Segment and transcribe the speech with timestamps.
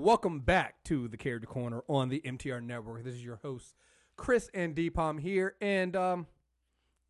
[0.00, 3.04] welcome back to the Character Corner on the MTR Network.
[3.04, 3.74] This is your host,
[4.16, 6.26] Chris and Deepom here, and um,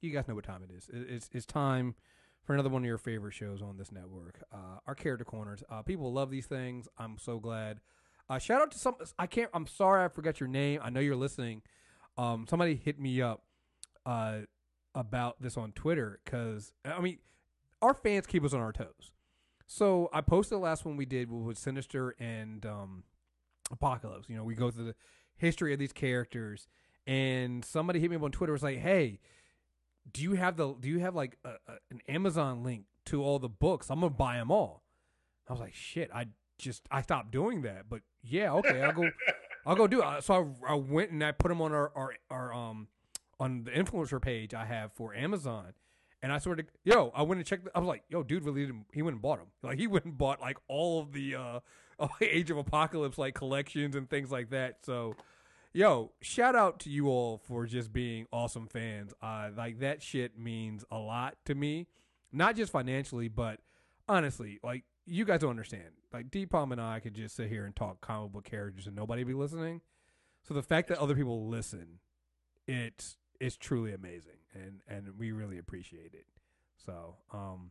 [0.00, 0.90] you guys know what time it is.
[0.92, 1.94] It's it's time
[2.42, 4.42] for another one of your favorite shows on this network.
[4.52, 5.62] Uh, our Character Corners.
[5.70, 6.88] Uh, people love these things.
[6.98, 7.78] I'm so glad.
[8.28, 8.96] Uh, shout out to some.
[9.18, 9.50] I can't.
[9.54, 10.80] I'm sorry I forgot your name.
[10.82, 11.62] I know you're listening.
[12.18, 13.44] Um, somebody hit me up
[14.04, 14.40] uh,
[14.96, 17.18] about this on Twitter because I mean,
[17.80, 19.12] our fans keep us on our toes.
[19.72, 23.04] So I posted the last one we did with Sinister and um,
[23.70, 24.28] Apocalypse.
[24.28, 24.94] You know, we go through the
[25.36, 26.66] history of these characters,
[27.06, 29.20] and somebody hit me up on Twitter was like, "Hey,
[30.12, 33.38] do you have the do you have like a, a, an Amazon link to all
[33.38, 33.90] the books?
[33.90, 34.82] I'm gonna buy them all."
[35.48, 36.26] I was like, "Shit, I
[36.58, 39.08] just I stopped doing that." But yeah, okay, I'll go.
[39.66, 40.24] I'll go do it.
[40.24, 42.88] So I, I went and I put them on our, our our um
[43.38, 45.74] on the influencer page I have for Amazon.
[46.22, 47.68] And I sort of, yo, I went and checked.
[47.74, 48.86] I was like, yo, dude, really didn't.
[48.92, 49.48] He went and bought them.
[49.62, 51.60] Like he went and bought like all of the uh,
[52.20, 54.84] Age of Apocalypse like collections and things like that.
[54.84, 55.16] So,
[55.72, 59.14] yo, shout out to you all for just being awesome fans.
[59.22, 61.86] Uh, like that shit means a lot to me,
[62.32, 63.60] not just financially, but
[64.08, 65.90] honestly, like you guys don't understand.
[66.12, 69.24] Like Deepom and I could just sit here and talk comic book characters and nobody
[69.24, 69.80] be listening.
[70.42, 72.00] So the fact that other people listen,
[72.66, 76.26] it's it's truly amazing, and and we really appreciate it.
[76.84, 77.70] So, um,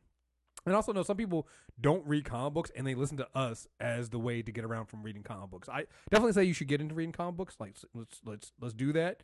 [0.66, 1.48] and also know some people
[1.80, 4.88] don't read comic books and they listen to us as the way to get around
[4.88, 5.70] from reading comic books.
[5.70, 7.56] I definitely say you should get into reading comic books.
[7.60, 9.24] Like let's let's let's do that.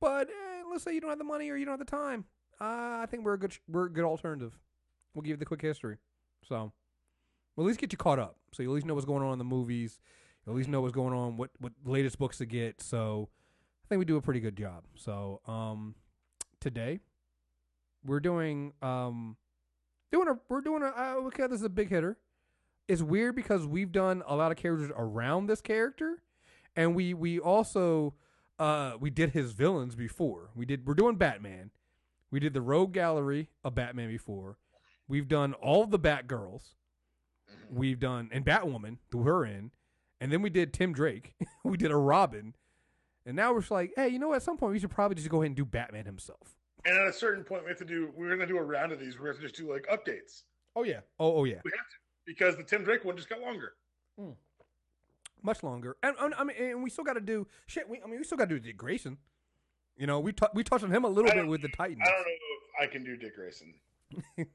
[0.00, 2.24] But eh, let's say you don't have the money or you don't have the time.
[2.60, 4.58] Uh, I think we're a good we're a good alternative.
[5.14, 5.96] We'll give you the quick history.
[6.46, 6.72] So,
[7.54, 8.36] we'll at least get you caught up.
[8.52, 9.98] So you at least know what's going on in the movies.
[10.44, 12.80] You at least know what's going on, what what latest books to get.
[12.80, 13.28] So
[13.86, 14.82] I think we do a pretty good job.
[14.96, 15.94] So um,
[16.58, 16.98] today
[18.04, 19.36] we're doing um,
[20.10, 21.46] doing a we're doing a uh, okay.
[21.46, 22.18] This is a big hitter.
[22.88, 26.20] It's weird because we've done a lot of characters around this character,
[26.74, 28.14] and we we also
[28.58, 30.50] uh we did his villains before.
[30.56, 31.70] We did we're doing Batman.
[32.32, 34.58] We did the Rogue Gallery of Batman before.
[35.06, 36.74] We've done all the Batgirls.
[37.70, 39.70] We've done and Batwoman, who we're in,
[40.20, 41.34] and then we did Tim Drake.
[41.64, 42.56] we did a Robin,
[43.26, 44.36] and now we're just like, hey, you know, what?
[44.36, 46.56] at some point we should probably just go ahead and do Batman himself.
[46.84, 48.12] And at a certain point, we have to do.
[48.16, 49.18] We're going to do a round of these.
[49.18, 50.44] We're going to just do like updates
[50.76, 51.00] Oh yeah.
[51.18, 51.60] Oh oh yeah.
[51.64, 51.96] We have to.
[52.26, 53.72] because the Tim Drake one just got longer.
[54.18, 54.32] Hmm.
[55.42, 57.88] Much longer, and, and I mean, and we still got to do shit.
[57.88, 59.18] We, I mean, we still got to do Dick Grayson.
[59.96, 62.00] You know, we t- we touched on him a little bit with the Titans.
[62.02, 63.74] I don't know if I can do Dick Grayson.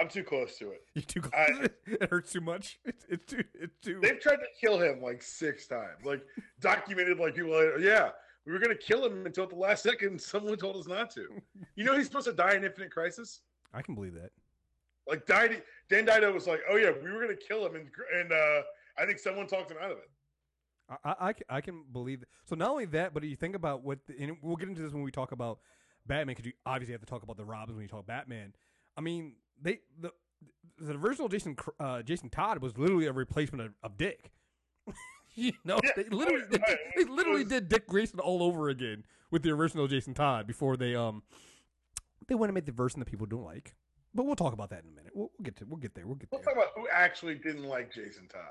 [0.00, 0.82] I'm too close to it.
[0.94, 1.34] You too close.
[1.36, 2.78] I- it hurts too much.
[2.86, 3.44] It's, it's too.
[3.54, 4.00] It's too.
[4.02, 6.04] They've tried to kill him like six times.
[6.04, 6.22] Like
[6.60, 7.50] documented, like people.
[7.52, 8.10] Like, yeah,
[8.46, 10.20] we were to kill him until the last second.
[10.32, 11.26] Someone told us not to.
[11.76, 13.42] You know, he's supposed to die in Infinite Crisis.
[13.74, 14.30] I can believe that.
[15.08, 15.62] Like died.
[15.88, 17.88] Dan DiDio was like, "Oh yeah, we were to kill him," and
[18.18, 18.62] and uh,
[18.98, 20.10] I think someone talked him out of it.
[20.88, 22.24] I, I, I can- I can believe.
[22.44, 24.92] So not only that, but you think about what, the, and we'll get into this
[24.92, 25.58] when we talk about
[26.06, 28.54] Batman, because you obviously have to talk about the Robins when you talk Batman.
[28.96, 30.12] I mean, they the
[30.78, 34.30] the original Jason uh, Jason Todd was literally a replacement of, of Dick.
[35.34, 36.78] you know, Yeah, they literally right, right.
[36.96, 40.76] they, literally was- did Dick Grayson all over again with the original Jason Todd before
[40.76, 41.22] they um
[42.28, 43.74] they went and made the version that people don't like.
[44.14, 45.12] But we'll talk about that in a minute.
[45.14, 46.06] We'll, we'll get to we'll get there.
[46.06, 46.54] We'll get We'll there.
[46.54, 48.42] talk about who actually didn't like Jason Todd.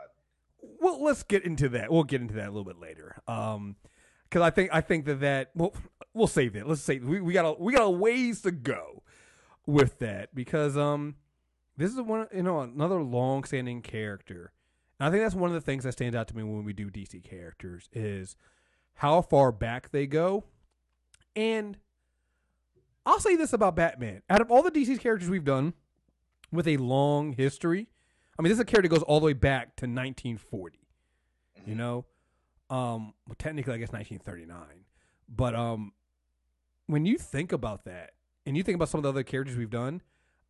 [0.81, 3.78] well let's get into that we'll get into that a little bit later um
[4.25, 5.74] because i think i think that that well
[6.14, 9.02] we'll save it let's say we, we got a we got a ways to go
[9.69, 11.16] with that because um
[11.78, 14.52] this is one you know another long standing character
[15.00, 16.74] and i think that's one of the things that stands out to me when we
[16.74, 18.35] do dc characters is
[18.96, 20.44] how far back they go
[21.35, 21.78] and
[23.06, 25.74] i'll say this about batman out of all the dc characters we've done
[26.51, 27.88] with a long history
[28.40, 30.80] I mean, this is a character that goes all the way back to 1940.
[31.66, 32.06] You know,
[32.69, 34.86] um, well, technically, I guess 1939.
[35.28, 35.91] But um,
[36.88, 38.12] when you think about that,
[38.45, 40.01] and you think about some of the other characters we've done,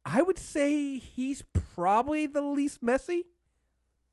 [0.06, 1.44] I would say he's
[1.76, 3.26] probably the least messy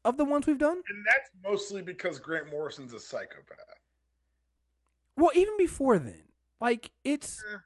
[0.04, 0.82] of the ones we've done.
[0.88, 3.58] And that's mostly because Grant Morrison's a psychopath.
[5.16, 6.22] Well, even before then,
[6.60, 7.58] like it's eh.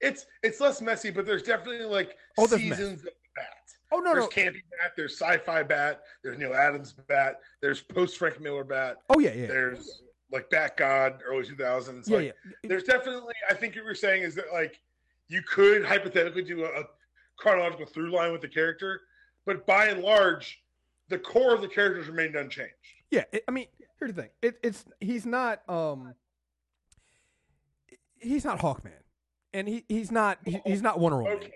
[0.00, 2.78] It's it's less messy, but there's definitely like Oh, there's mess.
[2.78, 3.46] seasons of the bat.
[3.92, 8.18] oh no there's no campy bat, there's sci-fi bat, there's Neal Adams bat, there's post
[8.18, 10.02] Frank Miller bat, oh yeah yeah there's
[10.32, 12.08] like Bat God early 2000s.
[12.08, 14.80] yeah like, yeah There's definitely I think what you're saying is that like
[15.32, 16.84] you could hypothetically do a, a
[17.38, 19.00] chronological through line with the character,
[19.46, 20.62] but by and large,
[21.08, 22.72] the core of the characters remained unchanged.
[23.10, 23.66] Yeah, it, I mean,
[23.98, 24.30] here's the thing.
[24.42, 26.14] It, it's he's not um
[28.18, 28.92] he's not Hawkman,
[29.54, 31.38] and he he's not he, he's not Wonder Woman.
[31.38, 31.52] Okay,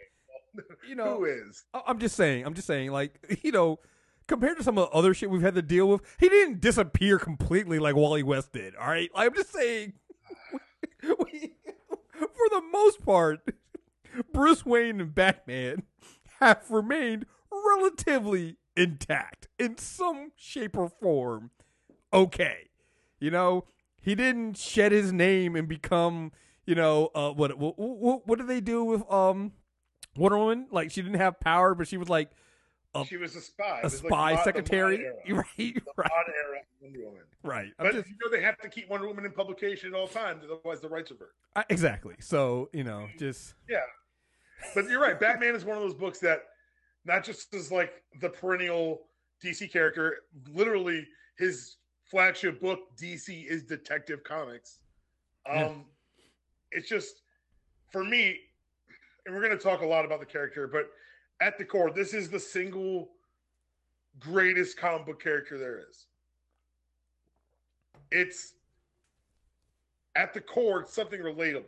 [0.88, 1.64] You know, who is?
[1.86, 2.46] I'm just saying.
[2.46, 2.90] I'm just saying.
[2.90, 3.78] Like you know,
[4.26, 7.18] compared to some of the other shit we've had to deal with, he didn't disappear
[7.18, 8.74] completely like Wally West did.
[8.76, 9.92] All right, I'm just saying.
[11.02, 11.54] we,
[12.12, 13.40] for the most part,
[14.32, 15.82] Bruce Wayne and Batman
[16.40, 21.50] have remained relatively intact in some shape or form.
[22.12, 22.70] Okay,
[23.18, 23.64] you know,
[24.00, 26.32] he didn't shed his name and become,
[26.66, 29.52] you know, uh, what what what, what did they do with um
[30.16, 30.66] Wonder Woman?
[30.70, 32.30] Like she didn't have power, but she was like
[32.94, 35.82] a, she was a spy, a spy like secretary, right?
[35.96, 36.10] Right.
[36.80, 37.22] Wonder Woman.
[37.42, 37.72] Right.
[37.78, 40.44] but just, you know they have to keep Wonder Woman in publication at all times,
[40.44, 41.34] otherwise the rights revert.
[41.54, 42.14] Uh, exactly.
[42.20, 43.78] So you know, just yeah.
[44.74, 45.18] But you're right.
[45.18, 46.40] Batman is one of those books that
[47.04, 49.02] not just is like the perennial
[49.44, 50.18] DC character.
[50.52, 51.06] Literally,
[51.38, 51.76] his
[52.10, 54.80] flagship book, DC is Detective Comics.
[55.48, 55.72] Um, yeah.
[56.72, 57.22] It's just
[57.90, 58.38] for me,
[59.24, 60.90] and we're going to talk a lot about the character, but
[61.40, 63.10] at the core, this is the single
[64.18, 66.06] greatest comic book character there is.
[68.10, 68.54] It's
[70.14, 71.64] at the core, it's something relatable.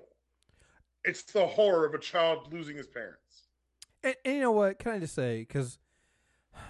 [1.08, 3.44] It's the horror of a child losing his parents.
[4.04, 4.78] And, and you know what?
[4.78, 5.78] Can I just say, because
[6.54, 6.60] I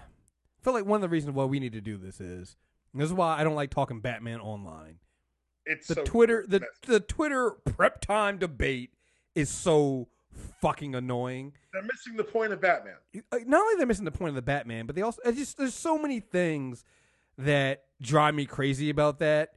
[0.62, 2.56] feel like one of the reasons why we need to do this is
[2.94, 5.00] this is why I don't like talking Batman online.
[5.66, 8.94] It's the so Twitter the the Twitter prep time debate
[9.34, 10.08] is so
[10.60, 11.52] fucking annoying.
[11.72, 12.94] They're missing the point of Batman.
[13.32, 15.74] Uh, not only they're missing the point of the Batman, but they also just there's
[15.74, 16.84] so many things
[17.36, 19.54] that drive me crazy about that,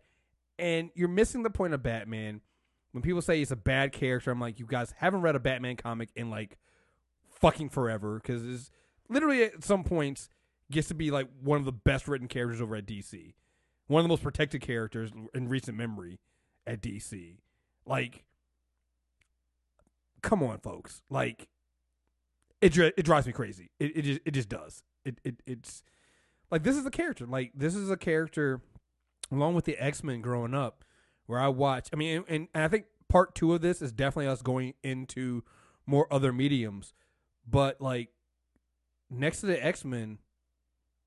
[0.60, 2.42] and you're missing the point of Batman.
[2.92, 5.78] When people say he's a bad character, I'm like, you guys haven't read a Batman
[5.78, 6.58] comic in like
[7.30, 8.72] fucking forever because it's
[9.10, 10.30] literally at some points
[10.70, 13.34] gets to be like one of the best written characters over at DC,
[13.88, 16.20] one of the most protected characters in recent memory
[16.68, 17.38] at DC.
[17.86, 18.26] Like
[20.22, 21.02] come on, folks.
[21.10, 21.48] Like,
[22.62, 23.72] it it drives me crazy.
[23.80, 24.84] It it just it just does.
[25.04, 25.84] It it it's
[26.50, 27.26] like this is a character.
[27.26, 28.62] Like this is a character,
[29.32, 30.84] along with the X Men growing up,
[31.32, 31.88] where I watch.
[31.94, 35.44] I mean, and, and I think part two of this is definitely us going into
[35.86, 36.94] more other mediums.
[37.50, 38.10] But like
[39.10, 40.18] next to the X Men,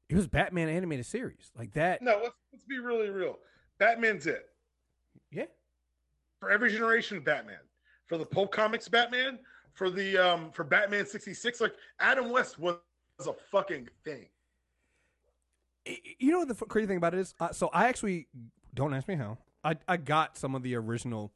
[0.08, 2.00] it was Batman animated series like that.
[2.00, 3.38] No, let's let's be really real.
[3.78, 4.46] Batman's it.
[5.30, 5.44] Yeah.
[6.40, 7.58] For every generation of Batman
[8.06, 9.38] for the Pulp Comics Batman,
[9.74, 11.60] for the um for Batman 66.
[11.60, 12.76] Like Adam West was,
[13.18, 14.26] was a fucking thing.
[16.18, 17.34] You know what the crazy thing about it is?
[17.38, 18.26] Uh, so I actually
[18.72, 19.36] don't ask me how.
[19.64, 21.32] I I got some of the original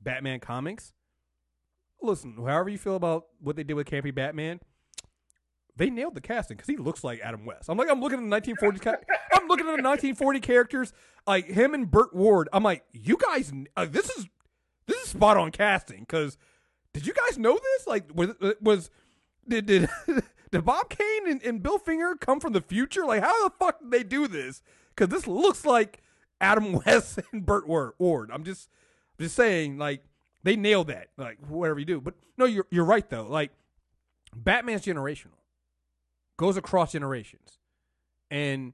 [0.00, 0.92] Batman comics.
[2.02, 4.60] Listen, however you feel about what they did with Campy Batman,
[5.76, 7.68] they nailed the casting because he looks like Adam West.
[7.68, 8.80] I'm like, I'm looking at the 1940s.
[8.80, 8.96] Ca-
[9.34, 10.92] I'm looking at the 1940 characters,
[11.26, 12.48] like him and Burt Ward.
[12.52, 14.26] I'm like, you guys, uh, this is
[14.86, 16.36] this is spot on casting because
[16.92, 17.86] did you guys know this?
[17.86, 18.30] Like, was
[18.60, 18.90] was
[19.46, 19.88] did did
[20.50, 23.04] did Bob Kane and, and Bill Finger come from the future?
[23.04, 24.62] Like, how the fuck did they do this?
[24.94, 26.02] Because this looks like
[26.40, 28.30] Adam West and Burt Ward.
[28.32, 28.68] I'm just
[29.18, 30.02] just saying, like,
[30.42, 31.08] they nailed that.
[31.16, 33.26] Like, whatever you do, but no, you're you're right though.
[33.28, 33.50] Like,
[34.34, 35.38] Batman's generational,
[36.36, 37.58] goes across generations,
[38.30, 38.72] and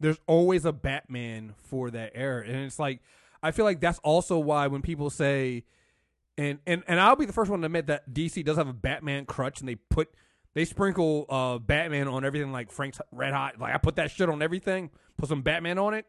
[0.00, 3.00] there's always a Batman for that era, and it's like
[3.42, 5.64] I feel like that's also why when people say,
[6.38, 8.72] and and and I'll be the first one to admit that DC does have a
[8.72, 10.10] Batman crutch, and they put
[10.54, 13.58] they sprinkle uh, Batman on everything like Frank's Red Hot.
[13.58, 16.06] Like I put that shit on everything, put some Batman on it.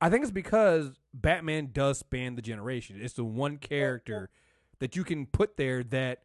[0.00, 2.98] I think it's because Batman does span the generation.
[3.00, 4.30] It's the one character
[4.78, 6.22] that you can put there that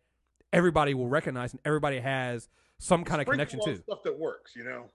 [0.51, 2.49] everybody will recognize and everybody has
[2.79, 3.77] some kind of connection to.
[3.77, 4.85] Stuff that works, you know.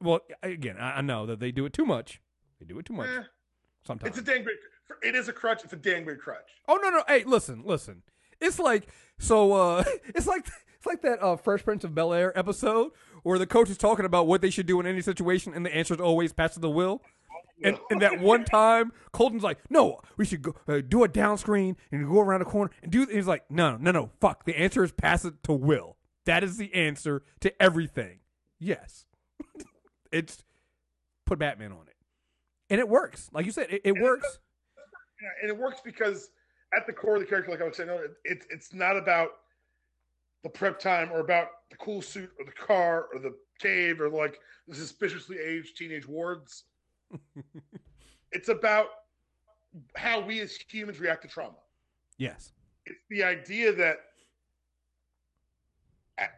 [0.00, 2.20] Well, again, I know that they do it too much.
[2.60, 3.08] They do it too much.
[3.08, 3.22] Eh,
[3.86, 4.56] Sometimes it's a dang great.
[5.02, 5.62] It is a crutch.
[5.64, 6.50] It's a dang great crutch.
[6.66, 7.02] Oh no no!
[7.06, 8.02] Hey, listen listen.
[8.40, 9.52] It's like so.
[9.52, 12.90] uh It's like it's like that uh Fresh Prince of Bel Air episode
[13.22, 15.74] where the coach is talking about what they should do in any situation, and the
[15.74, 17.02] answer is always pass to the will.
[17.62, 21.38] And, and that one time, Carlton's like, "No, we should go uh, do a down
[21.38, 24.44] screen and go around the corner and do." And he's like, "No, no, no, fuck.
[24.44, 25.96] The answer is pass it to Will.
[26.24, 28.20] That is the answer to everything.
[28.58, 29.06] Yes,
[30.12, 30.44] it's
[31.26, 31.94] put Batman on it."
[32.70, 33.28] and it works.
[33.32, 34.38] Like you said, it, it works.
[35.42, 36.30] and it works because
[36.76, 37.90] at the core of the character, like I was saying,
[38.24, 39.30] it's it's not about
[40.42, 44.08] the prep time or about the cool suit or the car or the cave or
[44.08, 46.64] like the suspiciously aged teenage wards.
[48.32, 48.88] it's about
[49.96, 51.56] how we as humans react to trauma.
[52.16, 52.52] Yes.
[52.86, 53.98] It's the idea that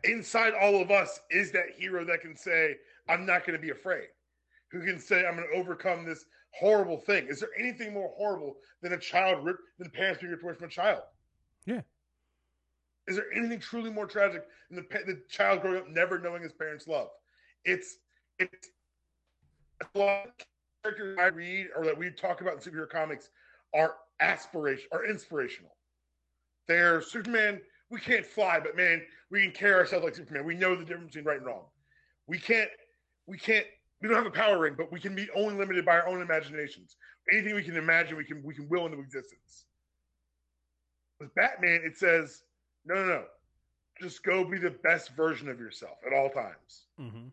[0.05, 2.77] inside all of us is that hero that can say,
[3.09, 4.09] I'm not going to be afraid
[4.71, 7.27] who can say, I'm going to overcome this horrible thing.
[7.29, 10.67] Is there anything more horrible than a child ripped, than parents being ripped away from
[10.67, 11.03] a child?
[11.67, 11.81] Yeah.
[13.09, 16.53] Is there anything truly more tragic than the, the child growing up never knowing his
[16.53, 17.09] parents' love?
[17.65, 17.97] It's
[18.39, 18.69] it's
[19.95, 20.31] a lot of
[20.83, 23.31] characters I read or that we talk about in superhero comics
[23.75, 25.75] are aspiration are inspirational.
[26.67, 27.61] They're Superman.
[27.91, 30.45] We can't fly, but man, we can carry ourselves like Superman.
[30.45, 31.65] We know the difference between right and wrong.
[32.27, 32.71] We can't.
[33.27, 33.67] We can't.
[34.01, 36.23] We don't have a power ring, but we can be only limited by our own
[36.23, 36.97] imaginations.
[37.33, 39.67] Anything we can imagine, we can we can will into existence.
[41.19, 42.45] With Batman, it says,
[42.87, 43.25] no, no, no.
[44.01, 46.87] Just go be the best version of yourself at all times.
[46.99, 47.27] Mm-hmm.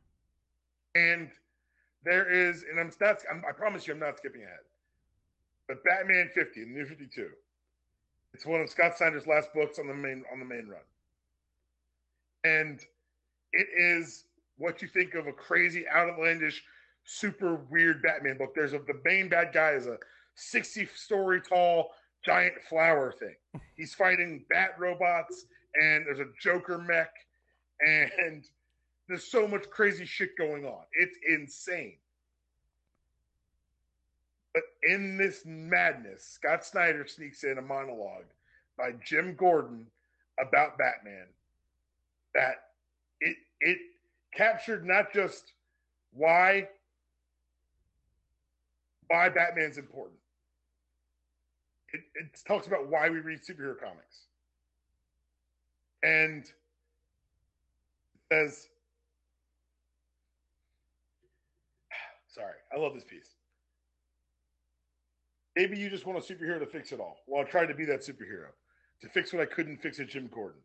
[0.95, 1.29] And
[2.07, 4.59] there is, and I'm not, I'm, I promise you, I'm not skipping ahead.
[5.67, 7.27] But Batman 50, the New 52,
[8.33, 10.79] it's one of Scott Snyder's last books on the main on the main run,
[12.45, 12.79] and
[13.51, 14.25] it is
[14.57, 16.63] what you think of a crazy, outlandish,
[17.03, 18.53] super weird Batman book.
[18.55, 19.97] There's a the main bad guy is a
[20.35, 21.91] 60 story tall
[22.23, 23.35] giant flower thing.
[23.75, 25.45] He's fighting bat robots,
[25.81, 27.11] and there's a Joker mech,
[27.85, 28.45] and
[29.07, 30.83] there's so much crazy shit going on.
[30.93, 31.95] It's insane.
[34.53, 38.25] But in this madness, Scott Snyder sneaks in a monologue
[38.77, 39.85] by Jim Gordon
[40.39, 41.25] about Batman
[42.33, 42.55] that
[43.21, 43.77] it it
[44.35, 45.53] captured not just
[46.11, 46.67] why
[49.07, 50.17] why Batman's important.
[51.93, 54.25] It, it talks about why we read superhero comics.
[56.03, 56.45] And
[58.31, 58.67] says
[62.37, 63.35] sorry, I love this piece.
[65.55, 67.17] Maybe you just want a superhero to fix it all.
[67.27, 68.53] Well, I tried to be that superhero
[69.01, 70.61] to fix what I couldn't fix at Jim Gordon.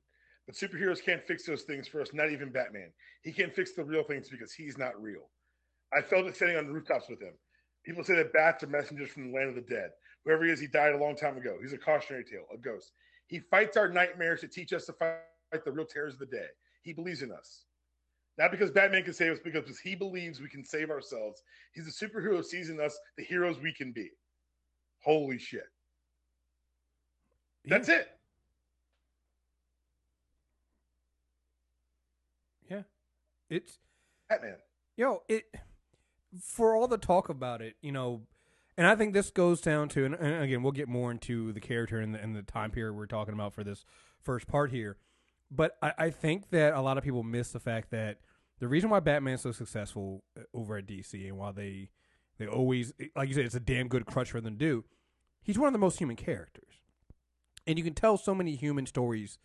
[0.46, 2.92] But superheroes can't fix those things for us, not even Batman.
[3.22, 5.30] He can't fix the real things because he's not real.
[5.94, 7.32] I felt it standing on rooftops with him.
[7.84, 9.90] People say that bats are messengers from the land of the dead.
[10.24, 11.56] Whoever he is, he died a long time ago.
[11.60, 12.92] He's a cautionary tale, a ghost.
[13.26, 16.46] He fights our nightmares to teach us to fight the real terrors of the day.
[16.82, 17.64] He believes in us.
[18.38, 21.42] Not because Batman can save us, because he believes we can save ourselves.
[21.72, 24.10] He's a superhero sees in us the heroes we can be.
[25.04, 25.64] Holy shit.
[27.64, 28.08] That's it.
[32.68, 32.82] Yeah.
[33.50, 33.78] It's
[34.28, 34.56] Batman.
[34.96, 35.44] yo, it
[36.40, 38.22] for all the talk about it, you know,
[38.76, 41.60] and I think this goes down to, and, and again, we'll get more into the
[41.60, 43.84] character and the, and the time period we're talking about for this
[44.22, 44.96] first part here.
[45.54, 48.18] But I, I think that a lot of people miss the fact that
[48.58, 51.90] the reason why Batman's so successful uh, over at DC and why they
[52.38, 54.84] they always, like you said, it's a damn good crutch for them to do.
[55.42, 56.80] He's one of the most human characters,
[57.66, 59.38] and you can tell so many human stories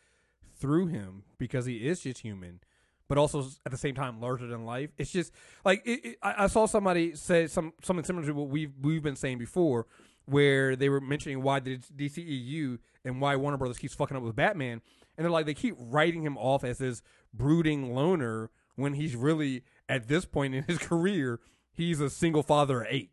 [0.56, 2.62] through him because he is just human
[3.08, 4.90] but also at the same time larger than life.
[4.98, 5.32] It's just
[5.64, 9.04] like it, it, I, I saw somebody say some something similar to what we've we've
[9.04, 9.88] been saying before,
[10.26, 14.36] where they were mentioning why the DCEU and why Warner Brothers keeps fucking up with
[14.36, 14.82] Batman,
[15.18, 17.02] and they're like they keep writing him off as this
[17.34, 21.40] brooding loner when he's really at this point in his career
[21.78, 23.12] he's a single father of eight.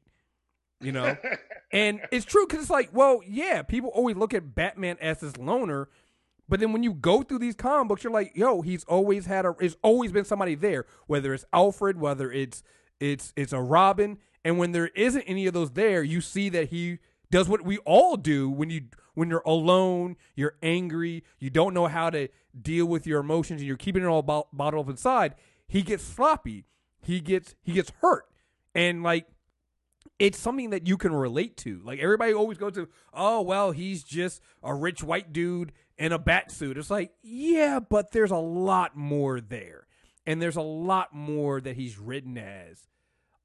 [0.80, 1.16] You know,
[1.73, 5.37] and it's true because it's like, well, yeah, people always look at Batman as this
[5.37, 5.88] loner,
[6.49, 9.46] but then when you go through these comic books, you're like, yo, he's always had
[9.46, 12.62] a, there's always been somebody there, whether it's Alfred, whether it's
[13.00, 16.68] it's it's a Robin, and when there isn't any of those there, you see that
[16.68, 16.99] he
[17.30, 18.82] does what we all do when you
[19.14, 22.28] when you're alone, you're angry, you don't know how to
[22.61, 25.35] deal with your emotions, and you're keeping it all bo- bottled up inside.
[25.66, 26.66] He gets sloppy,
[27.00, 28.26] he gets he gets hurt,
[28.75, 29.26] and like
[30.18, 31.80] it's something that you can relate to.
[31.85, 36.18] Like everybody always goes to, oh well, he's just a rich white dude in a
[36.18, 36.78] bat suit.
[36.78, 39.87] It's like, yeah, but there's a lot more there.
[40.26, 42.88] And there's a lot more that he's written as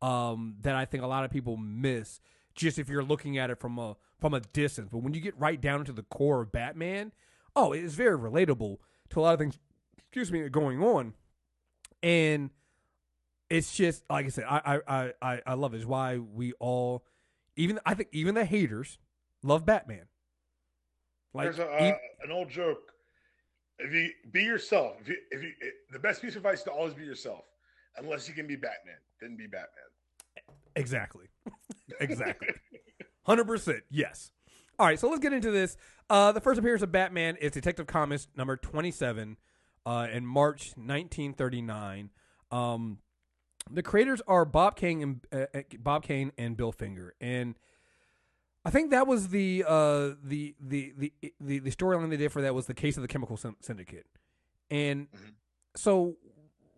[0.01, 2.21] um, that I think a lot of people miss
[2.59, 4.89] just if you're looking at it from a from a distance.
[4.91, 7.13] But when you get right down to the core of Batman,
[7.55, 8.77] oh, it's very relatable
[9.09, 9.57] to a lot of things
[9.97, 11.13] excuse me going on.
[12.03, 12.49] And
[13.49, 15.77] it's just like I said, I I I I love it.
[15.77, 17.05] It's why we all
[17.55, 18.99] even I think even the haters
[19.41, 20.07] love Batman.
[21.33, 22.91] Like There's a, uh, an old joke.
[23.77, 25.51] If you be yourself, if you, if you,
[25.93, 27.45] the best piece of advice is to always be yourself,
[27.95, 29.69] unless you can be Batman, then be Batman.
[30.75, 31.27] Exactly,
[31.99, 32.49] exactly,
[33.23, 33.83] hundred percent.
[33.89, 34.31] Yes.
[34.79, 35.75] All right, so let's get into this.
[36.09, 39.37] Uh, the first appearance of Batman is Detective Comics number twenty-seven
[39.85, 42.11] uh, in March nineteen thirty-nine.
[42.51, 42.99] Um,
[43.69, 47.55] the creators are Bob Kane and uh, uh Bob Kane and Bill Finger, and
[48.65, 52.41] I think that was the uh, the the the the, the storyline they did for
[52.41, 54.05] that was the case of the chemical syndicate,
[54.69, 55.29] and mm-hmm.
[55.75, 56.15] so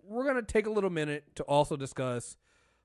[0.04, 2.38] we're gonna take a little minute to also discuss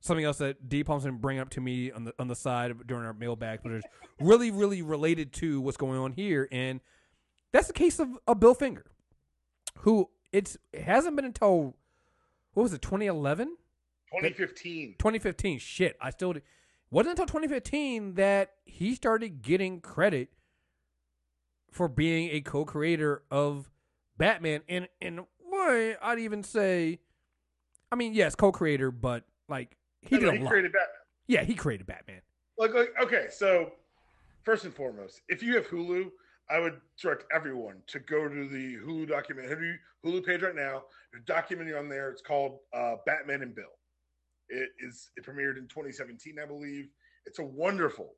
[0.07, 3.05] something else that Deepom didn't bring up to me on the on the side during
[3.05, 3.87] our mailbag, but it's
[4.21, 6.81] really really related to what's going on here, and
[7.53, 8.87] that's the case of, of Bill Finger,
[9.79, 11.77] who it's it hasn't been until
[12.53, 13.57] what was it 2011
[14.13, 14.95] 2015.
[14.99, 15.59] 2015.
[15.59, 16.35] Shit, I still
[16.91, 20.29] wasn't until 2015 that he started getting credit
[21.71, 23.71] for being a co-creator of
[24.17, 24.63] Batman.
[24.69, 27.01] And and a way, I'd even say,
[27.91, 29.77] I mean, yes, co-creator, but like
[30.09, 30.51] he No, did no, a he lot.
[30.51, 30.89] created Batman.
[31.27, 32.21] yeah, he created Batman.
[32.59, 33.73] Like, like, okay, so
[34.43, 36.11] first and foremost, if you have Hulu,
[36.49, 40.85] I would direct everyone to go to the Hulu document Hulu, Hulu page right now.
[41.13, 42.09] There's a documentary on there.
[42.11, 43.65] It's called uh, Batman and Bill.
[44.49, 46.89] It is it premiered in 2017, I believe.
[47.27, 48.15] It's a wonderful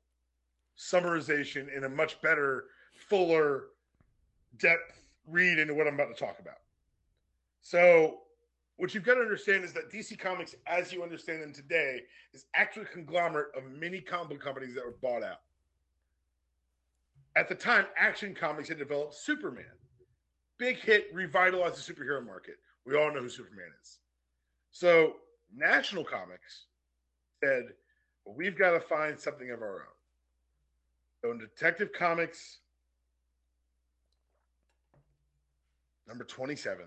[0.77, 3.63] summarization and a much better, fuller
[4.57, 6.55] depth read into what I'm about to talk about.
[7.61, 8.19] So,
[8.79, 11.99] what you've got to understand is that DC Comics, as you understand them today,
[12.33, 15.41] is actually a conglomerate of many comic companies that were bought out.
[17.35, 19.65] At the time, Action Comics had developed Superman.
[20.57, 22.55] Big hit, revitalized the superhero market.
[22.85, 23.99] We all know who Superman is.
[24.71, 25.17] So,
[25.53, 26.67] National Comics
[27.43, 27.63] said,
[28.23, 31.21] well, we've got to find something of our own.
[31.21, 32.59] So, in Detective Comics,
[36.07, 36.85] number 27,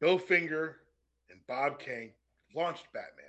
[0.00, 0.76] Bill Finger
[1.30, 2.12] and Bob Kane
[2.54, 3.24] launched Batman.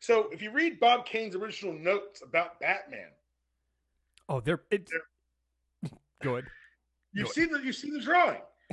[0.00, 3.10] So, if you read Bob Kane's original notes about Batman,
[4.28, 4.90] Oh, they're it's
[6.22, 6.46] good.
[7.12, 7.34] You've Good.
[7.34, 8.40] seen the you've seen the drawing.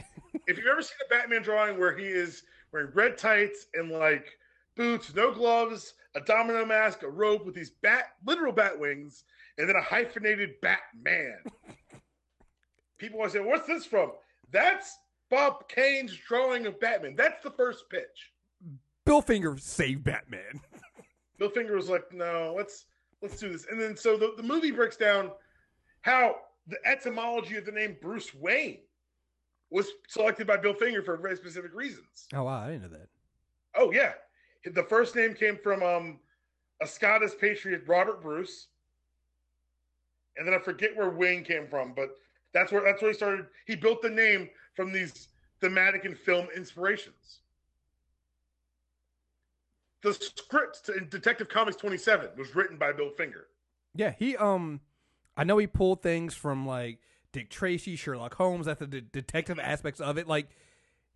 [0.47, 4.25] if you've ever seen a Batman drawing where he is wearing red tights and like
[4.77, 9.23] boots, no gloves, a domino mask, a robe with these bat literal bat wings,
[9.57, 11.39] and then a hyphenated Batman.
[12.97, 14.11] People always say, "What's this from?"
[14.51, 14.97] That's
[15.29, 17.15] Bob Kane's drawing of Batman.
[17.15, 18.33] That's the first pitch.
[19.05, 20.61] Bill Finger saved Batman.
[21.37, 22.85] Bill Finger was like, "No, let's
[23.21, 25.31] let's do this." And then so the, the movie breaks down
[26.01, 26.35] how
[26.67, 28.79] the etymology of the name Bruce Wayne
[29.69, 32.27] was selected by Bill Finger for very specific reasons.
[32.33, 33.07] Oh wow, I didn't know that.
[33.75, 34.13] Oh yeah,
[34.65, 36.19] the first name came from um,
[36.81, 38.67] a Scottish patriot, Robert Bruce,
[40.37, 42.09] and then I forget where Wayne came from, but
[42.53, 43.45] that's where that's where he started.
[43.65, 44.49] He built the name
[44.79, 45.27] from these
[45.59, 47.41] thematic and film inspirations.
[50.03, 53.47] The script in Detective Comics 27 was written by Bill Finger.
[53.93, 54.79] Yeah, he um,
[55.35, 56.99] I know he pulled things from like
[57.33, 60.29] Dick Tracy, Sherlock Holmes, at the de- detective aspects of it.
[60.29, 60.47] Like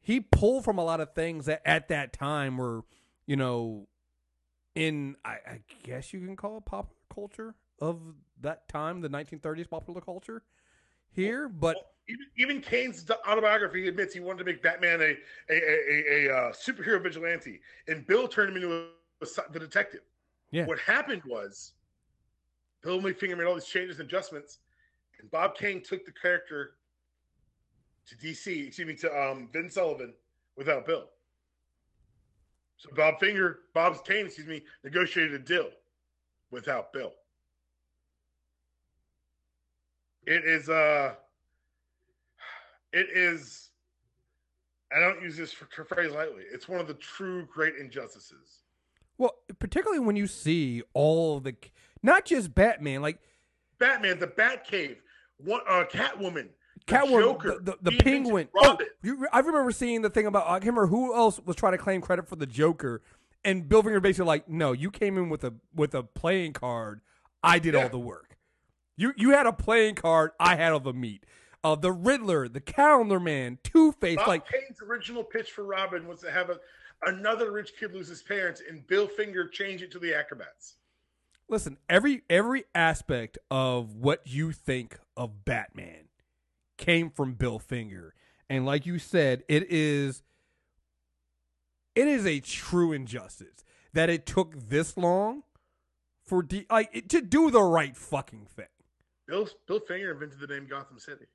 [0.01, 2.83] he pulled from a lot of things that at that time were,
[3.25, 3.87] you know,
[4.75, 8.01] in I, I guess you can call it popular culture of
[8.41, 10.43] that time, the 1930s popular culture
[11.13, 11.47] here.
[11.47, 15.15] But Even, even Kane's autobiography admits he wanted to make Batman a
[15.49, 15.57] a, a,
[15.89, 18.87] a, a uh, superhero vigilante, and Bill turned him into
[19.51, 20.01] the detective.
[20.51, 20.65] Yeah.
[20.65, 21.73] What happened was
[22.83, 24.59] Bill Finger made all these changes and adjustments,
[25.19, 26.75] and Bob Kane took the character
[28.07, 30.13] to DC, excuse me, to um, Vin Sullivan
[30.57, 31.05] without Bill.
[32.77, 35.69] So Bob Finger, Bob's Kane, excuse me, negotiated a deal
[36.51, 37.13] without Bill.
[40.25, 41.15] It is uh
[42.93, 43.69] it is
[44.95, 46.43] I don't use this for, phrase lightly.
[46.51, 48.61] It's one of the true great injustices.
[49.17, 51.55] well, particularly when you see all the,
[52.03, 53.17] not just Batman, like
[53.79, 54.97] Batman, the Batcave,
[55.37, 56.49] one uh, Catwoman,
[56.85, 58.49] the Catwoman, Joker, the, the, the Penguin.
[58.55, 61.73] Oh, you, I remember seeing the thing about I can't remember who else was trying
[61.73, 63.01] to claim credit for the Joker,
[63.43, 67.01] and Bill Finger basically like, no, you came in with a with a playing card.
[67.41, 67.83] I did Yeah.
[67.83, 68.37] all the work.
[68.95, 70.31] You you had a playing card.
[70.39, 71.25] I had all the meat.
[71.63, 74.19] Uh, the Riddler, the Calendar Man, Two Face.
[74.27, 76.59] Like Kane's original pitch for Robin was to have a,
[77.05, 80.75] another rich kid lose his parents, and Bill Finger change it to the acrobats.
[81.47, 86.09] listen, every every aspect of what you think of Batman
[86.77, 88.13] came from Bill Finger.
[88.49, 90.21] And like you said, it is
[91.95, 95.43] it is a true injustice that it took this long
[96.25, 98.65] for D, like it, to do the right fucking thing.
[99.27, 101.25] Bill Bill Finger invented the name Gotham City.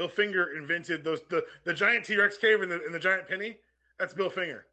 [0.00, 3.28] Bill Finger invented those the, the giant T Rex cave and the, and the giant
[3.28, 3.58] penny.
[3.98, 4.64] That's Bill Finger.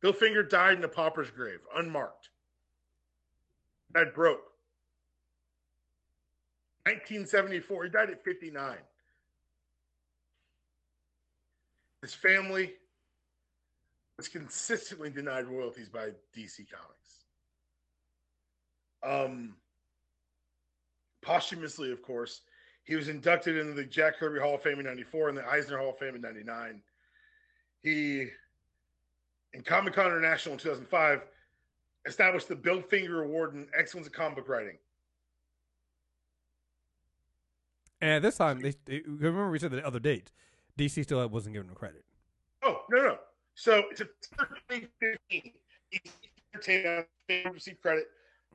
[0.00, 2.28] Bill Finger died in a pauper's grave, unmarked.
[3.92, 4.52] Died broke.
[6.84, 7.84] 1974.
[7.84, 8.76] He died at 59.
[12.02, 12.74] His family
[14.16, 17.24] was consistently denied royalties by DC Comics.
[19.02, 19.56] Um,
[21.22, 22.42] posthumously, of course,
[22.84, 25.78] he was inducted into the Jack Kirby Hall of Fame in '94 and the Eisner
[25.78, 26.82] Hall of Fame in '99.
[27.82, 28.26] He,
[29.54, 31.22] in Comic Con International in 2005,
[32.06, 34.78] established the Bill Finger Award in Excellence in Comic Book Writing.
[38.00, 40.32] And this time, they, they remember we said the other date,
[40.76, 42.04] DC still wasn't giving him credit.
[42.64, 43.18] Oh no no.
[43.54, 45.52] So September 2015,
[46.54, 47.06] Entertainment
[47.52, 48.06] received credit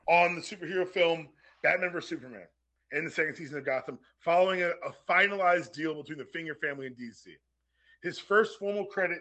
[0.07, 1.29] on the superhero film
[1.63, 2.47] Batman vs Superman
[2.91, 6.87] in the second season of Gotham, following a, a finalized deal between the Finger family
[6.87, 7.27] and DC.
[8.01, 9.19] His first formal credit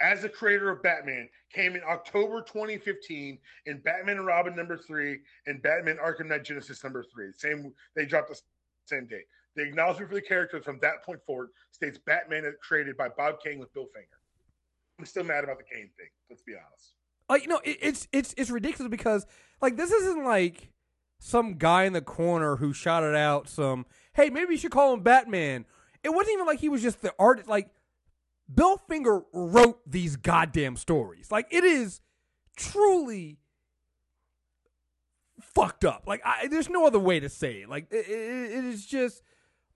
[0.00, 5.20] as the creator of Batman came in October 2015 in Batman and Robin number three
[5.46, 7.32] and Batman Arkham Knight Genesis number three.
[7.36, 8.40] Same, they dropped the
[8.86, 9.24] same date.
[9.56, 13.36] The acknowledgement for the character from that point forward states Batman is created by Bob
[13.42, 14.08] Kane with Bill Finger.
[14.98, 16.08] I'm still mad about the Kane thing.
[16.28, 16.94] Let's be honest.
[17.28, 19.26] Like you know, it, it's it's it's ridiculous because
[19.62, 20.70] like this isn't like
[21.18, 25.02] some guy in the corner who shouted out some, "Hey, maybe you should call him
[25.02, 25.64] Batman."
[26.02, 27.48] It wasn't even like he was just the artist.
[27.48, 27.70] Like
[28.52, 31.30] Bill Finger wrote these goddamn stories.
[31.30, 32.00] Like it is
[32.56, 33.38] truly
[35.40, 36.04] fucked up.
[36.06, 37.68] Like I, there's no other way to say it.
[37.68, 39.22] Like it, it, it is just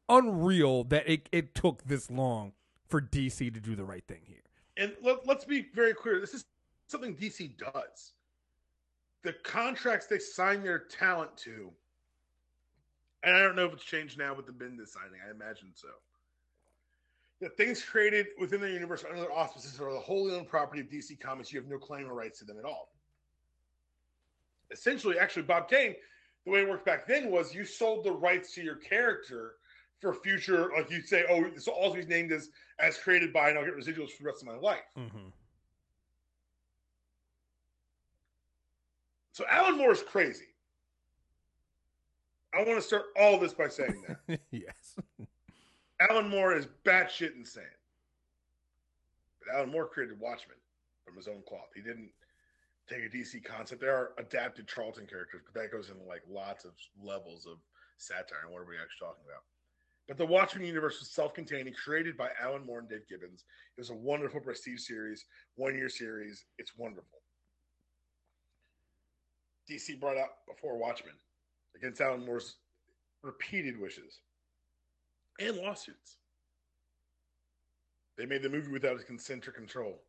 [0.08, 2.52] unreal that it, it took this long
[2.88, 4.36] for DC to do the right thing here.
[4.76, 6.20] And let, let's be very clear.
[6.20, 6.44] This is
[6.86, 8.12] something DC does.
[9.22, 11.70] The contracts they sign their talent to,
[13.22, 15.20] and I don't know if it's changed now with the Bendis signing.
[15.26, 15.88] I imagine so.
[17.40, 20.88] The things created within the universe under their auspices are the wholly owned property of
[20.88, 21.52] DC Comics.
[21.52, 22.92] You have no claim or rights to them at all.
[24.70, 25.94] Essentially, actually, Bob Kane,
[26.44, 29.54] the way it worked back then was you sold the rights to your character
[30.00, 33.58] for future, like you say, oh, will also be named as as created by, and
[33.58, 34.84] I'll get residuals for the rest of my life.
[34.96, 35.28] Mm-hmm.
[39.38, 40.46] So Alan Moore is crazy.
[42.52, 44.40] I want to start all this by saying that.
[44.50, 44.96] yes.
[46.00, 47.62] Alan Moore is batshit insane.
[49.38, 50.56] But Alan Moore created Watchmen
[51.04, 51.68] from his own cloth.
[51.72, 52.10] He didn't
[52.90, 53.80] take a DC concept.
[53.80, 57.58] There are adapted Charlton characters, but that goes into like lots of levels of
[57.96, 59.44] satire and what are we actually talking about.
[60.08, 63.44] But the Watchmen universe was self-contained, and created by Alan Moore and Dave Gibbons.
[63.76, 66.44] It was a wonderful prestige series, one-year series.
[66.58, 67.20] It's wonderful.
[69.68, 71.14] DC brought out before Watchmen
[71.76, 72.56] against Alan Moore's
[73.22, 74.20] repeated wishes
[75.40, 76.16] and lawsuits.
[78.16, 80.00] They made the movie without his consent or control.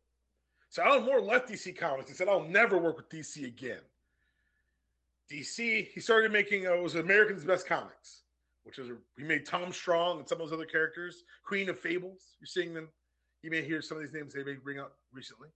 [0.68, 3.80] So Alan Moore left DC Comics and said, "I'll never work with DC again."
[5.30, 8.22] DC, he started making uh, it was America's Best Comics,
[8.64, 12.36] which is he made Tom Strong and some of those other characters, Queen of Fables.
[12.40, 12.88] You're seeing them.
[13.42, 15.48] You may hear some of these names they may bring up recently,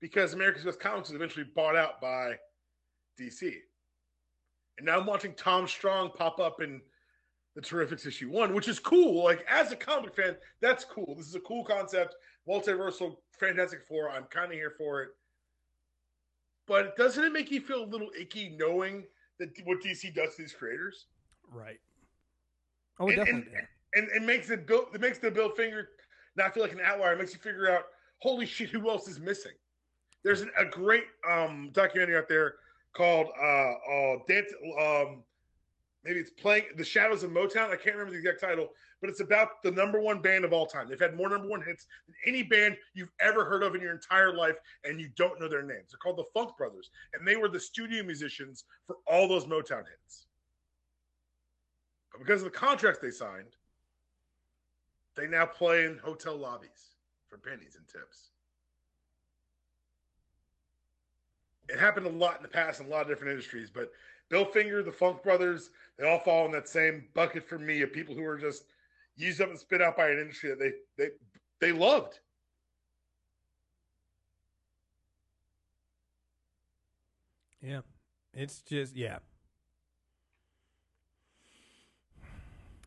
[0.00, 2.38] because America's Best Comics was eventually bought out by
[3.18, 3.52] DC.
[4.78, 6.80] And now I'm watching Tom Strong pop up in
[7.54, 9.22] the Terrifics issue one, which is cool.
[9.22, 11.14] Like as a comic fan, that's cool.
[11.16, 12.16] This is a cool concept.
[12.48, 14.10] Multiversal Fantastic Four.
[14.10, 15.10] I'm kind of here for it.
[16.66, 19.04] But doesn't it make you feel a little icky knowing
[19.38, 21.06] that what DC does to these creators?
[21.50, 21.78] Right.
[22.98, 23.52] Oh, and, definitely.
[23.94, 24.86] And, and it makes it Bill.
[24.92, 25.90] It makes the Bill Finger
[26.36, 27.12] not feel like an outlier.
[27.12, 27.84] It makes you figure out,
[28.18, 29.52] holy shit, who else is missing?
[30.24, 32.54] There's an, a great um, documentary out there
[32.94, 34.52] called uh, uh, Dance.
[34.80, 35.22] Um,
[36.04, 37.70] maybe it's playing the Shadows of Motown.
[37.70, 38.68] I can't remember the exact title,
[39.00, 40.88] but it's about the number one band of all time.
[40.88, 43.92] They've had more number one hits than any band you've ever heard of in your
[43.92, 45.90] entire life, and you don't know their names.
[45.90, 49.84] They're called the Funk Brothers, and they were the studio musicians for all those Motown
[49.88, 50.26] hits.
[52.12, 53.56] But because of the contracts they signed,
[55.16, 56.94] they now play in hotel lobbies
[57.28, 58.30] for pennies and tips.
[61.68, 63.90] It happened a lot in the past in a lot of different industries, but
[64.28, 67.92] Bill Finger, the Funk Brothers, they all fall in that same bucket for me of
[67.92, 68.64] people who are just
[69.16, 71.10] used up and spit out by an industry that they they
[71.60, 72.20] they loved.
[77.62, 77.80] Yeah.
[78.34, 79.18] It's just yeah.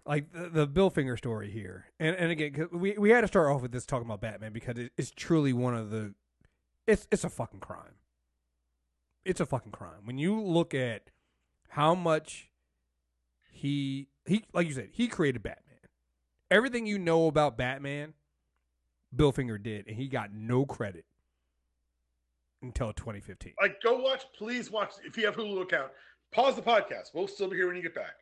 [0.05, 3.49] Like the, the Bill Finger story here, and and again, we we had to start
[3.49, 6.13] off with this talking about Batman because it, it's truly one of the,
[6.85, 7.96] it's it's a fucking crime.
[9.27, 11.09] It's a fucking crime when you look at
[11.67, 12.49] how much
[13.51, 15.75] he he like you said he created Batman.
[16.49, 18.13] Everything you know about Batman,
[19.13, 21.03] Bill Finger did, and he got no credit
[22.61, 23.55] until 2015.
[23.61, 24.93] Like, go watch, please watch.
[25.03, 25.91] If you have Hulu account,
[26.31, 27.13] pause the podcast.
[27.13, 28.15] We'll still be here when you get back.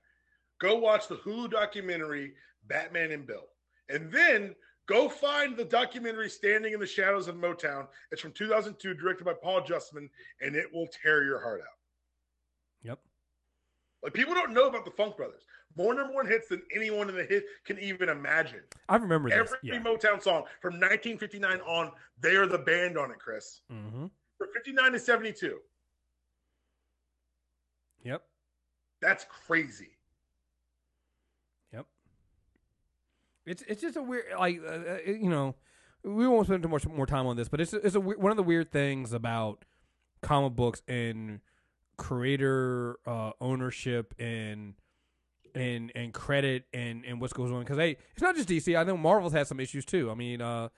[0.60, 2.34] Go watch the Hulu documentary
[2.68, 3.46] Batman and Bill,
[3.90, 4.56] and then
[4.88, 7.88] go find the documentary Standing in the Shadows of Motown.
[8.12, 10.10] It's from 2002, directed by Paul Justman,
[10.42, 11.78] and it will tear your heart out.
[12.84, 13.00] Yep.
[14.04, 15.44] Like people don't know about the Funk Brothers.
[15.78, 18.62] More number one hits than anyone in the hit can even imagine.
[18.88, 19.38] I remember this.
[19.38, 19.80] Every yeah.
[19.80, 23.62] Motown song from 1959 on, they are the band on it, Chris.
[23.72, 24.06] mm-hmm.
[24.38, 25.60] From 59 to 72.
[28.04, 28.22] Yep.
[29.02, 29.98] That's crazy.
[31.74, 31.86] Yep.
[33.46, 35.56] It's it's just a weird like uh, uh, you know
[36.04, 38.38] we won't spend too much more time on this, but it's it's a one of
[38.38, 39.66] the weird things about
[40.22, 41.40] comic books and
[41.98, 44.74] creator uh, ownership and
[45.54, 48.78] and and credit and and what's goes on because hey, it's not just DC.
[48.78, 50.12] I know Marvel's had some issues too.
[50.12, 50.70] I mean, uh,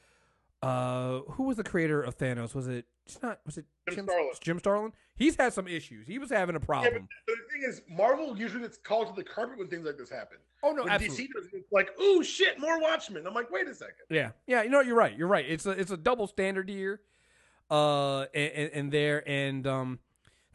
[0.62, 2.56] uh, who was the creator of Thanos?
[2.56, 2.86] Was it?
[3.06, 3.40] It's not.
[3.46, 4.32] Was it Jim Starlin.
[4.42, 4.94] Jim Starlin.
[5.16, 6.08] He's had some issues.
[6.08, 7.08] He was having a Yeah, problem.
[7.26, 10.10] but the thing is, Marvel usually gets called to the carpet when things like this
[10.10, 10.38] happen.
[10.64, 11.26] oh no, when absolutely.
[11.26, 13.26] DC does it's like, oh shit, more Watchmen.
[13.26, 13.96] I'm like, wait a second.
[14.10, 14.64] Yeah, yeah.
[14.64, 14.88] You know, what?
[14.88, 15.18] you're right.
[15.18, 15.46] You're right.
[15.48, 17.02] It's a it's a double standard here,
[17.70, 20.00] uh, and, and, there and um,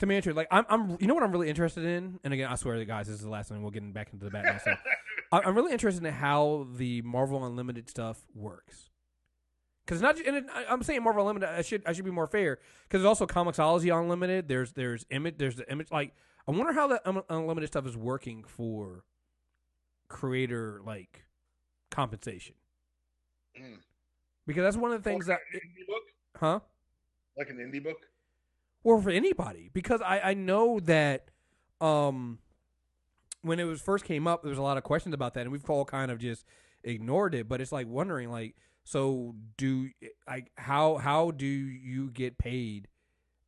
[0.01, 2.57] to me, like I'm I'm you know what I'm really interested in, and again, I
[2.57, 4.81] swear to guys, this is the last time we'll get back into the Batman stuff.
[5.33, 8.91] I'm really interested in how the Marvel Unlimited stuff works.
[9.85, 11.49] Because not, and it, I'm saying Marvel Unlimited.
[11.49, 12.59] I should I should be more fair.
[12.85, 14.49] Because there's also Comixology Unlimited.
[14.49, 15.35] There's there's image.
[15.39, 15.91] There's the image.
[15.91, 16.15] Like
[16.47, 19.05] I wonder how that un- unlimited stuff is working for
[20.09, 21.25] creator like
[21.91, 22.55] compensation.
[23.61, 23.79] Mm.
[24.47, 26.03] Because that's one of the things that, Like an indie book,
[26.37, 26.61] huh?
[27.37, 27.99] like an indie book.
[28.85, 31.31] Or for anybody, because I I know that
[31.81, 32.39] um
[33.43, 35.53] when it was first came up, there was a lot of questions about that, and
[35.53, 36.45] we've all kind of just
[36.85, 37.49] ignored it.
[37.49, 39.89] But it's like wondering, like, so do
[40.27, 42.89] like how how do you get paid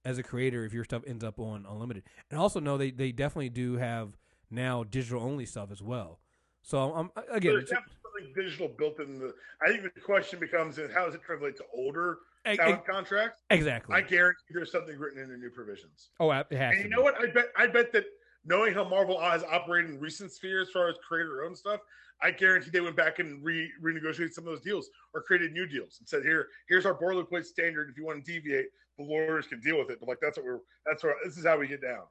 [0.05, 2.05] as a creator if your stuff ends up on unlimited?
[2.31, 4.17] And also know they they definitely do have
[4.51, 6.21] now digital only stuff as well.
[6.63, 9.35] So um, I'm again, There's definitely digital built in the.
[9.63, 12.19] I think the question becomes: is how does it translate to older
[12.49, 13.43] e- e- contracts?
[13.51, 13.95] exactly.
[13.95, 16.11] I guarantee there's something written in the new provisions.
[16.21, 17.21] oh, it has And to you know what?
[17.21, 18.05] I bet I bet that
[18.45, 21.81] knowing how Marvel has operated in recent spheres as far as creator owned stuff,
[22.23, 25.67] I guarantee they went back and re renegotiated some of those deals or created new
[25.67, 27.91] deals and said, "Here, here's our boilerplate standard.
[27.91, 28.67] If you want to deviate,
[28.99, 31.45] the lawyers can deal with it." But like that's what we're that's what this is
[31.45, 32.05] how we get down.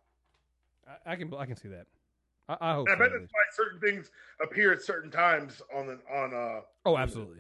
[0.88, 1.88] I, I can I can see that.
[2.50, 2.88] I, I hope.
[2.88, 6.34] And I bet at that's why certain things appear at certain times on the on
[6.34, 7.38] uh Oh, absolutely.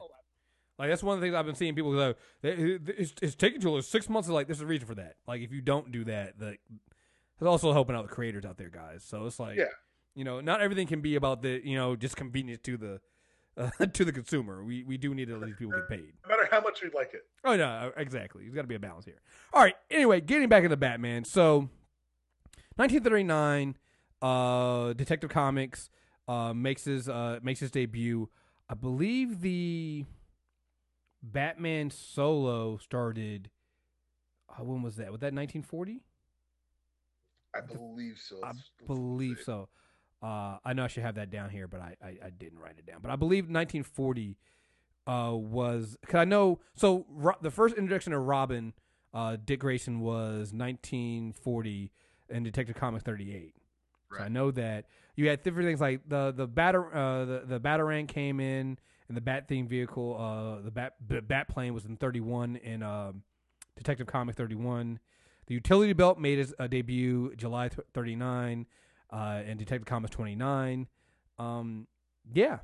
[0.79, 2.15] Like that's one of the things I've been seeing people go.
[2.41, 4.27] It's, it's taking till six months.
[4.27, 5.17] Like there's a reason for that.
[5.27, 6.61] Like if you don't do that, like
[7.43, 9.03] there's also helping out the creators out there, guys.
[9.03, 9.65] So it's like, Yeah.
[10.15, 13.01] you know, not everything can be about the you know just convenience to the
[13.57, 14.63] uh, to the consumer.
[14.63, 16.13] We we do need to let these people get paid.
[16.23, 17.23] no matter how much we like it.
[17.43, 18.43] Oh no, exactly.
[18.43, 19.21] There's got to be a balance here.
[19.53, 19.75] All right.
[19.91, 21.23] Anyway, getting back into Batman.
[21.25, 21.69] So,
[22.77, 23.77] 1939,
[24.21, 25.89] uh, Detective Comics
[26.27, 28.29] uh, makes his uh, makes his debut.
[28.69, 30.05] I believe the
[31.21, 33.49] Batman solo started.
[34.49, 35.11] Uh, when was that?
[35.11, 36.01] Was that 1940?
[37.55, 38.37] I believe so.
[38.43, 39.69] I Let's- let's believe so.
[40.21, 42.75] Uh, I know I should have that down here, but I, I, I didn't write
[42.77, 42.99] it down.
[43.01, 44.37] But I believe 1940
[45.05, 46.59] uh, was because I know.
[46.75, 48.73] So Ro- the first introduction of Robin,
[49.13, 51.91] uh, Dick Grayson was 1940
[52.29, 53.53] in Detective Comics 38.
[54.17, 54.85] So I know that
[55.15, 59.17] you had different things like the the batter uh, the the batarang came in and
[59.17, 63.23] the bat theme vehicle uh the bat the bat plane was in 31 in um
[63.75, 64.99] Detective Comic 31.
[65.47, 68.65] The utility belt made its uh, debut July th- 39
[69.11, 70.87] uh and Detective Comics 29.
[71.39, 71.87] Um
[72.33, 72.59] yeah,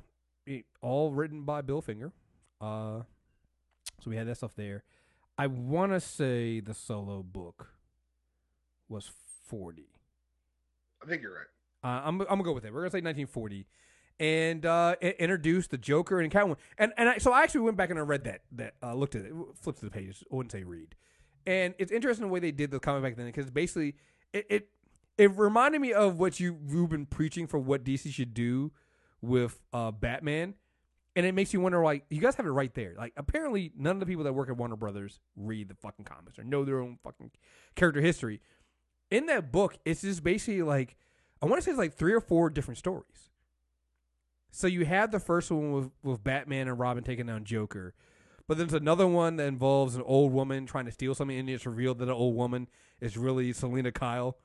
[0.46, 2.12] it- all written by Bill Finger.
[2.60, 3.02] Uh
[4.02, 4.82] so we had that stuff there.
[5.36, 7.68] I want to say the solo book
[8.88, 9.10] was
[9.46, 9.88] 40.
[11.02, 11.46] I think you're right.
[11.82, 12.72] Uh, I'm I'm gonna go with it.
[12.74, 13.66] We're gonna say 1940,
[14.18, 16.56] and uh, introduced the Joker and Catwoman.
[16.76, 19.14] And and I, so I actually went back and I read that that uh, looked
[19.14, 20.22] at it, flipped to the pages.
[20.30, 20.94] I wouldn't say read.
[21.46, 23.94] And it's interesting the way they did the comic back then because basically
[24.32, 24.68] it, it
[25.18, 28.72] it reminded me of what you you've been preaching for what DC should do
[29.20, 30.54] with uh, Batman.
[31.16, 32.94] And it makes you wonder, like, you guys have it right there.
[32.96, 36.38] Like, apparently, none of the people that work at Warner Brothers read the fucking comics
[36.38, 37.32] or know their own fucking
[37.74, 38.40] character history.
[39.10, 40.96] In that book, it's just basically like
[41.42, 43.30] I want to say it's like three or four different stories.
[44.50, 47.94] So you have the first one with, with Batman and Robin taking down Joker,
[48.50, 51.48] but then there's another one that involves an old woman trying to steal something, and
[51.48, 52.66] it's revealed that the old woman
[53.00, 54.38] is really Selina Kyle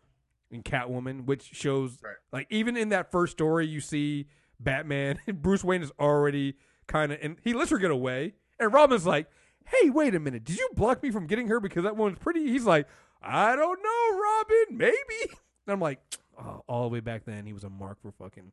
[0.51, 2.13] in Catwoman, which shows Right.
[2.31, 4.27] like even in that first story, you see
[4.59, 6.53] Batman Bruce Wayne is already
[6.85, 9.25] kind of and he lets her get away, and Robin's like,
[9.65, 12.45] "Hey, wait a minute, did you block me from getting her because that woman's pretty?"
[12.45, 12.87] He's like,
[13.23, 15.31] "I don't know, Robin, maybe."
[15.65, 15.99] And I'm like,
[16.39, 18.51] oh, all the way back then, he was a mark for fucking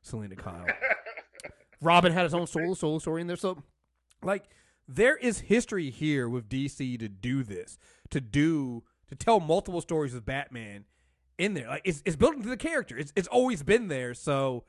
[0.00, 0.64] Selina Kyle.
[1.82, 3.60] Robin had his own solo solo story in there, so
[4.22, 4.44] like
[4.88, 7.78] there is history here with DC to do this,
[8.10, 10.84] to do to tell multiple stories with Batman
[11.38, 11.68] in there.
[11.68, 12.96] Like it's it's built into the character.
[12.96, 14.14] It's it's always been there.
[14.14, 14.64] So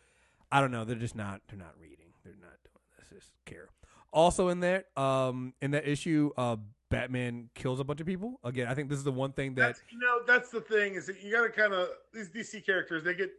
[0.52, 0.86] I don't know.
[0.86, 2.14] They're just not they're not reading.
[2.24, 3.10] They're not doing this.
[3.10, 3.70] Just care.
[4.12, 6.58] Also in there, um, in that issue, uh,
[6.90, 8.40] Batman kills a bunch of people.
[8.44, 10.96] Again, I think this is the one thing that That's you know that's the thing
[10.96, 13.32] is that you got to kind of these DC characters they get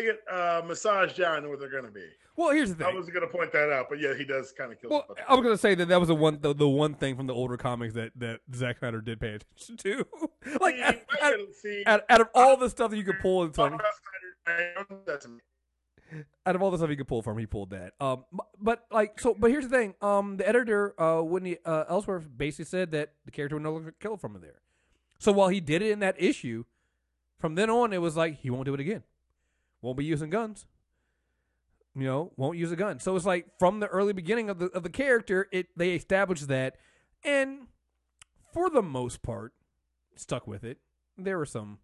[0.00, 2.06] they get uh, massaged down to where they're going to be.
[2.36, 2.86] Well, here's the thing.
[2.86, 4.90] I was going to point that out, but yeah, he does kind of kill.
[4.90, 5.06] Well.
[5.28, 7.34] I was gonna say that that was the one the, the one thing from the
[7.34, 10.06] older comics that that Zack Snyder did pay attention to.
[10.60, 13.18] like See, out, I out, see- out, out of all the stuff that you could
[13.20, 13.92] pull in Talk Sony, about
[14.46, 15.40] Snyder, I own that to me.
[16.46, 17.92] out of all the stuff he could pull from, he pulled that.
[18.00, 18.24] Um,
[18.58, 19.94] but like so, but here's the thing.
[20.00, 23.94] Um, the editor, uh, Whitney uh, Ellsworth, basically said that the character would no longer
[24.00, 24.62] kill from there.
[25.18, 26.64] So while he did it in that issue,
[27.38, 29.02] from then on it was like he won't do it again.
[29.82, 30.66] Won't be using guns.
[31.94, 33.00] You know, won't use a gun.
[33.00, 36.46] So it's like from the early beginning of the of the character, it they established
[36.48, 36.76] that,
[37.24, 37.66] and
[38.52, 39.52] for the most part,
[40.14, 40.78] stuck with it.
[41.18, 41.78] There were some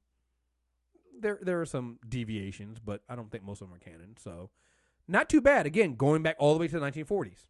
[1.21, 4.17] there there are some deviations, but I don't think most of them are canon.
[4.19, 4.51] So
[5.09, 5.67] not too bad.
[5.67, 7.47] Again, going back all the way to the 1940s.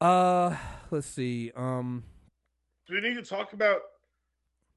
[0.00, 0.56] Uh,
[0.90, 1.52] let's see.
[1.54, 2.04] Um,
[2.86, 3.80] Do we need to talk about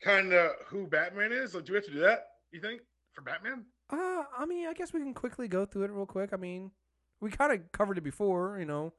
[0.01, 1.55] kind of who Batman is?
[1.55, 2.25] Like, do we have to do that?
[2.51, 2.81] You think
[3.13, 3.65] for Batman?
[3.89, 6.31] Uh, I mean, I guess we can quickly go through it real quick.
[6.33, 6.71] I mean,
[7.19, 8.57] we kind of covered it before.
[8.59, 8.93] You know,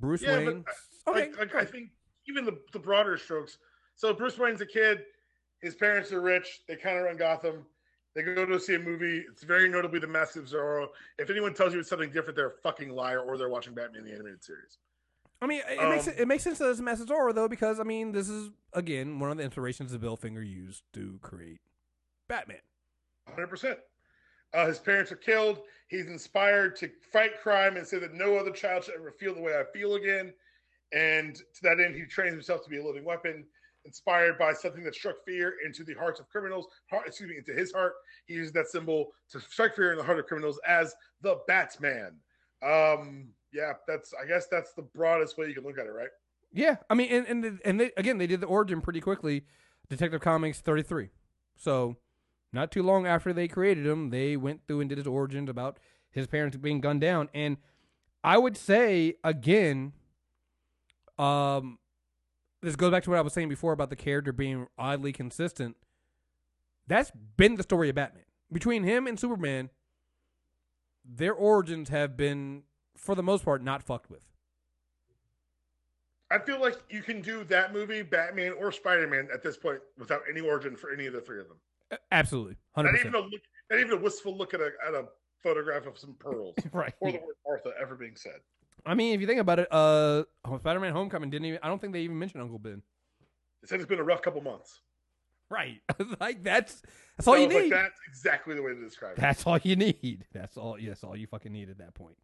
[0.00, 0.64] Bruce Yeah, but, Wayne.
[1.06, 1.90] uh, Okay, like I think
[2.28, 3.58] even the the broader strokes.
[3.96, 5.04] So Bruce Wayne's a kid.
[5.60, 6.62] His parents are rich.
[6.66, 7.66] They kind of run Gotham.
[8.14, 9.24] They go to see a movie.
[9.30, 10.88] It's very notably the Mask of Zorro.
[11.18, 14.04] If anyone tells you it's something different, they're a fucking liar, or they're watching Batman
[14.04, 14.78] the animated series.
[15.40, 17.48] I mean, it, makes Um, it, it makes sense that it's a Master Zorro though,
[17.48, 21.18] because I mean, this is again one of the inspirations that Bill Finger used to
[21.22, 21.60] create
[22.28, 22.58] Batman.
[23.28, 23.78] Hundred percent.
[24.54, 25.60] Uh, his parents are killed.
[25.88, 29.40] He's inspired to fight crime and say that no other child should ever feel the
[29.40, 30.32] way I feel again.
[30.92, 33.44] And to that end, he trains himself to be a living weapon,
[33.84, 36.66] inspired by something that struck fear into the hearts of criminals.
[36.90, 37.94] Heart, excuse me, into his heart.
[38.26, 42.16] He uses that symbol to strike fear in the heart of criminals as the Batman.
[42.62, 44.14] Um, yeah, that's.
[44.14, 46.08] I guess that's the broadest way you can look at it, right?
[46.52, 49.44] Yeah, I mean, and and and they, again, they did the origin pretty quickly.
[49.88, 51.10] Detective Comics thirty three,
[51.56, 51.96] so
[52.52, 55.78] not too long after they created him, they went through and did his origins about
[56.10, 57.28] his parents being gunned down.
[57.32, 57.56] And
[58.22, 59.92] I would say again,
[61.18, 61.78] um,
[62.60, 65.76] this goes back to what I was saying before about the character being oddly consistent.
[66.86, 69.70] That's been the story of Batman between him and Superman.
[71.04, 72.62] Their origins have been,
[72.96, 74.24] for the most part, not fucked with.
[76.30, 79.80] I feel like you can do that movie, Batman or Spider Man, at this point
[79.98, 81.58] without any origin for any of the three of them.
[82.10, 83.26] Absolutely, hundred Not even percent.
[83.26, 85.06] a look, not even a wistful look at a at a
[85.42, 86.94] photograph of some pearls Right.
[87.00, 88.40] or the word Martha ever being said.
[88.86, 90.24] I mean, if you think about it, uh,
[90.58, 91.60] Spider-Man: Homecoming didn't even.
[91.62, 92.82] I don't think they even mentioned Uncle Ben.
[93.62, 94.80] It said it's been a rough couple months.
[95.50, 95.80] Right.
[96.20, 96.82] like that's
[97.16, 97.72] that's all So you it's like, need.
[97.72, 99.20] that's exactly the way to describe it.
[99.20, 100.24] That's all you need.
[100.32, 100.78] That's all.
[100.78, 102.16] Yes, all you fucking need at that point.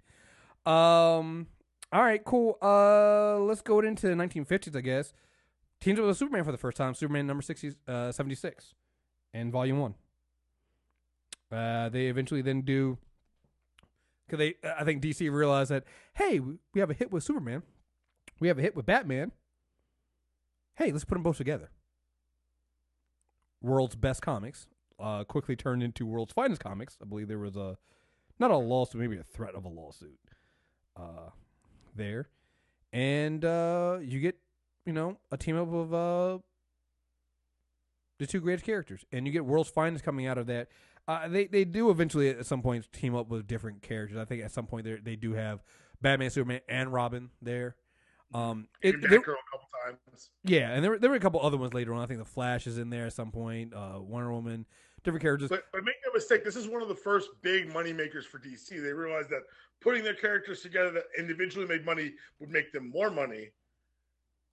[0.66, 1.46] Um.
[1.92, 2.22] All right.
[2.24, 2.56] Cool.
[2.62, 3.38] Uh.
[3.38, 4.74] Let's go into the 1950s.
[4.76, 5.12] I guess.
[5.80, 6.92] Teams up with Superman for the first time.
[6.94, 8.74] Superman number 60, uh, 76
[9.32, 9.94] in Volume One.
[11.50, 11.88] Uh.
[11.88, 12.98] They eventually then do.
[14.26, 17.62] Because they, I think DC realized that hey, we we have a hit with Superman,
[18.40, 19.32] we have a hit with Batman.
[20.76, 21.70] Hey, let's put them both together.
[23.60, 24.68] World's Best Comics
[25.00, 26.96] uh, quickly turned into World's Finest Comics.
[27.02, 27.76] I believe there was a
[28.38, 30.18] not a lawsuit, maybe a threat of a lawsuit
[30.96, 31.30] uh,
[31.94, 32.28] there,
[32.92, 34.38] and uh, you get
[34.86, 36.38] you know a team up of uh,
[38.18, 40.68] the two greatest characters, and you get World's Finest coming out of that.
[41.06, 44.18] Uh, they they do eventually at some point team up with different characters.
[44.18, 45.60] I think at some point they they do have
[46.02, 47.76] Batman, Superman, and Robin there.
[48.34, 50.30] Um, it, there- a couple times.
[50.44, 52.02] yeah, and there were, there were a couple other ones later on.
[52.02, 53.72] I think the Flash is in there at some point.
[53.72, 54.66] Uh, Wonder Woman,
[55.02, 55.48] different characters.
[55.48, 58.38] But, but make no mistake, this is one of the first big money makers for
[58.38, 58.68] DC.
[58.68, 59.44] They realized that
[59.80, 63.48] putting their characters together that individually made money would make them more money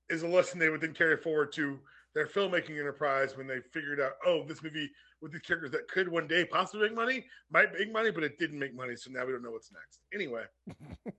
[0.10, 1.78] is a lesson they would then carry forward to
[2.16, 4.90] their filmmaking enterprise when they figured out, oh, this movie
[5.22, 8.40] with these characters that could one day possibly make money might make money, but it
[8.40, 10.00] didn't make money, so now we don't know what's next.
[10.14, 10.44] Anyway,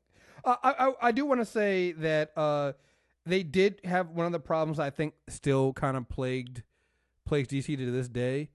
[0.44, 2.72] Uh, I, I I do want to say that uh,
[3.24, 6.62] they did have one of the problems I think still kind of plagued
[7.26, 8.50] plagues DC to this day.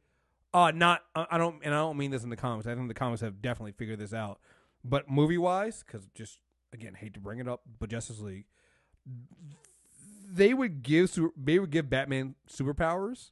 [0.53, 2.67] Uh not I don't and I don't mean this in the comics.
[2.67, 4.39] I think the comics have definitely figured this out.
[4.83, 6.39] But movie wise, because just
[6.73, 8.45] again hate to bring it up, but Justice League,
[10.31, 13.31] they would give they would give Batman superpowers,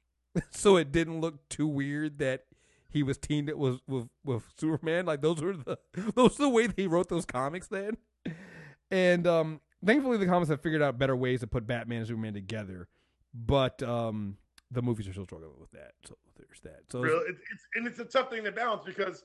[0.50, 2.44] so it didn't look too weird that
[2.88, 5.06] he was teamed it was with with Superman.
[5.06, 5.78] Like those were the
[6.14, 7.96] those are the way they wrote those comics then.
[8.90, 12.34] And um thankfully the comics have figured out better ways to put Batman and Superman
[12.34, 12.88] together.
[13.32, 14.36] But um
[14.70, 15.92] the movies are still struggling with that.
[16.06, 16.82] So there's that.
[16.90, 19.22] So real, it, it's and it's a tough thing to balance because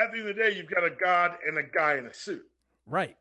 [0.00, 2.14] at the end of the day, you've got a god and a guy in a
[2.14, 2.42] suit.
[2.86, 3.16] right.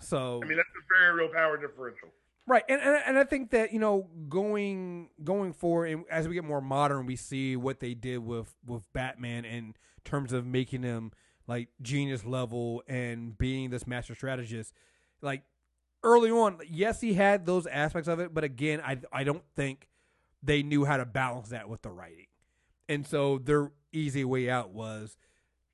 [0.00, 2.08] So I mean, that's a very real power differential.
[2.48, 6.34] Right, and, and and I think that you know going going forward, and as we
[6.34, 9.74] get more modern, we see what they did with with Batman in
[10.04, 11.10] terms of making him
[11.48, 14.72] like genius level and being this master strategist.
[15.20, 15.42] Like
[16.04, 19.88] early on, yes, he had those aspects of it, but again, I I don't think
[20.40, 22.26] they knew how to balance that with the writing,
[22.88, 25.16] and so their easy way out was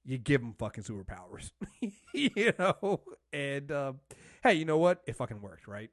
[0.04, 1.50] you give him fucking superpowers,
[2.14, 3.02] you know,
[3.32, 3.92] and uh,
[4.42, 5.02] hey, you know what?
[5.06, 5.90] It fucking worked, right?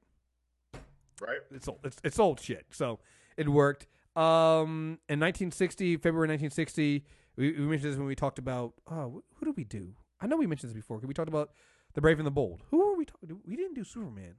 [1.22, 1.40] Right.
[1.52, 1.80] It's old.
[1.84, 2.66] It's, it's old shit.
[2.72, 3.00] So
[3.38, 3.88] it worked.
[4.16, 7.06] Um, in 1960, February 1960,
[7.38, 8.74] we, we mentioned this when we talked about.
[8.90, 9.94] Oh, who did we do?
[10.22, 10.98] I know we mentioned this before.
[10.98, 11.52] We talked about
[11.94, 12.64] the Brave and the Bold.
[12.72, 13.40] Who were we talking?
[13.46, 14.36] We didn't do Superman.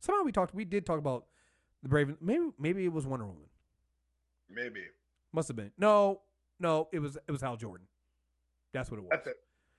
[0.00, 0.54] Somehow we talked.
[0.54, 1.26] We did talk about
[1.82, 2.08] the Brave.
[2.08, 3.44] And, maybe maybe it was Wonder Woman.
[4.50, 4.82] Maybe.
[5.32, 5.72] Must have been.
[5.78, 6.20] No,
[6.60, 6.88] no.
[6.92, 7.86] It was it was Hal Jordan.
[8.72, 9.10] That's what it was.
[9.10, 9.36] That's it.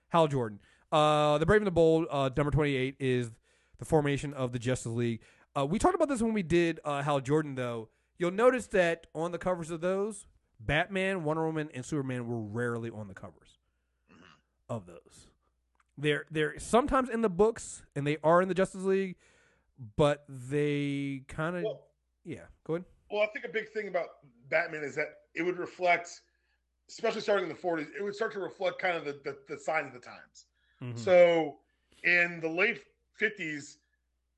[0.10, 0.60] Hal Jordan.
[0.94, 3.32] Uh, the Brave and the Bold, uh, number 28 is
[3.80, 5.22] the formation of the Justice League.
[5.58, 7.90] Uh, we talked about this when we did uh, Hal Jordan, though.
[8.20, 10.28] You'll notice that on the covers of those,
[10.60, 13.58] Batman, Wonder Woman, and Superman were rarely on the covers
[14.70, 15.28] of those.
[15.98, 19.16] They're they're sometimes in the books and they are in the Justice League,
[19.96, 21.82] but they kind of Well,
[22.24, 22.46] yeah.
[22.66, 22.86] Go ahead.
[23.12, 24.08] well, I think a big thing about
[24.50, 26.22] Batman is that it would reflect,
[26.90, 29.60] especially starting in the 40s, it would start to reflect kind of the, the, the
[29.60, 30.46] sign of the times.
[30.84, 31.00] Mhm.
[31.00, 31.60] So
[32.04, 32.84] in the late
[33.20, 33.78] 50s,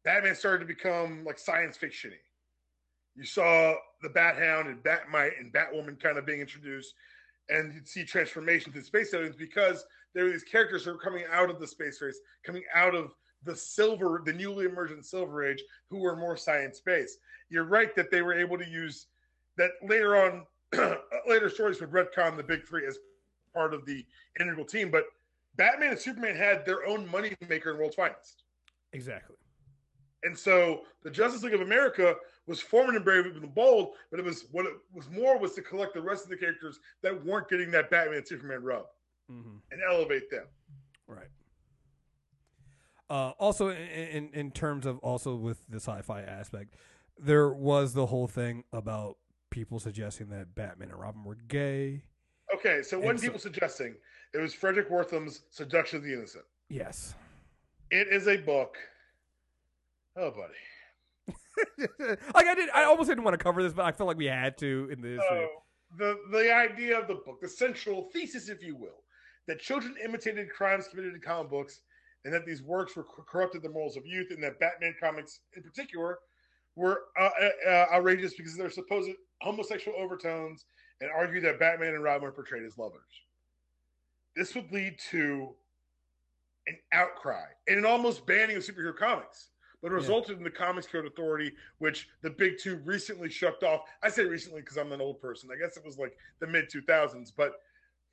[0.03, 2.19] Batman started to become like science fictiony.
[3.15, 6.93] You saw the Bat Hound and Batmite and Batwoman kind of being introduced,
[7.49, 11.25] and you'd see transformations in space aliens because there were these characters who were coming
[11.31, 15.63] out of the space race, coming out of the silver, the newly emergent Silver Age,
[15.89, 17.19] who were more science based.
[17.49, 19.07] You're right that they were able to use
[19.57, 20.45] that later on.
[21.27, 22.97] later stories would retcon the big three as
[23.53, 24.05] part of the
[24.39, 25.05] integral team, but
[25.57, 28.43] Batman and Superman had their own money maker in World's Finest.
[28.93, 29.35] exactly.
[30.23, 32.15] And so the Justice League of America
[32.47, 35.53] was formed in Brave and the Bold, but it was what it was more was
[35.53, 38.85] to collect the rest of the characters that weren't getting that Batman and Superman rub
[39.31, 39.57] Mm-hmm.
[39.71, 40.45] and elevate them.
[41.07, 41.27] Right.
[43.09, 46.73] Uh, also, in, in in terms of also with the sci-fi aspect,
[47.19, 49.17] there was the whole thing about
[49.51, 52.03] people suggesting that Batman and Robin were gay.
[52.53, 53.95] Okay, so when And people suggesting
[54.33, 56.45] it was Fredric Wertham's Seduction of the Innocent.
[56.69, 57.13] Yes.
[57.91, 58.77] It is a book.
[60.17, 61.37] Oh, buddy.
[62.33, 64.25] like I did, I almost didn't want to cover this, but I felt like we
[64.25, 65.21] had to in this.
[65.29, 65.47] So
[65.97, 69.03] the the idea of the book, the central thesis, if you will,
[69.47, 71.81] that children imitated crimes committed in comic books,
[72.23, 75.63] and that these works were corrupted the morals of youth, and that Batman comics, in
[75.63, 76.19] particular,
[76.75, 79.09] were uh, uh, uh, outrageous because of their supposed
[79.41, 80.65] homosexual overtones,
[81.01, 83.01] and argued that Batman and Robin were portrayed as lovers.
[84.35, 85.55] This would lead to
[86.67, 89.49] an outcry and an almost banning of superhero comics.
[89.81, 90.01] But it Yeah.
[90.01, 93.87] resulted in the Comics Code Authority, which the big two recently shucked off.
[94.01, 95.51] I say recently because I'm an old person.
[95.51, 97.31] I guess it was like the mid 2000s.
[97.31, 97.61] But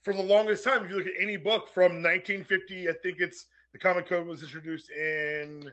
[0.02, 3.46] for the longest time, if you look at any book from 1950, I think it's
[3.72, 5.72] the Comic Code was introduced in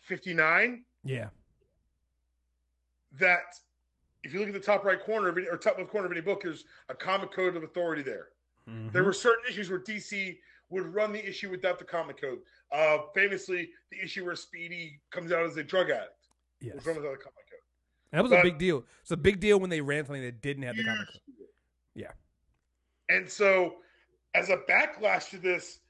[0.00, 0.84] 59.
[1.04, 1.30] Yeah.
[3.12, 3.60] That
[4.24, 6.12] if you look at the top right corner of any, or top left corner of
[6.12, 8.30] any book, there's a Comic Code of Authority there.
[8.68, 8.88] Mm-hmm.
[8.92, 10.38] There were certain issues where DC
[10.70, 12.38] would run the issue without the comic code.
[12.70, 16.28] Uh, famously, the issue where Speedy comes out as a drug addict
[16.60, 16.74] yes.
[16.74, 17.60] was run without the comic code.
[18.12, 18.84] That was a big deal.
[19.02, 21.06] It's a big deal when they ran something that didn't have the comic.
[21.06, 21.20] code.
[21.94, 22.12] Yeah.
[23.08, 23.76] And so,
[24.34, 25.80] as a backlash to this,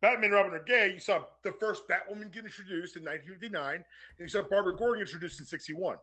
[0.00, 0.92] Batman and Robin are gay.
[0.92, 3.84] You saw the first Batwoman get introduced in 1959, and
[4.18, 5.98] you saw Barbara Gordon introduced in 61.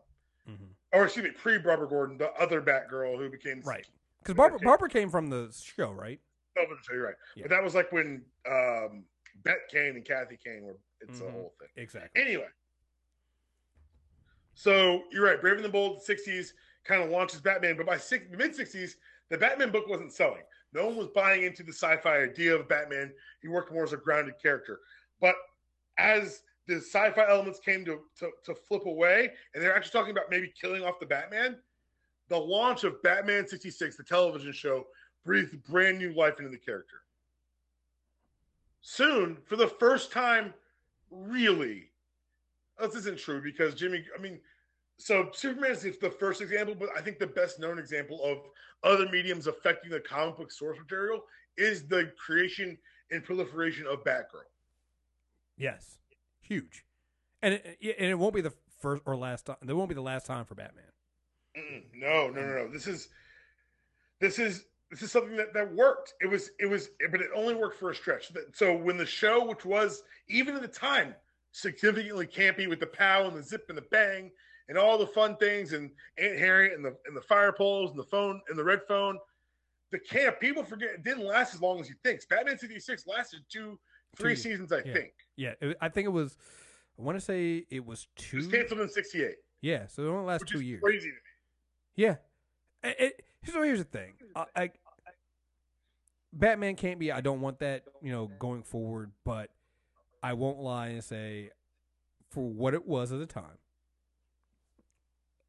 [0.48, 0.56] Mhm.
[0.92, 3.86] Or excuse me, pre Barbara Gordon, the other Batgirl who became Right.
[4.22, 6.20] Because Barbara, Barbara came from the show, right?
[6.58, 7.14] Oh, so you're right.
[7.34, 7.44] Yeah.
[7.44, 9.04] But that was like when um,
[9.42, 10.78] Bette Kane and Kathy Kane were.
[11.00, 11.32] It's a Mhm.
[11.32, 11.68] whole thing.
[11.76, 12.20] Exactly.
[12.22, 12.46] Anyway,
[14.54, 15.40] so you're right.
[15.40, 16.52] Brave and the Bold, '60s
[16.84, 18.92] kind of launches Batman, but by six, mid '60s,
[19.30, 20.42] the Batman book wasn't selling.
[20.72, 23.12] No one was buying into the sci-fi idea of Batman.
[23.40, 24.80] He worked more as a grounded character.
[25.20, 25.34] But
[25.98, 30.30] as the sci-fi elements came to, to, to flip away, and they're actually talking about
[30.30, 31.58] maybe killing off the Batman,
[32.32, 34.86] the launch of Batman '66, the television show,
[35.24, 37.02] breathed brand new life into the character.
[38.80, 40.52] Soon, for the first time,
[41.10, 41.90] really,
[42.80, 44.40] this isn't true because Jimmy, I mean,
[44.98, 48.38] so Superman is the first example, but I think the best known example of
[48.82, 51.24] other mediums affecting the comic book source material
[51.56, 52.76] is the creation
[53.10, 54.46] and proliferation of Batgirl.
[55.56, 55.98] Yes.
[56.40, 56.84] Huge.
[57.42, 59.56] And it, and it won't be the first or last time.
[59.62, 60.84] There won't be the last time for Batman.
[61.56, 61.82] Mm-mm.
[61.94, 62.68] No, no, no, no.
[62.68, 63.08] This is
[64.20, 66.14] this is this is something that that worked.
[66.20, 68.30] It was it was, but it only worked for a stretch.
[68.54, 71.14] So when the show, which was even at the time
[71.52, 74.30] significantly campy with the pow and the zip and the bang,
[74.68, 77.98] and all the fun things and Aunt Harriet and the and the fire poles and
[77.98, 79.18] the phone and the red phone.
[79.90, 82.26] The camp, people forget it didn't last as long as you think.
[82.26, 83.78] Batman 66 lasted two,
[84.16, 84.92] three Two, seasons, I yeah.
[84.94, 85.12] think.
[85.36, 86.34] Yeah, it, I think it was.
[86.98, 88.38] I want to say it was two.
[88.38, 90.80] It was canceled in 68, Yeah, so it only which two years.
[90.82, 91.18] crazy to me.
[91.96, 92.16] Yeah.
[92.82, 94.14] It, it, so here's the thing.
[94.34, 94.70] Uh, I, I,
[96.32, 97.12] Batman can't be.
[97.12, 97.84] I don't want that.
[98.02, 99.12] You know, going forward.
[99.24, 99.50] But
[100.22, 101.50] I won't lie and say,
[102.30, 103.58] for what it was at the time,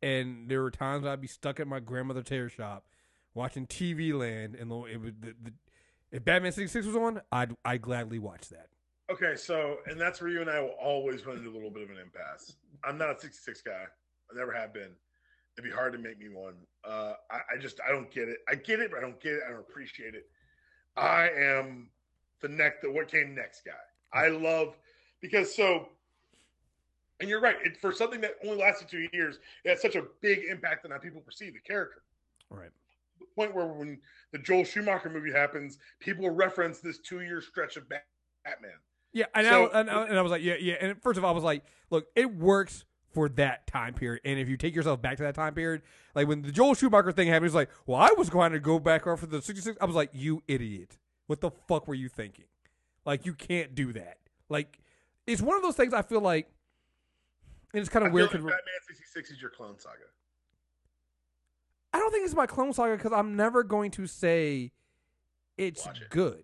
[0.02, 2.86] and there were times I'd be stuck at my grandmother's hair shop
[3.34, 5.54] watching TV Land, and the- it was the, the
[6.12, 8.68] if Batman sixty six was on, I'd I gladly watch that.
[9.12, 11.84] Okay, so and that's where you and I will always run into a little bit
[11.84, 12.56] of an impasse.
[12.84, 13.84] I'm not a 66 guy.
[14.32, 14.92] I never have been.
[15.58, 16.56] It'd be hard to make me one.
[16.84, 18.38] Uh, I, I just I don't get it.
[18.50, 19.42] I get it, but I don't get it.
[19.48, 20.28] I don't appreciate it.
[20.98, 21.90] I am
[22.42, 23.72] the neck that what came next guy.
[24.12, 24.76] I love
[25.22, 25.90] because so,
[27.20, 27.56] and you're right.
[27.64, 30.92] It, for something that only lasted two years, it had such a big impact on
[30.92, 32.02] how people perceive the character.
[32.50, 32.70] Right.
[33.20, 34.00] The point where when
[34.32, 38.72] the Joel Schumacher movie happens, people reference this two year stretch of Batman.
[39.14, 40.76] Yeah, and, So- I, and, I, and I was like, yeah, yeah.
[40.82, 44.22] And first of all, I was like, look, it works for that time period.
[44.26, 45.82] And if you take yourself back to that time period,
[46.16, 48.80] like when the Joel Schumacher thing happened, he's like, well, I was going to go
[48.80, 49.78] back after the 66.
[49.80, 50.98] I was like, you idiot.
[51.28, 52.46] What the fuck were you thinking?
[53.06, 54.18] Like, you can't do that.
[54.50, 54.80] Like,
[55.26, 56.50] it's one of those things I feel like,
[57.74, 59.96] and it's kind I of feel weird like Batman 66 is your clone saga.
[61.94, 64.72] I don't think it's my Clone Saga because I'm never going to say
[65.58, 66.10] it's it.
[66.10, 66.44] good.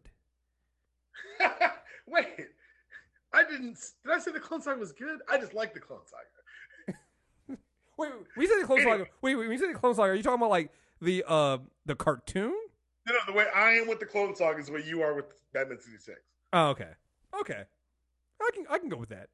[2.08, 2.28] Wait,
[3.34, 3.78] I didn't.
[4.04, 5.20] Did I say the Clone Saga was good?
[5.28, 6.24] I just like the Clone Saga.
[8.00, 8.98] Wait, wait, when you say the Clone Anyway.
[9.00, 10.72] Saga, wait, wait, when you say the Clone Saga, are you talking about like
[11.02, 12.54] the uh the cartoon?
[13.08, 15.14] No, no, the way I am with the Clone Saga is the way you are
[15.14, 16.18] with Batman 66.
[16.54, 16.90] Oh, okay,
[17.42, 17.64] okay,
[18.42, 19.30] I can I can go with that.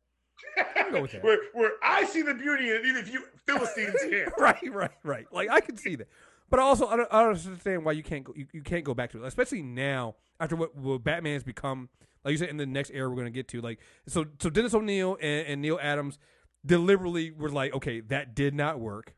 [0.55, 1.23] can go with that.
[1.23, 4.31] where, where I see the beauty in it, even if you Philistines can't.
[4.37, 5.25] right, right, right.
[5.31, 6.07] Like I can see that,
[6.49, 8.93] but also I don't, I don't understand why you can't go you, you can't go
[8.93, 11.89] back to it, especially now after what, what has become.
[12.23, 14.73] Like you said, in the next era we're gonna get to, like so so Dennis
[14.73, 16.17] O'Neil and, and Neal Adams
[16.65, 19.15] deliberately were like, okay, that did not work.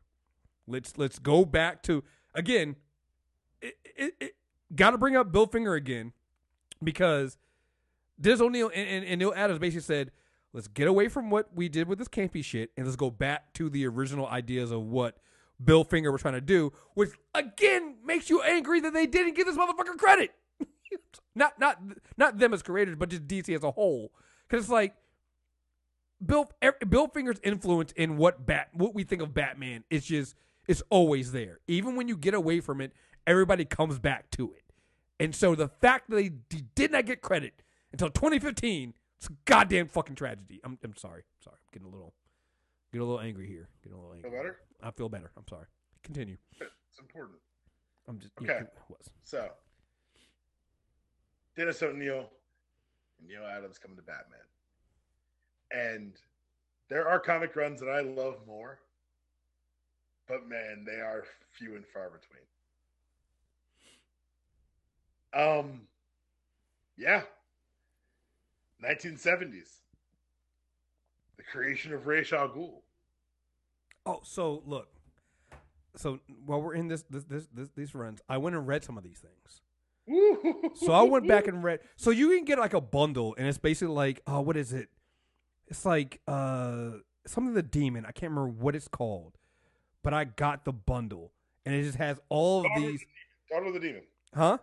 [0.66, 2.76] Let's let's go back to again.
[3.60, 4.32] It, it, it
[4.74, 6.12] got to bring up Bill Finger again
[6.82, 7.38] because
[8.20, 10.12] Dennis O'Neil and, and, and Neal Adams basically said,
[10.52, 13.52] let's get away from what we did with this campy shit and let's go back
[13.54, 15.16] to the original ideas of what
[15.62, 19.46] Bill Finger was trying to do, which again makes you angry that they didn't give
[19.46, 20.32] this motherfucker credit.
[21.34, 21.80] not not
[22.16, 24.12] not them as creators, but just DC as a whole.
[24.46, 24.94] Because it's like
[26.24, 30.34] Bill ev- Bill Finger's influence in what Bat what we think of Batman is just
[30.66, 31.60] it's always there.
[31.68, 32.92] Even when you get away from it,
[33.26, 34.62] everybody comes back to it.
[35.20, 37.62] And so the fact that they d- did not get credit
[37.92, 40.60] until 2015, it's a goddamn fucking tragedy.
[40.64, 41.22] I'm I'm sorry.
[41.42, 41.56] Sorry.
[41.56, 42.14] I'm getting a little
[42.92, 43.68] getting a little angry here.
[43.82, 44.30] Getting a little angry.
[44.30, 44.56] Feel better?
[44.82, 45.30] I feel better.
[45.36, 45.66] I'm sorry.
[46.02, 46.36] Continue.
[46.60, 47.38] It's important.
[48.08, 48.60] I'm just Okay.
[48.60, 48.96] yeah.
[49.24, 49.48] So,
[51.56, 52.30] Dennis O'Neil
[53.18, 54.38] and Neal Adams coming to Batman.
[55.70, 56.12] And
[56.88, 58.78] there are comic runs that I love more,
[60.26, 61.24] but man, they are
[61.58, 62.42] few and far between.
[65.34, 65.82] Um,
[66.96, 67.22] yeah,
[68.82, 69.76] 1970s,
[71.36, 72.80] the creation of Ra's al Ghul.
[74.06, 74.88] Oh, so look.
[75.96, 78.96] So while we're in this this, this this these runs, I went and read some
[78.96, 79.60] of these things.
[80.76, 81.80] So I went back and read.
[81.96, 84.88] So you can get like a bundle, and it's basically like, oh, what is it?
[85.68, 86.90] It's like uh
[87.26, 88.04] something the demon.
[88.06, 89.36] I can't remember what it's called,
[90.02, 91.32] but I got the bundle,
[91.66, 93.00] and it just has all of Daughter of these.
[93.00, 94.02] the Daughter of the Demon.
[94.34, 94.58] Huh?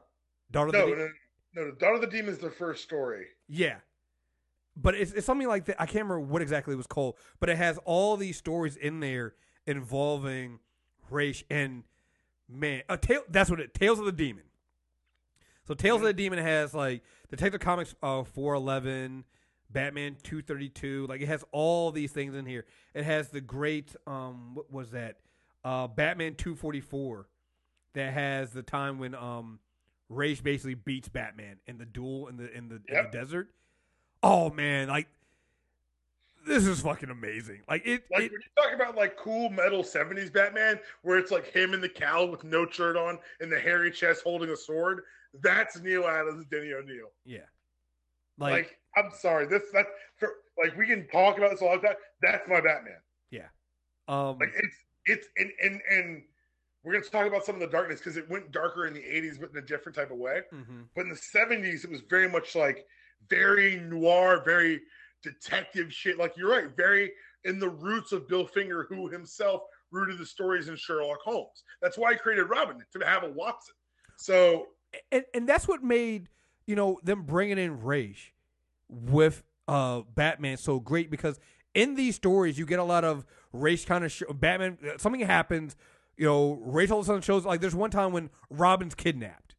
[0.51, 1.07] Daughter of the No, De- no,
[1.55, 1.71] no, no.
[1.71, 3.25] Daughter of the Demon is the first story.
[3.47, 3.77] Yeah.
[4.77, 5.81] But it's, it's something like that.
[5.81, 8.99] I can't remember what exactly it was called, but it has all these stories in
[8.99, 9.33] there
[9.65, 10.59] involving
[11.09, 11.83] Ra's and
[12.49, 13.21] man, a tale.
[13.29, 13.73] That's what it.
[13.73, 14.43] Tales of the Demon.
[15.67, 19.23] So Tales of the Demon has like Detective Comics uh, four eleven,
[19.69, 21.05] Batman two thirty two.
[21.07, 22.65] Like it has all these things in here.
[22.93, 25.17] It has the great um what was that?
[25.63, 27.27] Uh, Batman two forty four,
[27.93, 29.59] that has the time when um
[30.09, 33.49] Ra's basically beats Batman in the duel in the in the in the desert.
[34.21, 35.07] Oh man, like
[36.45, 37.61] this is fucking amazing.
[37.67, 41.31] Like it, Like it when you talk about like cool metal '70s Batman, where it's
[41.31, 44.55] like him in the cowl with no shirt on and the hairy chest holding a
[44.55, 45.01] sword,
[45.41, 47.09] that's Neal Adams Denny O'Neil.
[47.25, 47.39] yeah.
[48.37, 49.85] Like, Like, I'm sorry, this that
[50.17, 51.97] for like we can talk about this all the time.
[52.21, 52.99] That's my Batman.
[53.29, 53.47] Yeah.
[54.07, 56.23] Um Like it's it's and and and
[56.83, 59.39] we're gonna talk about some of the darkness because it went darker in the '80s,
[59.39, 60.41] but in a different type of way.
[60.53, 60.87] mhm.
[60.95, 62.85] But in the '70s, it was very much like
[63.29, 64.81] very noir, very
[65.23, 66.17] detective shit.
[66.17, 67.11] Like you're right, very
[67.43, 71.63] in the roots of Bill Finger, who himself rooted the stories in Sherlock Holmes.
[71.81, 73.75] That's why he created Robin to have a Watson.
[74.17, 74.67] So
[75.11, 76.29] and and that's what made
[76.67, 78.17] you know them bringing in Ra's
[78.89, 81.39] with uh Batman so great because
[81.73, 85.75] in these stories you get a lot of Ra's kind of sh- Batman something happens
[86.17, 89.55] you know Ra's all of a sudden shows like there's one time when Robin's kidnapped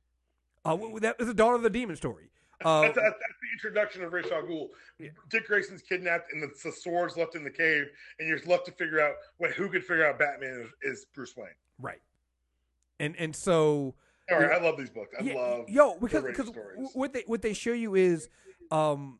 [0.65, 2.31] uh that is the daughter of the demon story
[2.65, 4.69] uh, that's, that's, that's the introduction of Ra's al Ghul.
[4.99, 5.11] Yeah.
[5.29, 7.85] Dick Grayson's kidnapped, and the, the swords left in the cave,
[8.19, 11.37] and you're left to figure out wait, who could figure out Batman is, is Bruce
[11.37, 11.49] Wayne.
[11.79, 12.01] right
[12.99, 13.95] and and so
[14.33, 15.15] All right, I love these books.
[15.21, 16.89] I Yeah, love yo because because stories.
[16.95, 18.31] what they what they show you is
[18.71, 19.19] um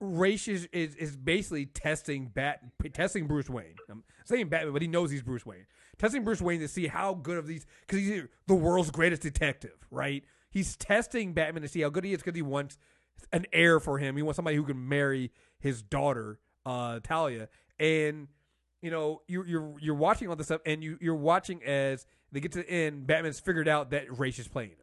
[0.00, 2.60] Ra's is, is is basically testing bat
[2.92, 3.76] testing Bruce Wayne.
[3.88, 5.66] I'm saying Batman, but he knows he's Bruce Wayne.
[5.98, 9.86] Testing Bruce Wayne to see how good of these because he's the world's greatest detective,
[9.90, 10.24] right?
[10.50, 12.78] He's testing Batman to see how good he is because he wants
[13.32, 14.16] an heir for him.
[14.16, 17.48] He wants somebody who can marry his daughter, uh, Talia,
[17.78, 18.28] and
[18.82, 22.40] you know you're you're you're watching all this stuff, and you you're watching as they
[22.40, 23.06] get to the end.
[23.06, 24.78] Batman's figured out that Ra's is playing him.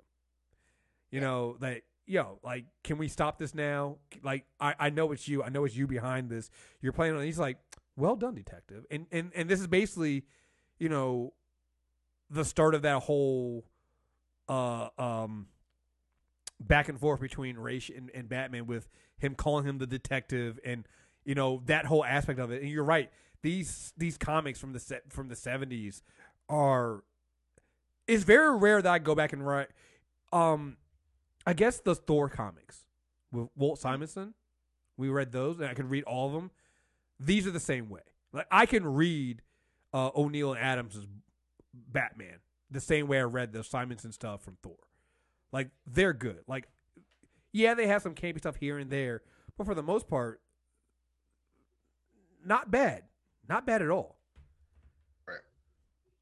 [1.11, 3.97] You know, like yo, like, can we stop this now?
[4.21, 5.43] Like, I I know it's you.
[5.43, 6.49] I know it's you behind this.
[6.81, 7.23] You're playing on.
[7.23, 7.57] He's like,
[7.95, 8.85] well done, detective.
[8.91, 10.25] And and and this is basically,
[10.77, 11.33] you know,
[12.29, 13.65] the start of that whole,
[14.49, 15.47] uh um.
[16.59, 18.87] Back and forth between Ra's and, and Batman with
[19.17, 20.87] him calling him the detective and
[21.25, 22.61] you know that whole aspect of it.
[22.61, 23.09] And you're right;
[23.41, 26.03] these these comics from the set from the '70s
[26.49, 27.03] are.
[28.07, 29.69] It's very rare that I go back and write.
[30.31, 30.77] Um,
[31.45, 32.85] I guess the Thor comics
[33.31, 34.33] with Walt Simonson.
[34.97, 36.51] We read those, and I can read all of them.
[37.19, 38.01] These are the same way.
[38.33, 39.41] Like I can read
[39.93, 41.05] uh, O'Neil and Adams'
[41.73, 42.39] Batman
[42.69, 44.77] the same way I read the Simonson stuff from Thor.
[45.51, 46.39] Like they're good.
[46.47, 46.67] Like
[47.51, 49.21] yeah, they have some campy stuff here and there,
[49.57, 50.41] but for the most part,
[52.45, 53.03] not bad.
[53.49, 54.17] Not bad at all.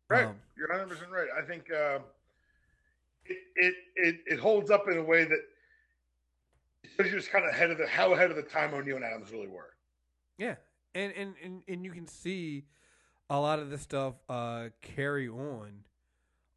[0.09, 1.27] Right, Um, you're 100 percent right.
[1.37, 2.01] I think um,
[3.29, 5.39] it, it it it holds up in a way that
[6.97, 9.05] shows you're just kind of ahead of the how ahead of the time O'Neil and
[9.05, 9.73] Adams really were.
[10.37, 10.55] Yeah,
[10.95, 12.65] and and and, and you can see
[13.29, 15.83] a lot of this stuff uh, carry on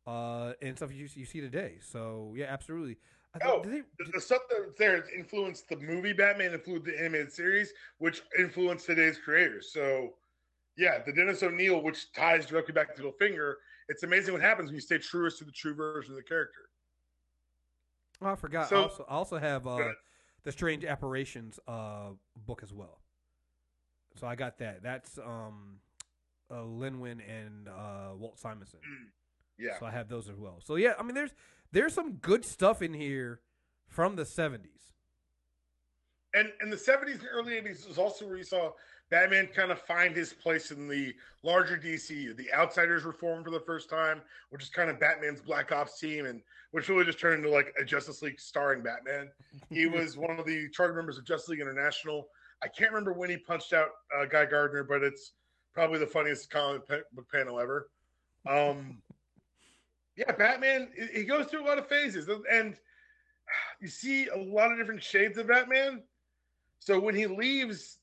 [0.06, 1.78] uh, and stuff you you see today.
[1.80, 2.96] So yeah, absolutely.
[3.44, 7.72] Oh, they- The, the stuff that's there influenced the movie Batman, influenced the animated series,
[7.96, 9.72] which influenced today's creators.
[9.72, 10.10] So,
[10.76, 13.56] yeah, the Dennis O'Neil, which ties directly back to the finger.
[13.88, 16.60] It's amazing what happens when you stay truest to the true version of the character.
[18.22, 18.66] oh, I forgot.
[18.66, 19.92] I So- also I also have uh,
[20.44, 22.10] the Strange Apparitions uh,
[22.46, 22.98] book as well.
[24.16, 24.82] So I got that.
[24.82, 25.78] That's um,
[26.50, 28.80] uh, Len Wein and uh, Walt Simonson.
[29.58, 30.60] Yeah, So I have those as well.
[30.62, 31.34] So yeah, I mean, there's
[31.72, 33.40] there's some good stuff in here
[33.86, 34.92] from the '70s.
[36.34, 38.70] and in the 70s and early 80s was also where you saw
[39.12, 42.34] Batman kind of find his place in the larger DC.
[42.34, 46.00] The Outsiders were formed for the first time, which is kind of Batman's Black Ops
[46.00, 46.40] team, and
[46.70, 49.28] which really just turned into like a Justice League starring Batman.
[49.68, 52.28] He was one of the charter members of Justice League International.
[52.62, 53.88] I can't remember when he punched out
[54.18, 55.32] uh, Guy Gardner, but it's
[55.74, 57.90] probably the funniest comic book panel ever.
[58.48, 59.02] Um,
[60.16, 62.78] yeah, Batman, he- goes through a lot of phases, and
[63.78, 66.02] you see a lot of different shades of Batman.
[66.78, 67.98] So when he leaves,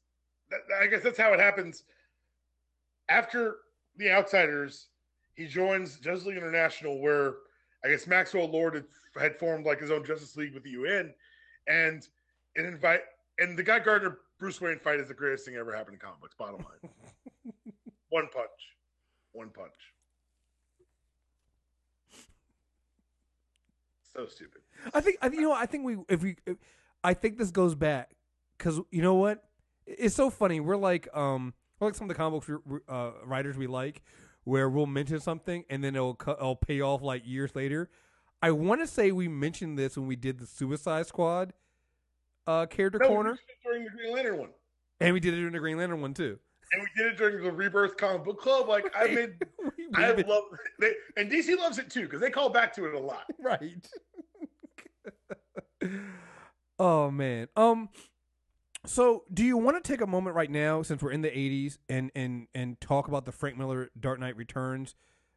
[0.82, 1.84] I guess that's how it happens.
[3.10, 3.58] After
[3.98, 4.88] the Outsiders,
[5.36, 7.36] he joins Justice League International, where
[7.84, 8.86] I guess Maxwell Lord had,
[9.20, 11.14] had formed like his own Justice League with the UN,
[11.68, 12.08] and
[12.56, 13.02] it invite
[13.40, 16.20] and the Guy Gardner Bruce Wayne fight is the greatest thing ever happened in comic
[16.22, 16.36] books.
[16.38, 16.92] Bottom line,
[18.10, 18.50] one punch,
[19.32, 19.72] one punch.
[24.14, 24.62] So stupid.
[24.94, 26.58] I think I think you know I think we if we if,
[27.04, 28.12] I think this goes back
[28.58, 29.49] because you know what
[29.98, 33.12] it's so funny we're like um we're like some of the comic books we- uh,
[33.26, 34.02] writers we like
[34.44, 37.90] where we'll mention something and then it'll cu- it'll pay off like years later.
[38.42, 41.54] I want to say we mentioned this when we did the Suicide Squad
[42.48, 44.50] uh character No, we corner did it during the Green Lantern one.
[45.00, 46.40] and we did it in the Green Lantern one too.
[46.72, 48.68] and we did it during the Rebirth comic book club.
[48.70, 49.34] Like I made,
[49.78, 50.44] we I been- love,
[50.80, 53.26] they, and DC loves it too because they call back to it a lot.
[53.40, 53.88] right.
[56.80, 57.48] oh man.
[57.56, 57.90] Um
[58.86, 61.78] so do you want to take a moment right now since we're in the 80s
[61.90, 64.96] and and and talk about the Frank Miller Dark Knight Returns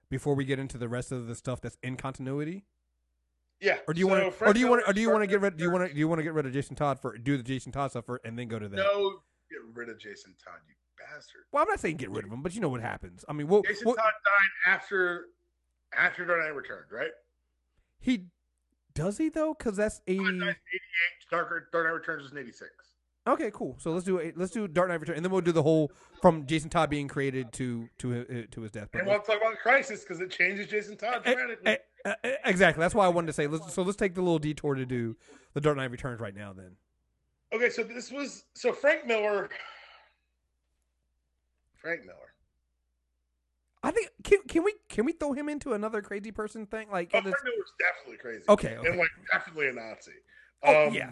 [0.08, 2.64] before we get into the rest of the stuff that's in continuity?
[3.60, 3.78] Yeah.
[3.86, 5.26] Or do you so want to or do you want or do you want to
[5.26, 7.00] get rid do you want to do you want to get rid of Jason Todd
[7.00, 8.76] for do the Jason Todd stuff for, and then go to that?
[8.76, 9.20] No,
[9.50, 11.42] get rid of Jason Todd, you bastard.
[11.52, 13.24] Well, I'm not saying get rid of him, but you know what happens.
[13.28, 15.26] I mean, well, Jason well, Todd died after
[15.96, 17.10] after Dark Knight returned, right?
[18.00, 18.26] he
[18.94, 20.56] does he though cuz that's 80 Todd died in '88.
[21.30, 22.70] Dark, Dark Knight Returns was in '86.
[23.26, 23.76] Okay, cool.
[23.78, 24.36] So let's do it.
[24.36, 27.06] Let's do Dark Knight Return, and then we'll do the whole from Jason Todd being
[27.06, 28.88] created to to to his death.
[28.92, 31.78] But And we'll talk about the Crisis because it changes Jason Todd dramatically.
[32.44, 32.80] exactly.
[32.80, 33.46] That's why I wanted to say.
[33.46, 35.16] Let's, so let's take the little detour to do
[35.54, 36.52] the Dark Knight Returns right now.
[36.52, 36.72] Then.
[37.52, 39.48] Okay, so this was so Frank Miller.
[41.76, 42.16] Frank Miller.
[43.84, 46.88] I think can, can we can we throw him into another crazy person thing?
[46.90, 48.44] Like, Oh, Frank Miller's definitely crazy.
[48.48, 48.88] okay, okay.
[48.88, 50.12] And like definitely a Nazi.
[50.64, 51.10] oh Um, yeah,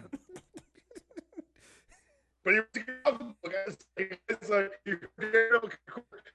[2.43, 4.71] But he it's like,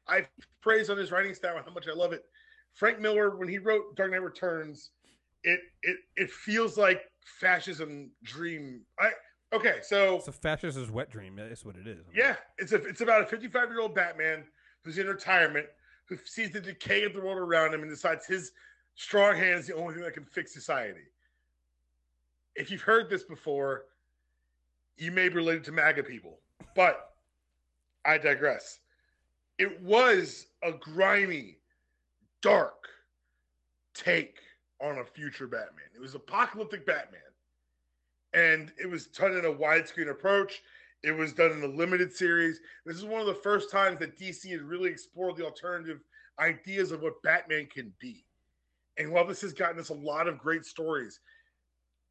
[0.09, 0.27] I
[0.61, 2.25] praise on his writing style and how much I love it.
[2.75, 4.91] Frank Miller, when he wrote Dark Knight Returns,
[5.43, 7.03] it it it feels like
[7.41, 8.83] fascism dream.
[9.01, 9.11] I
[9.53, 11.37] okay, so it's a fascist's wet dream.
[11.37, 12.05] That's what it is.
[12.15, 14.45] yeah, it's a it's about a 55 year old Batman
[14.85, 15.67] who's in retirement
[16.09, 18.53] who sees the decay of the world around him and decides his
[18.95, 21.01] strong hand is the only thing that can fix society.
[22.55, 23.85] If you've heard this before,
[24.97, 26.39] you may be related to MAGA people,
[26.75, 27.13] but
[28.05, 28.81] I digress.
[29.59, 31.59] It was a grimy,
[32.43, 32.89] dark
[33.95, 34.39] take
[34.81, 35.87] on a future Batman.
[35.95, 37.21] It was apocalyptic Batman.
[38.35, 40.63] And it was done in a widescreen approach.
[41.03, 42.61] It was done in a limited series.
[42.85, 46.01] This is one of the first times that DC had really explored the alternative
[46.39, 48.25] ideas of what Batman can be.
[48.99, 51.21] And while this has gotten us a lot of great stories,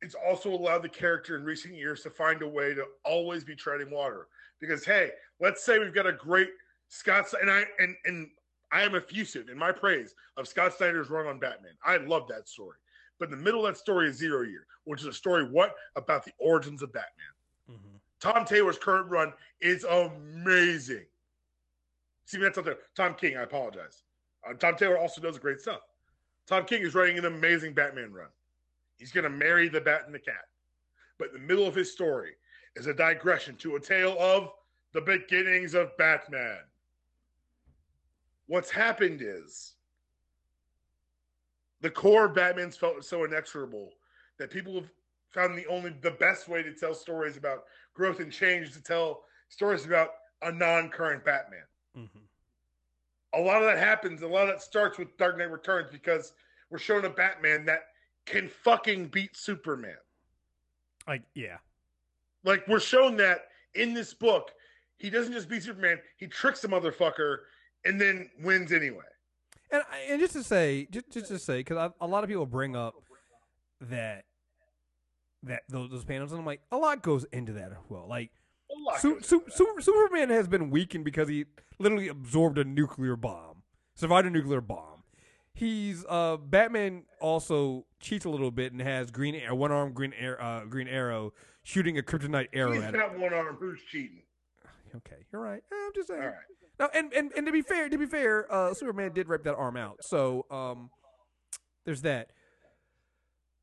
[0.06, 3.56] it's also allowed the character in recent years to find a way to always be
[3.56, 4.28] treading water.
[4.62, 5.10] Because hey,
[5.42, 6.50] let's say we've got a great
[6.88, 8.30] Scott and I and and
[8.72, 11.74] I am effusive in my praise of Scott Snyder's run on Batman.
[11.84, 12.78] I love that story.
[13.18, 15.74] But in the middle of that story is Zero Year, which is a story what
[15.96, 17.34] about the origins of Batman.
[17.72, 18.00] Mhm.
[18.20, 21.08] Tom Taylor's current run is amazing.
[22.26, 22.78] See, that's out there.
[22.96, 24.04] Tom King, I apologize.
[24.48, 25.82] Uh, Tom Taylor also does great stuff.
[26.46, 28.30] Tom King is writing an amazing Batman run.
[28.98, 30.48] He's going to marry the bat and the cat.
[31.18, 32.36] But in the middle of his story
[32.76, 34.52] is a digression to a tale of
[34.94, 36.60] the beginnings of Batman.
[38.48, 39.76] What's happened is
[41.82, 43.94] the core of Batman's felt so inexorable
[44.38, 44.90] that people have
[45.32, 49.24] found the only the best way to tell stories about growth and change to tell
[49.50, 50.10] stories about
[50.42, 51.66] a non-current Batman.
[51.96, 52.28] Mhm.
[53.34, 54.22] A lot of that happens.
[54.22, 56.34] A lot of that starts with Dark Knight Returns because
[56.70, 57.95] we're showing a Batman that
[58.26, 59.96] can fucking beat Superman.
[61.08, 61.58] Like yeah,
[62.44, 64.52] Like we're shown that in this book,
[64.98, 67.38] he doesn't just beat Superman; he tricks the motherfucker
[67.86, 69.04] and then wins anyway.
[69.72, 72.76] and and just to say, just just to say, because a lot of people bring
[72.76, 72.96] up
[73.82, 74.26] that
[75.44, 78.08] that those, those panels, and I'm like, a lot goes into that as well.
[78.10, 78.32] Like
[78.98, 81.46] Su- Su- Su- Superman has been weakened because he
[81.78, 83.62] literally absorbed a nuclear bomb,
[83.94, 85.04] survived a nuclear bomb.
[85.54, 90.14] He's uh Batman also cheats a little bit and has green air, one arm green
[90.18, 91.34] air, uh, green arrow
[91.64, 93.02] shooting a kryptonite arrow He's at him.
[93.02, 93.58] got one arm.
[93.60, 94.22] Who's cheating?
[94.96, 95.62] Okay, you're right.
[95.74, 96.22] I'm just saying.
[96.22, 96.36] All right.
[96.80, 99.56] No, and, and and to be fair, to be fair, uh, Superman did rip that
[99.56, 99.98] arm out.
[100.06, 100.90] So um,
[101.84, 102.30] there's that.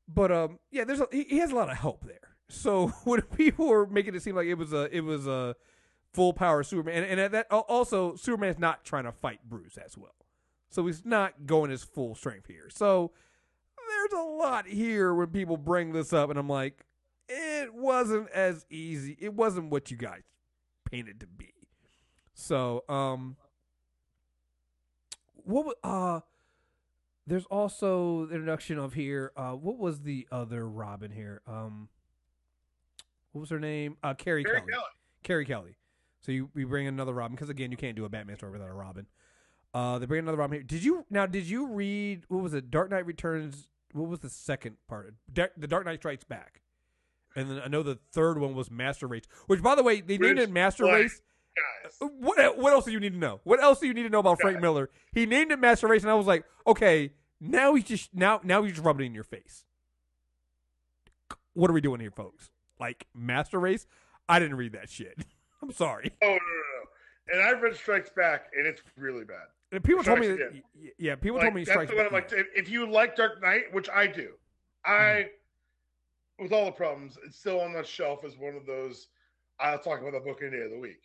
[0.07, 2.37] But um, yeah, there's a, he, he has a lot of help there.
[2.51, 5.57] So when people were making it seem like it was a it was a
[6.13, 9.79] full power Superman, and, and at that al- also Superman's not trying to fight Bruce
[9.79, 10.17] as well,
[10.69, 12.69] so he's not going his full strength here.
[12.69, 13.13] So
[14.11, 16.85] there's a lot here when people bring this up, and I'm like,
[17.29, 19.17] it wasn't as easy.
[19.21, 20.23] It wasn't what you guys
[20.91, 21.53] painted to be.
[22.35, 23.37] So, um,
[25.45, 26.21] what uh,
[27.27, 29.33] there's also the introduction of here.
[29.37, 31.43] Uh, what was the other Robin here?
[31.47, 31.89] Um,
[33.33, 33.97] what was her name?
[34.03, 34.61] Uh, Carrie Kelly.
[34.61, 34.85] Kelly.
[35.23, 35.77] Carrie Kelly.
[36.21, 38.69] So you we bring another Robin because again you can't do a Batman story without
[38.69, 39.07] a Robin.
[39.75, 40.63] Uh, they bring another Robin here.
[40.63, 41.27] Did you now?
[41.27, 42.71] Did you read what was it?
[42.71, 43.69] Dark Knight Returns.
[43.93, 45.15] What was the second part?
[45.33, 46.63] Da- the Dark Knight Strikes Back.
[47.35, 50.19] And then I know the third one was Master Race, which by the way they
[50.19, 50.95] named it Master Wayne.
[50.95, 51.23] Race.
[51.85, 53.41] Guys, uh, What uh, what else do you need to know?
[53.45, 54.89] What else do you need to know about Frank Miller?
[55.13, 58.63] He named it Master Race, and I was like, okay, now he's just now now
[58.63, 59.65] he's just rubbing it in your face.
[61.55, 62.51] What are we doing here, folks?
[62.81, 63.87] Like Master Race?
[64.29, 65.19] I didn't read that shit.
[65.63, 66.11] I'm sorry.
[66.23, 67.35] oh no, no, no.
[67.35, 69.47] And I've read Strikes Back, and it's really bad.
[69.73, 70.63] And people told me that,
[70.99, 72.07] yeah, people Like, told me that's the one.
[72.07, 72.31] I'm like.
[72.33, 74.33] If, if you like Dark Knight, which I do,
[74.85, 74.93] I,
[76.39, 76.45] Mm-hmm.
[76.45, 79.09] with all the problems, it's still on the shelf as one of those.
[79.61, 81.03] I'll talk about the book any day of the week.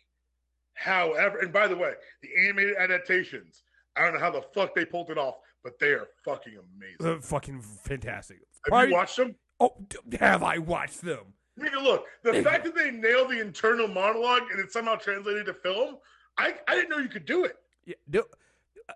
[0.74, 1.92] However, and by the way,
[2.22, 3.62] the animated adaptations,
[3.96, 7.18] I don't know how the fuck they pulled it off, but they are fucking amazing.
[7.18, 8.38] Uh, fucking fantastic.
[8.38, 9.34] Have Probably- you watched them?
[9.60, 9.74] oh,
[10.20, 11.24] have I watched them?
[11.58, 15.46] I mean, look, the fact that they nailed the internal monologue and it somehow translated
[15.46, 15.96] to film,
[16.36, 17.56] I, I didn't know you could do it.
[17.84, 18.24] Yeah, do-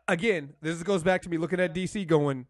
[0.08, 2.46] again, this goes back to me looking at DC going,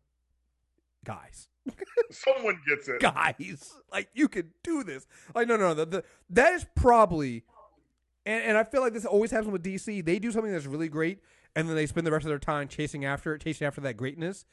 [1.05, 1.49] guys,
[2.11, 3.01] Someone gets it.
[3.01, 3.72] guys.
[3.93, 5.07] Like you could do this.
[5.34, 5.74] Like no, no, no.
[5.74, 7.45] The, the that is probably,
[8.26, 10.05] and, and I feel like this always happens with DC.
[10.05, 11.20] They do something that's really great,
[11.55, 13.97] and then they spend the rest of their time chasing after it, chasing after that
[13.97, 14.45] greatness.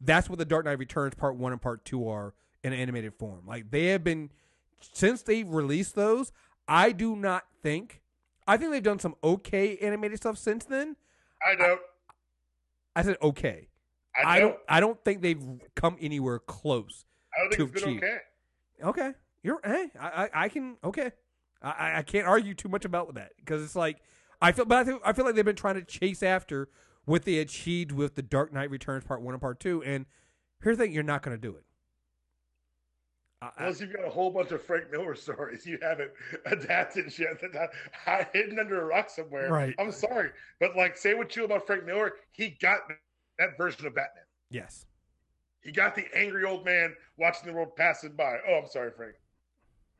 [0.00, 2.34] That's what the Dark Knight Returns Part One and Part Two are
[2.64, 3.46] in animated form.
[3.46, 4.30] Like they have been
[4.80, 6.32] since they released those.
[6.66, 8.02] I do not think.
[8.46, 10.96] I think they've done some okay animated stuff since then.
[11.46, 11.80] I don't.
[12.98, 13.68] I said okay.
[14.16, 14.56] I, I don't.
[14.68, 15.42] I don't think they've
[15.76, 17.04] come anywhere close.
[17.32, 18.18] I don't think to it's been okay.
[18.82, 21.12] Okay, you're hey, I I, I can okay,
[21.62, 23.98] I I- can't argue too much about that because it's like
[24.42, 26.68] I feel, but I feel I feel like they've been trying to chase after
[27.04, 30.06] what they achieved with the Dark Knight Returns Part One and Part Two, and
[30.62, 31.64] here's the thing: you're not going to do it.
[33.40, 36.10] I- I- Unless you've got a whole bunch of Frank Miller stories you haven't
[36.46, 39.50] adapted yet that hi- hidden under a rock somewhere.
[39.50, 39.74] Right.
[39.78, 40.30] I'm sorry,
[40.60, 42.80] but like, say what you about Frank Miller, he got
[43.38, 44.24] that version of Batman.
[44.50, 44.86] yes,
[45.62, 48.38] He got the angry old man watching the world passing by.
[48.48, 49.14] Oh, I'm sorry, Frank.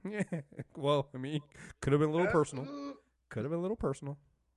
[0.08, 0.40] yeah.
[0.76, 1.40] Well, I mean,
[1.80, 2.64] could have been a little personal.
[3.30, 4.16] Could have been a little personal.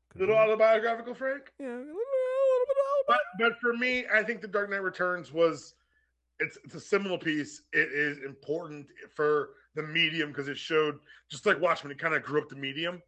[0.09, 1.51] Could've little been- autobiographical, Frank.
[1.59, 2.75] yeah, a little, a little bit.
[3.07, 5.73] But but for me, I think the Dark Knight Returns was
[6.41, 7.63] it's it's a seminal piece.
[7.73, 12.23] It is important for the medium because it showed just like Watchmen, it kind of
[12.23, 13.01] grew up the medium.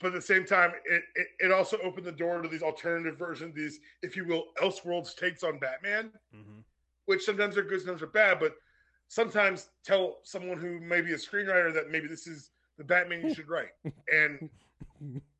[0.00, 3.18] But at the same time, it, it it also opened the door to these alternative
[3.18, 6.64] versions, these, if you will, Elseworlds takes on Batman, Mhm.
[7.06, 8.56] which sometimes are good, sometimes are bad, but
[9.08, 13.28] sometimes tell someone who may be a screenwriter that maybe this is the Batman you
[13.30, 13.72] should write.
[14.12, 14.40] And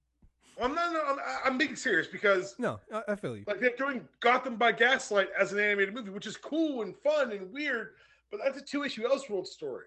[0.61, 2.79] I'm not, I'm, I'm being serious because No,
[3.09, 3.45] I, feel you.
[3.47, 7.33] like they're doing Gotham by Gaslight as an animated movie, which is cool and fun
[7.33, 7.91] and weird,
[8.31, 9.87] but that's a two issue Elseworld story.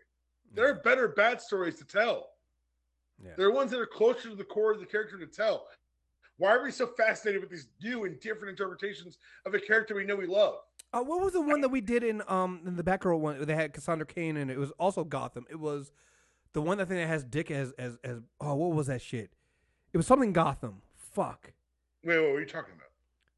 [0.53, 2.30] There are better bad stories to tell.
[3.24, 3.32] Yeah.
[3.38, 5.68] There are ones that are closer to the core of the character to tell.
[6.38, 10.03] Why are we so fascinated with these new and different interpretations of a character we
[10.05, 10.55] know we love?
[10.91, 13.43] Uh, what was the one that we did in um in the Batgirl one?
[13.45, 15.45] They had Cassandra Cain and it was also Gotham.
[15.49, 15.91] It was
[16.53, 19.32] the one that thing that has Dick as as as oh what was that shit?
[19.96, 20.82] It was something Gotham.
[21.14, 21.54] Fuck.
[22.04, 22.89] Wait, what were you talking about?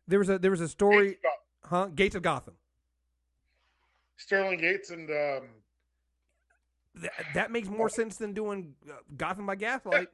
[0.08, 1.20] There was a there was a story, Gates
[1.66, 1.86] huh?
[1.94, 2.56] Gates of Gotham.
[4.16, 5.44] Sterling Gates and um,
[6.96, 10.08] That, that makes more sense than doing uh, Gotham by Gaslight.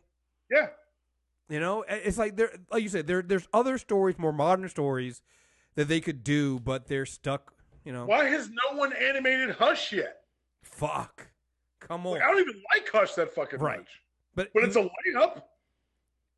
[0.51, 0.67] yeah,
[1.47, 5.21] You know, it's like there, like you said, there there's other stories, more modern stories
[5.75, 7.53] that they could do, but they're stuck.
[7.85, 10.23] You know, why has no one animated Hush yet?
[10.61, 11.27] fuck.
[11.79, 13.77] Come on, Like, I don't even like Hush that fucking Right.
[13.79, 14.01] much.
[14.35, 15.43] but But it's a layup.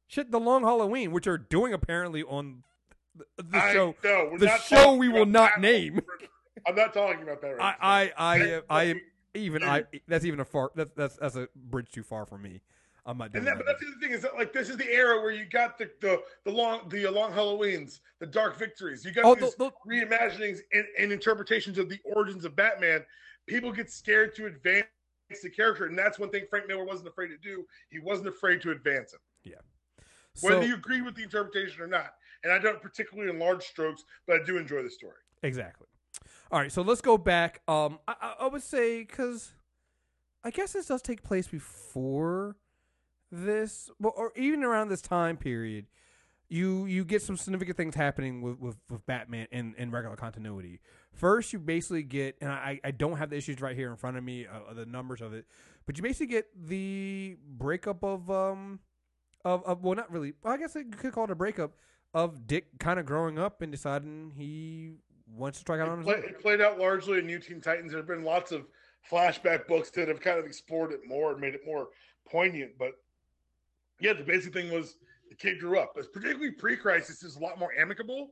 [0.08, 0.32] Shit.
[0.32, 2.64] The Long Halloween, which are doing apparently on
[3.16, 3.96] the, the I show.
[4.04, 5.62] we're the show we will not that.
[5.62, 6.02] name.
[6.68, 7.76] I'm not talking about that right now.
[7.80, 9.02] I, I, uh, I, am- I am
[9.34, 9.64] even.
[9.64, 10.72] I that's even a far.
[10.76, 12.62] That's that's that's a bridge too far for me.
[13.08, 14.92] I'm not doing And that, but that's the thing is that like this is the
[14.92, 19.06] era where you got the the, the long the long Halloweens, the dark victories.
[19.06, 23.06] You got Oh, these the, the, reimaginings and, and interpretations of the origins of Batman.
[23.48, 24.88] People get scared to advance
[25.44, 27.64] the character, and that's one thing Frank Miller wasn't afraid to do.
[27.92, 29.20] He wasn't afraid to advance him,
[30.42, 32.14] whether so- you agree with the interpretation or not.
[32.44, 35.16] And I don't particularly in large strokes, but I do enjoy the story.
[35.42, 35.88] Exactly.
[36.52, 37.62] All right, so let's go back.
[37.68, 39.52] Um, I, I, would say because
[40.44, 42.56] I guess this does take place before
[43.32, 45.88] this, or even around this time period.
[46.48, 50.80] You you get some significant things happening with with, with Batman in, in regular continuity.
[51.12, 54.18] First, you basically get, and I, I don't have the issues right here in front
[54.18, 55.46] of me, uh, the numbers of it,
[55.88, 58.80] but you basically get the breakup of um
[59.46, 60.34] of, of well, not really.
[60.44, 61.72] I guess you could call it a breakup
[62.14, 64.94] of Dick kind of growing up and deciding he
[65.34, 66.24] wants to strike out on his play, own.
[66.24, 67.92] it played out largely in New Teen Titans.
[67.92, 68.66] There have been lots of
[69.10, 71.90] flashback books that have kind of explored it more and made it more
[72.30, 72.72] poignant.
[72.80, 72.94] But
[74.00, 74.98] yeah, the basic thing was
[75.30, 75.94] the kid grew up.
[75.96, 78.32] It's particularly pre-crisis is a lot more amicable.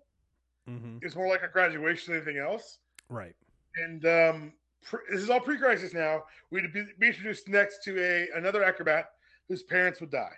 [0.68, 0.98] Mm-hmm.
[1.02, 2.80] It's more like a graduation than anything else.
[3.10, 3.36] Right.
[3.78, 4.54] And um,
[4.84, 6.24] pre- this is all pre-crisis now.
[6.52, 9.10] We'd be, be introduced next to a another acrobat
[9.48, 10.34] whose parents would die.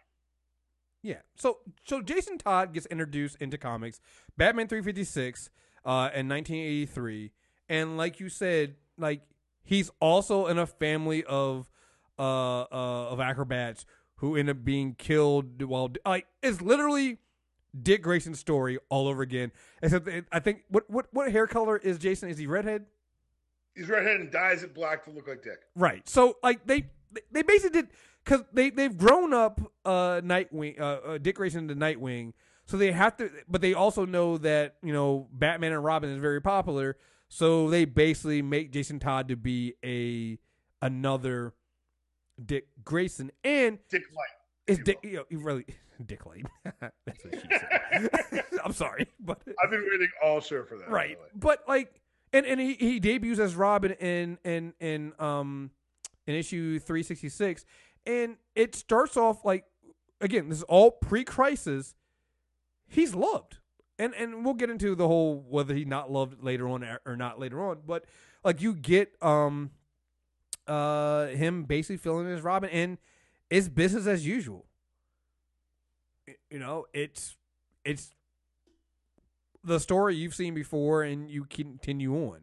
[1.06, 1.22] Yeah.
[1.36, 4.00] So so Jason Todd gets introduced into comics,
[4.38, 5.52] Batman 356
[5.86, 7.32] uh in 1983,
[7.70, 9.22] and like you said, like
[9.64, 11.70] he's also in a family of
[12.18, 13.86] uh uh of acrobats
[14.16, 17.20] who end up being killed while like it's literally
[17.80, 19.52] Dick Grayson's story all over again.
[19.84, 22.30] Except I think what what what hair color is Jason?
[22.30, 22.88] Is he redhead?
[23.76, 25.60] He's redhead and dyes it black to look like Dick.
[25.76, 26.10] Right.
[26.10, 26.88] So like they
[27.32, 27.90] they basically did
[28.24, 32.34] because they they've grown up uh Nightwing uh, uh Dick Grayson into Nightwing,
[32.66, 33.30] so they have to.
[33.48, 36.98] But they also know that you know Batman and Robin is very popular,
[37.30, 40.38] so they basically make Jason Todd to be a
[40.86, 41.54] another
[42.44, 44.68] Dick Grayson and Dick Light.
[44.68, 45.66] is Dick you know really
[46.06, 46.46] Dick Lane.
[46.82, 48.44] That's what she said.
[48.64, 50.90] I'm sorry, but I've been waiting all show for that.
[50.90, 52.02] right but like
[52.34, 55.72] and and he, he debuts as Robin in in in um
[56.28, 57.66] in issue three sixty six,
[58.06, 59.66] and it starts off like
[60.22, 61.96] again this is all pre crisis.
[62.88, 63.58] He's loved,
[63.98, 67.40] and and we'll get into the whole whether he not loved later on or not
[67.40, 68.06] later on, but
[68.44, 69.72] like you get um
[70.68, 72.98] uh him basically filling as Robin, and
[73.50, 74.66] it's business as usual.
[76.50, 77.36] You know, it's
[77.84, 78.16] it's
[79.64, 82.42] the story you've seen before and you continue on.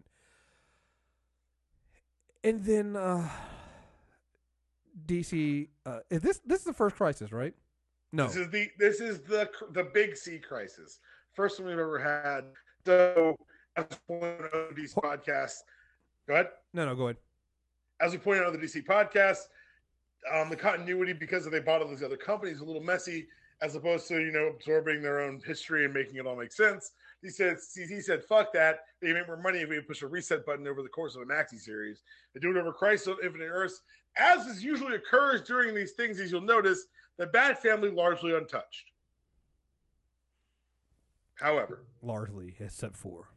[2.45, 3.29] And then uh
[5.07, 7.55] DC uh this this is the first crisis, right?
[8.13, 8.27] No.
[8.27, 11.01] This is the this is the the big C crisis.
[11.35, 12.45] First one we've ever had.
[12.85, 13.37] So
[13.77, 15.63] as we pointed out on the DC.
[16.29, 16.49] Go ahead.
[16.73, 17.17] No, no, go ahead.
[18.01, 19.49] As we pointed out on the DC podcast,
[20.33, 23.27] um, the continuity because they bought all these other companies a little messy
[23.61, 26.93] as opposed to you know absorbing their own history and making it all make sense.
[27.23, 28.81] He said he said fuck that.
[29.01, 31.25] They make more money if we push a reset button over the course of a
[31.25, 32.03] maxi series.
[32.35, 33.83] They do it over Crisis on Infinite Earths,
[34.17, 36.19] as is usually occurs during these things.
[36.19, 36.87] As you'll notice,
[37.19, 38.91] the Bat Family largely untouched.
[41.35, 43.29] However, largely except for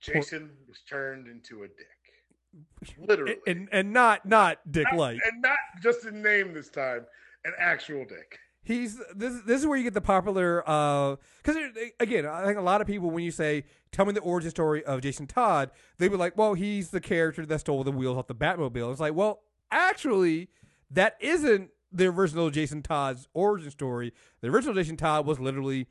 [0.00, 5.58] Jason was turned into a dick, literally, and and not not Dick Light, and not
[5.82, 7.04] just in name this time,
[7.44, 8.38] an actual dick.
[8.66, 9.40] He's this.
[9.46, 10.60] This is where you get the popular.
[10.60, 13.62] Because uh, again, I think a lot of people, when you say,
[13.92, 17.46] "Tell me the origin story of Jason Todd," they be like, "Well, he's the character
[17.46, 20.48] that stole the wheels off the Batmobile." It's like, well, actually,
[20.90, 24.12] that isn't the original Jason Todd's origin story.
[24.40, 25.86] The original Jason Todd was literally,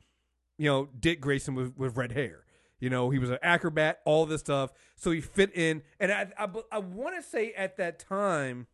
[0.57, 2.43] you know, Dick Grayson with, with red hair.
[2.81, 4.73] You know, he was an acrobat, all this stuff.
[4.97, 8.67] So he fit in, and I I, I want to say at that time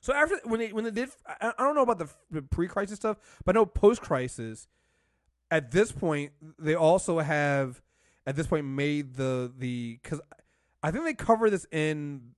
[0.00, 2.96] so after when they when they did, I, I don't know about the, the pre-crisis
[2.96, 4.68] stuff, but I know post-crisis.
[5.52, 7.82] At this point, they also have
[8.26, 10.20] at this point made the the because
[10.82, 12.34] I think they cover this in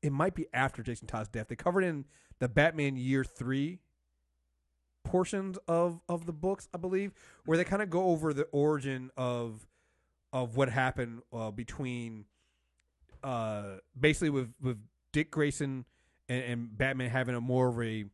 [0.00, 1.48] it might be after Jason Todd's death.
[1.48, 2.06] They covered in
[2.38, 3.80] the Batman Year Three
[5.04, 7.12] portions of of the books, I believe,
[7.44, 9.66] where they kind of go over the origin of
[10.32, 12.24] of what happened uh, between
[13.22, 14.78] uh basically with with
[15.12, 15.84] Dick Grayson
[16.28, 18.04] and, and Batman having a more of a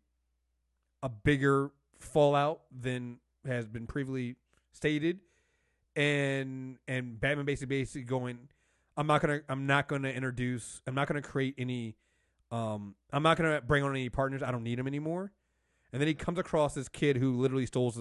[1.02, 4.36] a bigger fallout than has been previously
[4.72, 5.20] stated,
[5.96, 8.38] and and Batman basically basically going,
[8.96, 11.96] I'm not gonna I'm not gonna introduce I'm not gonna create any
[12.50, 15.32] um I'm not gonna bring on any partners I don't need them anymore.
[15.92, 17.94] And then he comes across this kid who literally stole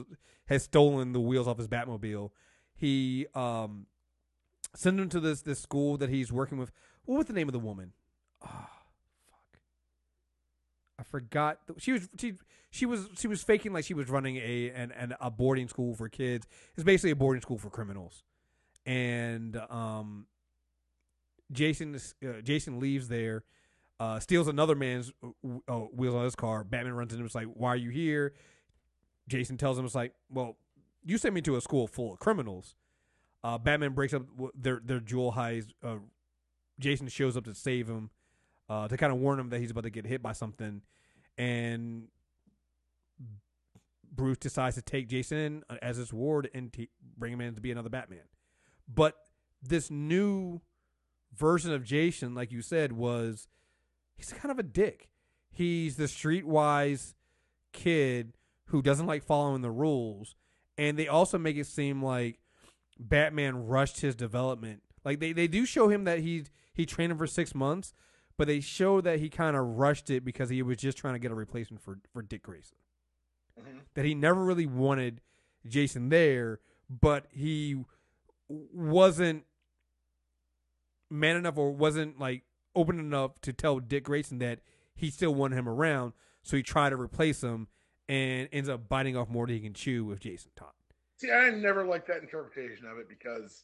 [0.48, 2.32] has stolen the wheels off his Batmobile.
[2.76, 3.86] He um
[4.76, 6.72] sends him to this this school that he's working with.
[7.06, 7.94] What was the name of the woman?
[8.46, 8.68] Oh,
[11.10, 12.34] forgot she was she
[12.72, 15.96] she was she was faking like she was running a an, an a boarding school
[15.96, 16.48] for kids.
[16.76, 18.24] It's basically a boarding school for criminals,
[18.86, 20.28] and um,
[21.52, 23.44] Jason uh, Jason leaves there,
[24.00, 26.64] uh, steals another man's uh, uh wheels on his car.
[26.64, 27.26] Batman runs into him.
[27.26, 28.34] It's like, why are you here?
[29.28, 30.56] Jason tells him, it's like, well,
[31.04, 32.76] you sent me to a school full of criminals.
[33.44, 34.24] Uh, Batman breaks up
[34.56, 35.70] their their jewel heist.
[35.84, 35.98] Uh,
[36.80, 38.10] Jason shows up to save him
[38.70, 40.82] uh, to kind of warn him that he's about to get hit by something,
[41.38, 42.08] and
[44.12, 47.62] Bruce decides to take Jason in as his ward and t- bring him in to
[47.62, 48.26] be another Batman.
[48.88, 49.16] But
[49.62, 50.62] this new
[51.36, 53.48] version of Jason, like you said, was
[54.16, 55.10] he's kind of a dick.
[55.52, 57.14] He's the streetwise
[57.74, 58.34] kid
[58.66, 60.36] who doesn't like following the rules,
[60.78, 62.40] and they also make it seem like
[63.00, 64.82] Batman rushed his development.
[65.06, 67.94] Like they, they do show him that he he trained him for six months,
[68.38, 71.20] but they show that he kind of rushed it because he was just trying to
[71.20, 72.78] get a replacement for for Dick Grayson.
[73.60, 73.80] Mm-hmm.
[73.96, 75.22] That he never really wanted
[75.68, 76.60] Jason there,
[76.90, 77.84] but he
[78.48, 79.44] wasn't
[81.10, 82.44] man enough or wasn't like
[82.76, 84.60] open enough to tell Dick Grayson that
[84.96, 86.14] he still wanted him around.
[86.44, 87.68] So he tried to replace him
[88.08, 90.70] and ends up biting off more than he can chew with Jason Todd.
[91.18, 93.64] See, I never like that interpretation of it because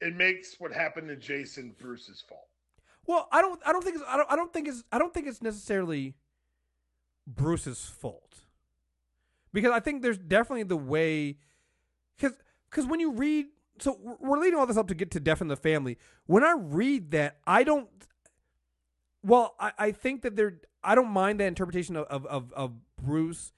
[0.00, 2.48] it makes what happened to Jason Bruce's fault.
[3.06, 3.60] Well, I don't.
[3.66, 3.96] I don't think.
[3.96, 4.32] It's, I don't.
[4.32, 4.84] I don't think it's.
[4.92, 6.14] I don't think it's necessarily
[7.26, 8.36] Bruce's fault
[9.52, 11.36] because I think there's definitely the way
[12.16, 12.36] because
[12.70, 13.46] because when you read
[13.78, 15.98] so we're leading all this up to get to death in the family.
[16.26, 17.88] When I read that, I don't.
[19.22, 20.60] Well, I, I think that there.
[20.82, 23.52] I don't mind that interpretation of, of, of, of Bruce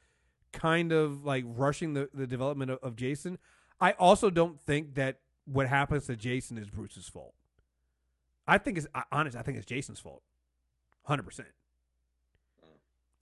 [0.53, 3.39] kind of like rushing the, the development of, of Jason.
[3.81, 7.35] I also don't think that what happens to Jason is Bruce's fault.
[8.47, 9.37] I think it's honest.
[9.37, 10.23] I think it's Jason's fault,
[11.05, 11.49] hundred percent.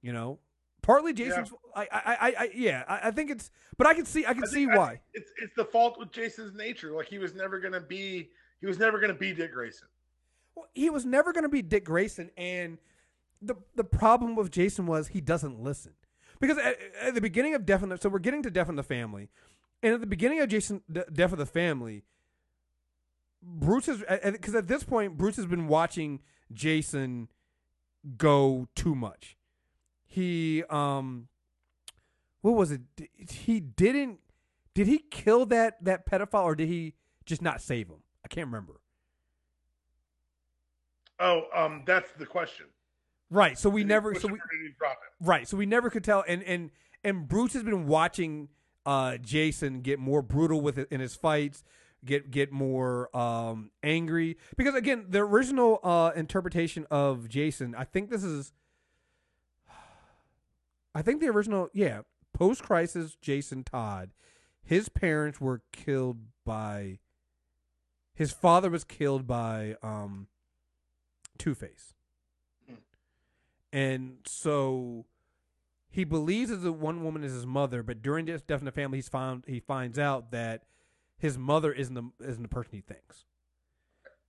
[0.02, 0.38] You know,
[0.82, 1.50] partly Jason's.
[1.50, 1.56] Yeah.
[1.74, 2.84] I, I, I, I, yeah.
[2.86, 5.00] I, I, think it's, but I can see, I can I see think, why.
[5.14, 6.92] it's, it's the fault with Jason's nature.
[6.92, 8.28] Like he was never gonna be,
[8.60, 9.88] he was never gonna be Dick Grayson.
[10.54, 12.78] Well, he was never going to be Dick Grayson, and
[13.42, 15.92] the the problem with Jason was he doesn't listen
[16.40, 18.76] because at, at the beginning of Death in the so we're getting to Death in
[18.76, 19.30] the Family,
[19.82, 22.04] and at the beginning of Jason De- Death of the Family,
[23.46, 26.20] Bruce is because at this point Bruce has been watching
[26.52, 27.28] Jason
[28.16, 29.36] go too much.
[30.04, 31.28] He um,
[32.40, 32.80] what was it?
[33.30, 34.20] He didn't.
[34.74, 38.02] Did he kill that that pedophile or did he just not save him?
[38.24, 38.80] I can't remember.
[41.20, 42.66] Oh, um, that's the question.
[43.30, 43.58] Right.
[43.58, 44.14] So we Did never.
[44.14, 45.24] So we or did he drop it?
[45.26, 45.48] right.
[45.48, 46.24] So we never could tell.
[46.26, 46.70] And and
[47.02, 48.48] and Bruce has been watching
[48.86, 51.64] uh Jason get more brutal with it in his fights,
[52.04, 57.74] get get more um angry because again the original uh interpretation of Jason.
[57.74, 58.52] I think this is.
[60.94, 62.02] I think the original, yeah,
[62.32, 64.10] post crisis Jason Todd,
[64.62, 66.98] his parents were killed by.
[68.14, 70.28] His father was killed by um,
[71.36, 71.94] Two Face,
[72.68, 72.74] Hmm.
[73.72, 75.06] and so
[75.90, 77.82] he believes that the one woman is his mother.
[77.82, 80.62] But during this death in the family, he's found he finds out that
[81.16, 83.24] his mother isn't the isn't the person he thinks.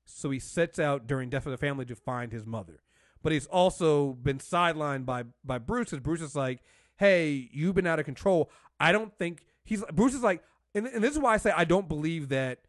[0.05, 2.81] So he sets out during death of the family to find his mother
[3.25, 6.59] but he's also been sidelined by by Bruce because Bruce is like,
[6.97, 8.51] "Hey, you've been out of control.
[8.79, 10.43] I don't think he's." Bruce is like,
[10.75, 12.59] and, and this is why I say I don't believe that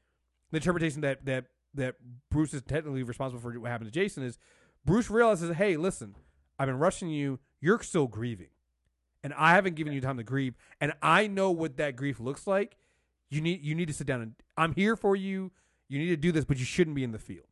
[0.50, 1.44] the interpretation that that
[1.74, 1.96] that
[2.30, 4.38] Bruce is technically responsible for what happened to Jason is
[4.82, 6.14] Bruce realizes, "Hey, listen,
[6.58, 7.38] I've been rushing you.
[7.60, 8.48] You're still grieving,
[9.22, 12.46] and I haven't given you time to grieve, and I know what that grief looks
[12.46, 12.78] like.
[13.28, 15.52] You need you need to sit down and I'm here for you.
[15.88, 17.46] You need to do this, but you shouldn't be in the field."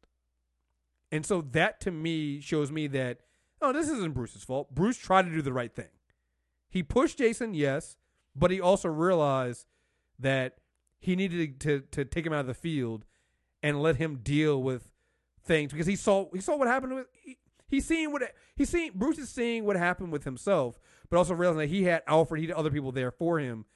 [1.13, 3.19] And so that to me shows me that
[3.63, 4.75] oh, this isn't Bruce's fault.
[4.75, 5.89] Bruce tried to do the right thing.
[6.69, 7.97] He pushed Jason, yes,
[8.35, 9.67] but he also realized
[10.19, 10.59] that
[10.99, 13.05] he needed to to take him out of the field
[13.63, 14.91] and let him deal with
[15.43, 18.23] things because he saw he saw what happened with he, he's seeing what
[18.57, 22.03] he's seeing Bruce is seeing what happened with himself, but also realizing that he had
[22.07, 23.67] Alfred, he had other people there for him.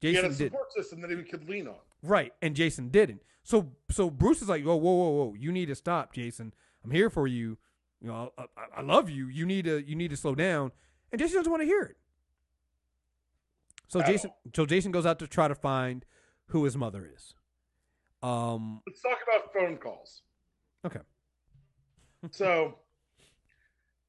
[0.00, 1.76] He had Jason a did support system that he could lean on.
[2.02, 3.22] Right, and Jason didn't.
[3.42, 5.34] So so Bruce is like, whoa, whoa, whoa, whoa!
[5.38, 6.52] You need to stop, Jason.
[6.84, 7.58] I'm here for you.
[8.00, 9.26] You know, I, I, I love you.
[9.26, 10.72] You need to you need to slow down.
[11.10, 11.96] And Jason doesn't want to hear it.
[13.88, 16.04] So At Jason so Jason goes out to try to find
[16.48, 17.34] who his mother is.
[18.22, 18.82] Um.
[18.86, 20.22] Let's talk about phone calls.
[20.86, 21.00] Okay.
[22.32, 22.74] So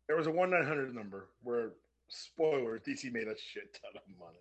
[0.08, 1.74] there was a one nine hundred number where
[2.08, 4.40] spoiler DC made a shit ton of money.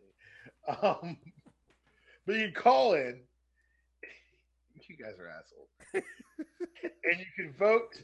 [0.83, 1.17] Um,
[2.29, 3.19] but you call in.
[4.87, 8.01] You guys are assholes, and you can vote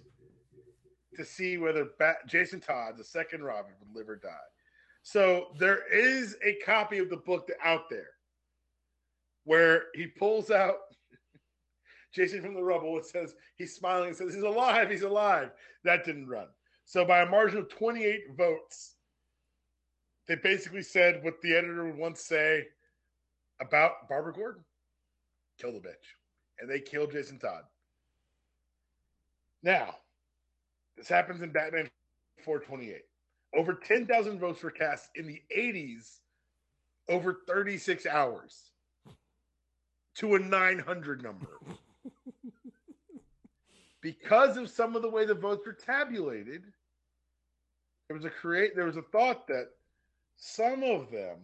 [1.17, 4.31] to see whether Bat- Jason Todd, the second Robin, would live or die.
[5.03, 8.09] So there is a copy of the book out there
[9.45, 10.77] where he pulls out
[12.15, 12.99] Jason from the rubble.
[12.99, 15.51] It says he's smiling and says he's alive, he's alive.
[15.85, 16.49] That didn't run.
[16.87, 18.97] So by a margin of 28 votes,
[20.27, 22.65] they basically said what the editor would once say
[23.61, 24.65] about Barbara Gordon:
[25.61, 26.17] kill the bitch,
[26.61, 27.65] and they killed Jason Todd.
[29.63, 29.97] Now,
[30.97, 31.91] this happens in Batman
[32.45, 33.03] 428.
[33.57, 36.19] Over 10,000 votes were cast in the 80s
[37.09, 38.71] over 36 hours
[40.17, 41.59] to a 900 number.
[44.01, 46.65] because of some of the way the votes were tabulated,
[48.09, 49.69] there was a create there was a thought that
[50.37, 51.39] some of them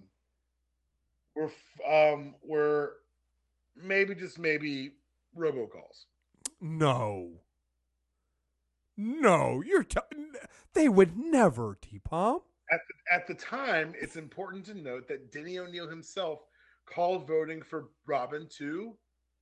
[1.40, 1.52] were
[1.88, 2.96] um were
[3.76, 4.92] maybe just maybe
[5.36, 6.04] robocalls.
[6.60, 7.30] No.
[8.96, 9.82] No, you're.
[9.84, 9.98] T-
[10.74, 12.40] they would never, T Palm.
[12.70, 16.40] At the, at the time, it's important to note that Denny O'Neil himself
[16.86, 18.94] called voting for Robin to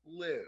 [0.07, 0.47] live.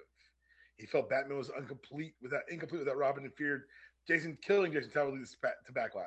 [0.76, 3.64] He felt Batman was incomplete without incomplete without Robin and feared
[4.06, 5.26] Jason killing Jason Todd would lead
[5.66, 6.06] to backlash.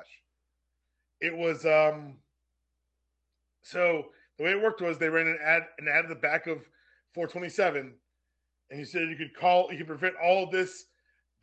[1.20, 2.16] It was um
[3.62, 4.06] so
[4.38, 6.58] the way it worked was they ran an ad an ad at the back of
[7.14, 7.94] 427
[8.70, 10.86] and he said you could call you could prevent all of this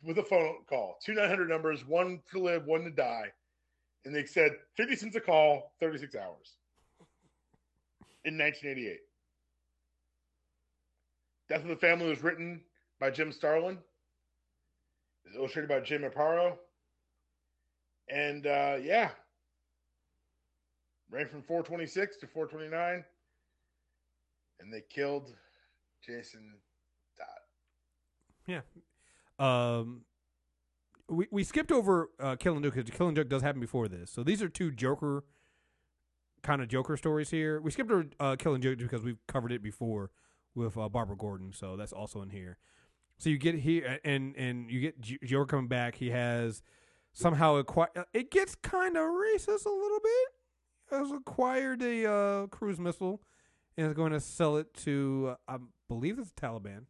[0.02, 0.96] with a phone call.
[1.04, 3.26] Two 900 numbers, one to live, one to die.
[4.04, 6.56] And they said 50 cents a call, 36 hours
[8.24, 8.98] in 1988.
[11.48, 12.60] Death of the Family was written
[12.98, 13.78] by Jim Starlin.
[15.36, 16.56] Illustrated by Jim Aparo.
[18.08, 19.10] And uh, yeah,
[21.12, 23.04] ran from 426 to 429.
[24.60, 25.32] And they killed
[26.04, 26.54] Jason
[27.16, 27.26] Todd.
[28.46, 28.60] Yeah.
[29.38, 30.02] Um,
[31.08, 34.10] we we skipped over uh, Killing Joke because Killing Joke does happen before this.
[34.10, 35.24] So these are two Joker
[36.42, 37.60] kind of Joker stories here.
[37.60, 40.10] We skipped over uh, Killing Joke because we've covered it before
[40.54, 42.58] with uh, Barbara Gordon, so that's also in here.
[43.18, 45.96] So you get here and and you get Joker coming back.
[45.96, 46.62] He has
[47.12, 47.90] somehow acquired.
[48.12, 50.41] It gets kind of racist a little bit.
[50.92, 53.22] Has acquired a uh, cruise missile
[53.76, 55.56] and is going to sell it to uh, I
[55.88, 56.84] believe it's the Taliban.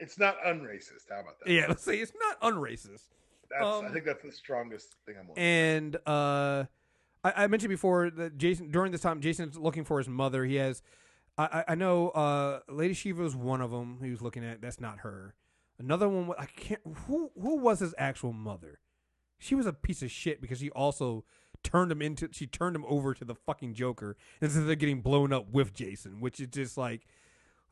[0.00, 1.08] It's not unracist.
[1.10, 1.50] How about that?
[1.52, 3.02] Yeah, let's say it's not unracist.
[3.50, 5.38] That's, Um, I think that's the strongest thing I'm on.
[5.38, 6.64] And uh,
[7.24, 10.44] I, I mentioned before that Jason during this time Jason's looking for his mother.
[10.44, 10.82] He has,
[11.36, 13.98] I, I- I know, uh, Lady Shiva is one of them.
[14.02, 14.60] He was looking at.
[14.60, 15.34] That's not her.
[15.78, 16.30] Another one.
[16.38, 16.80] I can't.
[17.06, 18.80] Who who was his actual mother?
[19.38, 21.24] She was a piece of shit because she also
[21.62, 22.28] turned him into.
[22.32, 26.20] She turned him over to the fucking Joker instead of getting blown up with Jason,
[26.20, 27.06] which is just like,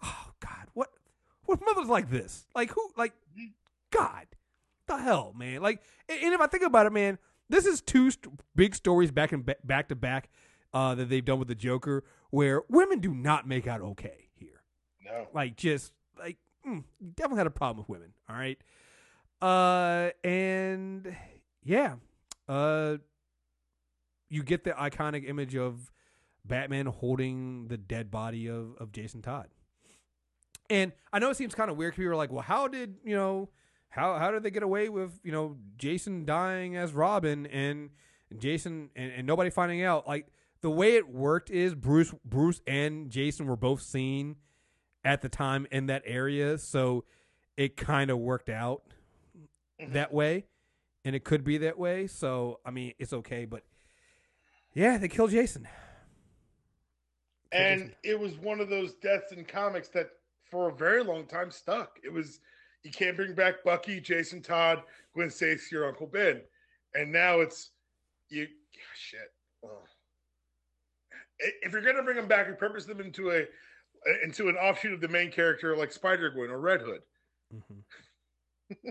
[0.02, 0.88] oh God, what
[1.44, 2.46] what mother's like this?
[2.54, 2.90] Like who?
[2.96, 3.12] Like
[3.90, 4.26] God,
[4.86, 5.62] the hell, man.
[5.62, 7.18] Like, and if I think about it, man,
[7.48, 10.28] this is two st- big stories back and ba- back to back
[10.74, 14.62] uh, that they've done with the Joker, where women do not make out okay here.
[15.04, 15.28] no.
[15.32, 16.36] Like, just like
[16.66, 16.82] mm,
[17.14, 18.12] definitely had a problem with women.
[18.28, 18.58] All right,
[19.40, 21.16] uh, and
[21.62, 21.94] yeah,
[22.48, 22.96] uh,
[24.28, 25.90] you get the iconic image of
[26.44, 29.48] Batman holding the dead body of of Jason Todd.
[30.68, 31.94] And I know it seems kind of weird.
[31.94, 33.50] People are like, "Well, how did you know?
[33.88, 37.90] How how did they get away with you know Jason dying as Robin and
[38.38, 40.26] Jason and, and nobody finding out?" Like
[40.60, 44.36] the way it worked is Bruce Bruce and Jason were both seen
[45.04, 47.04] at the time in that area, so
[47.56, 48.82] it kind of worked out
[49.80, 49.92] Mhm.
[49.92, 50.46] that way,
[51.04, 52.06] and it could be that way.
[52.08, 53.62] So I mean, it's okay, but
[54.76, 55.66] yeah, they killed Jason.
[57.50, 60.10] And it was one of those deaths in comics that
[60.50, 61.98] for a very long time stuck.
[62.04, 62.40] It was
[62.82, 64.82] you can't bring back Bucky, Jason Todd,
[65.14, 66.42] Gwen Stacy, your Uncle Ben,
[66.94, 67.70] and now it's
[68.28, 68.46] you.
[68.94, 69.32] Shit.
[69.64, 69.70] Ugh.
[71.38, 73.46] If you're gonna bring them back, repurpose them into a
[74.22, 77.00] into an offshoot of the main character like Spider Gwen or Red Hood.
[77.50, 78.74] hmm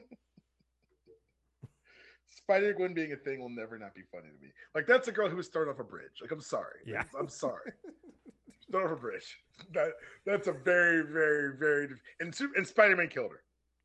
[2.45, 4.51] Spider Gwen being a thing will never not be funny to me.
[4.75, 6.21] Like that's a girl who was thrown off a bridge.
[6.21, 6.79] Like I'm sorry.
[6.85, 7.03] Yeah.
[7.19, 7.71] I'm sorry.
[8.71, 9.37] thrown off a bridge.
[9.73, 9.89] That
[10.25, 11.87] that's a very very very
[12.19, 13.41] and and Spider Man killed her.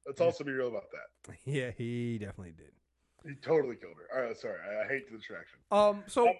[0.06, 1.34] Let's also be real about that.
[1.44, 2.72] Yeah, he definitely did.
[3.24, 4.18] He totally killed her.
[4.18, 4.56] All right, sorry.
[4.58, 5.58] I, I hate the distraction.
[5.70, 6.34] Um, so Um,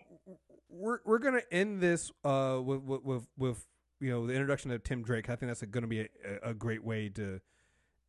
[0.68, 3.66] we're we're gonna end this uh with with with, with
[4.00, 5.28] you know the introduction of Tim Drake.
[5.30, 7.40] I think that's going to be a, a great way to,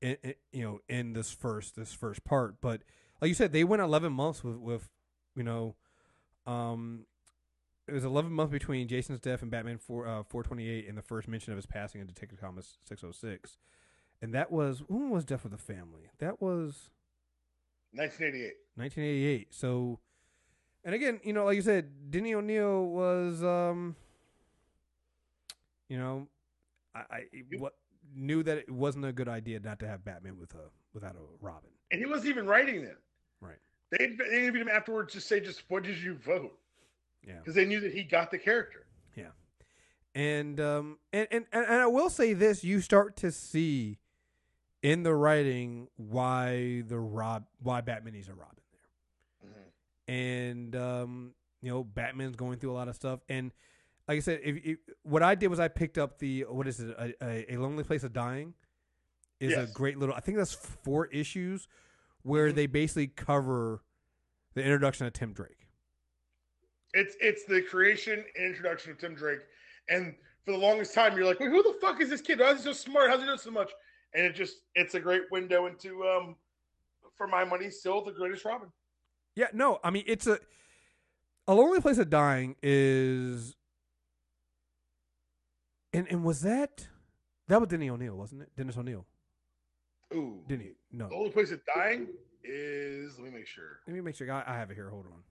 [0.03, 2.61] i- i- you know, end this first this first part.
[2.61, 2.81] But
[3.21, 4.89] like you said, they went eleven months with with
[5.35, 5.75] you know,
[6.45, 7.05] um,
[7.87, 10.97] it was eleven months between Jason's death and Batman four uh four twenty eight and
[10.97, 13.57] the first mention of his passing in Detective oh six,
[14.21, 16.09] and that was when was Death of the Family?
[16.19, 16.89] That was
[17.93, 18.53] 1988.
[18.75, 19.53] 1988.
[19.53, 19.99] So,
[20.83, 23.95] and again, you know, like you said, Denny O'Neil was, um,
[25.89, 26.27] you know,
[26.95, 27.23] I, I
[27.57, 27.73] what
[28.15, 31.45] knew that it wasn't a good idea not to have Batman with a without a
[31.45, 31.69] Robin.
[31.91, 32.95] And he wasn't even writing then.
[33.91, 36.57] They, they interviewed him afterwards to say just what did you vote?
[37.27, 37.35] Yeah.
[37.39, 38.85] Because they knew that he got the character.
[39.15, 39.27] Yeah,
[40.15, 43.99] and um and, and and I will say this, you start to see
[44.81, 48.55] in the writing why the Rob why Batman needs a Robin
[49.43, 49.49] there.
[49.51, 50.11] Mhm.
[50.13, 53.19] and um, you know Batman's going through a lot of stuff.
[53.29, 53.51] And
[54.07, 56.79] like I said, if, if what I did was I picked up the what is
[56.79, 58.53] it, a, a, a lonely place of dying,
[59.39, 59.69] is Yes.
[59.69, 60.15] a great little.
[60.15, 61.67] I think that's four issues
[62.23, 63.83] where they basically cover
[64.53, 65.67] the introduction of Tim Drake.
[66.93, 69.39] It's it's the creation and introduction of Tim Drake.
[69.89, 70.15] And
[70.45, 72.39] for the longest time, you're like, wait, who the fuck is this kid?
[72.39, 73.09] How's he so smart?
[73.09, 73.71] How's he doing so much?
[74.13, 76.35] And it just it's a great window into um
[77.15, 78.69] for my money, still the greatest Robin.
[79.35, 80.39] Yeah, no, I mean it's a
[81.47, 83.55] a lonely place of dying is,
[85.93, 86.87] and and was that
[87.47, 88.49] that was Denny O'Neil, wasn't it?
[88.55, 89.05] Dennis O'Neil,
[90.13, 90.39] Ooh.
[90.47, 90.71] didn't he?
[90.91, 91.07] No.
[91.09, 92.07] The only place that's dying
[92.43, 93.79] is let me make sure.
[93.87, 94.89] Let me make sure I, I have it here.
[94.89, 95.23] Hold on.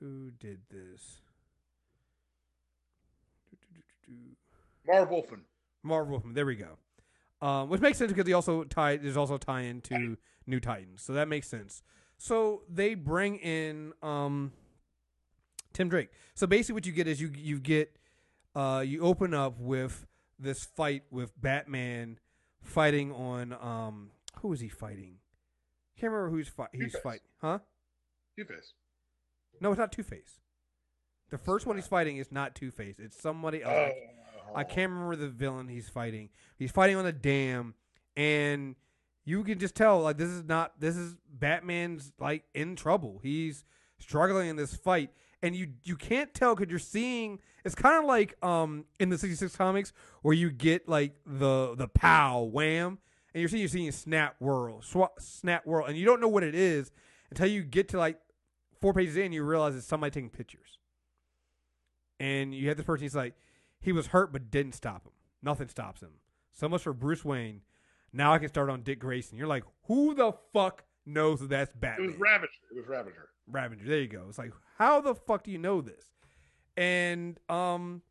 [0.00, 1.20] Who did this?
[4.86, 5.42] Marv Wolfman.
[5.82, 6.34] Marv Wolfman.
[6.34, 6.76] There we go.
[7.40, 8.96] Um, which makes sense because he also tie.
[8.96, 10.16] There's also tie into
[10.46, 11.82] New Titans, so that makes sense.
[12.16, 14.52] So they bring in um,
[15.72, 16.10] Tim Drake.
[16.34, 17.96] So basically, what you get is you you get
[18.54, 20.06] uh, you open up with
[20.38, 22.18] this fight with Batman
[22.62, 25.16] fighting on um, who is he fighting?
[25.98, 26.70] Can't remember who's fight.
[26.72, 27.60] He's fighting, huh?
[28.36, 28.72] Two Face.
[29.60, 30.40] No, it's not Two Face.
[31.30, 32.98] The first one he's fighting is not Two Face.
[32.98, 33.92] It's somebody else.
[33.92, 36.30] Oh, I can't remember the villain he's fighting.
[36.58, 37.74] He's fighting on a dam,
[38.16, 38.76] and
[39.24, 43.20] you can just tell like this is not this is Batman's like in trouble.
[43.22, 43.64] He's
[43.98, 45.10] struggling in this fight,
[45.44, 47.38] and you you can't tell because you're seeing.
[47.64, 49.92] It's kind of like um in the '66 comics
[50.22, 52.98] where you get like the the pow wham,
[53.34, 56.42] and you're seeing you're seeing snap whirl swap, snap whirl, and you don't know what
[56.42, 56.90] it is
[57.30, 58.18] until you get to like
[58.80, 59.32] four pages in.
[59.32, 60.78] You realize it's somebody taking pictures,
[62.18, 63.02] and you have this person.
[63.02, 63.34] He's like,
[63.78, 65.12] he was hurt but didn't stop him.
[65.42, 66.12] Nothing stops him.
[66.52, 67.60] So much for Bruce Wayne.
[68.14, 69.36] Now I can start on Dick Grayson.
[69.36, 72.48] You're like, who the fuck knows that that's It was Ravager.
[72.70, 73.28] It was Ravager.
[73.50, 73.84] Ravager.
[73.86, 74.26] There you go.
[74.28, 76.10] It's like, how the fuck do you know this?
[76.76, 78.02] And um,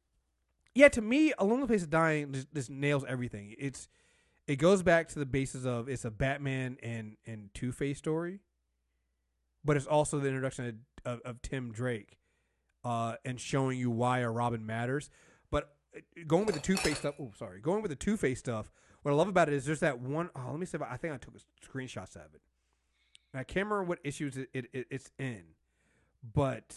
[0.75, 3.55] yeah, to me, A Lonely Place of Dying just, just nails everything.
[3.57, 3.87] It's
[4.47, 8.39] it goes back to the basis of it's a Batman and and Two Face story,
[9.63, 12.17] but it's also the introduction of, of, of Tim Drake,
[12.83, 15.09] uh, and showing you why a Robin matters.
[15.51, 17.15] But uh, going with the Two Face stuff.
[17.19, 17.59] Oh, sorry.
[17.59, 18.71] Going with the Two Face stuff.
[19.01, 20.77] What I love about it is there's that one oh let me see.
[20.77, 22.41] If I, I think I took screenshots of it.
[23.33, 25.41] And I can't remember what issues it, it, it it's in,
[26.33, 26.75] but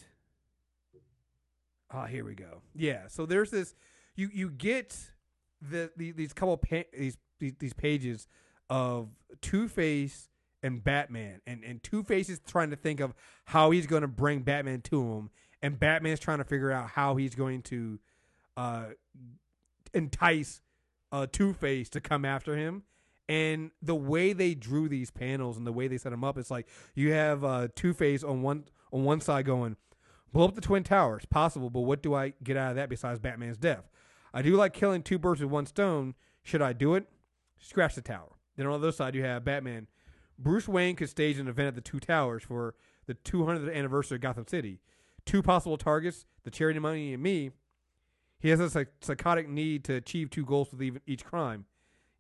[1.92, 2.62] ah, here we go.
[2.74, 3.74] Yeah, so there's this.
[4.14, 4.96] You you get
[5.60, 8.26] the, the these couple pa- these, these these pages
[8.70, 9.08] of
[9.42, 10.30] Two Face
[10.62, 13.14] and Batman, and and Two Face is trying to think of
[13.44, 15.30] how he's going to bring Batman to him,
[15.62, 17.98] and Batman's trying to figure out how he's going to
[18.56, 18.84] uh,
[19.92, 20.62] entice
[21.12, 22.84] uh, Two Face to come after him.
[23.28, 26.50] And the way they drew these panels and the way they set them up, it's
[26.50, 29.76] like you have uh, Two Face on one on one side going,
[30.32, 33.18] blow up the twin towers, possible, but what do I get out of that besides
[33.18, 33.88] Batman's death?
[34.32, 36.14] I do like killing two birds with one stone.
[36.42, 37.08] Should I do it?
[37.58, 38.36] Scratch the tower.
[38.56, 39.88] Then on the other side, you have Batman.
[40.38, 42.74] Bruce Wayne could stage an event at the two towers for
[43.06, 44.80] the 200th anniversary of Gotham City.
[45.24, 47.50] Two possible targets: the charity money and me.
[48.38, 51.64] He has a psych- psychotic need to achieve two goals with each crime.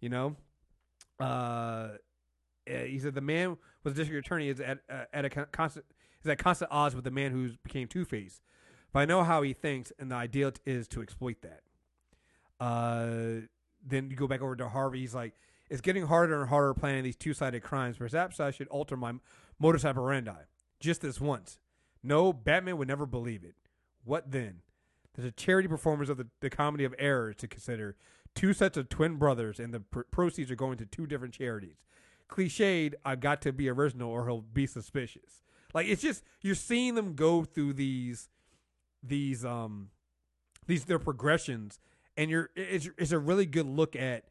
[0.00, 0.36] You know,
[1.20, 1.90] uh, uh,
[2.66, 5.86] he said the man was district attorney is at uh, at a constant
[6.22, 8.40] is at constant odds with the man who became Two Face.
[8.92, 11.60] But I know how he thinks, and the ideal t- is to exploit that.
[12.58, 13.46] Uh,
[13.86, 15.00] then you go back over to Harvey.
[15.00, 15.34] He's like,
[15.68, 17.98] it's getting harder and harder planning these two sided crimes.
[17.98, 19.14] Perhaps I should alter my
[19.58, 20.32] modus operandi
[20.80, 21.58] just this once.
[22.02, 23.54] No, Batman would never believe it.
[24.04, 24.60] What then?
[25.14, 27.96] There's a charity performance of the, the comedy of errors to consider.
[28.36, 31.78] Two sets of twin brothers, and the pr- proceeds are going to two different charities.
[32.30, 35.42] Cliched, I've got to be original or he'll be suspicious.
[35.74, 38.28] Like it's just you're seeing them go through these
[39.02, 39.90] these um
[40.66, 41.78] these their progressions
[42.16, 44.24] and you're it's it's a really good look at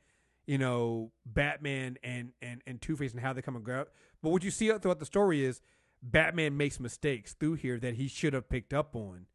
[0.47, 3.89] you know Batman and and and Two Face and how they come and about.
[4.21, 5.61] But what you see throughout the story is
[6.01, 9.27] Batman makes mistakes through here that he should have picked up on,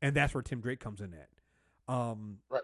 [0.00, 1.28] and that's where Tim Drake comes in at.
[1.92, 2.62] Um, Right.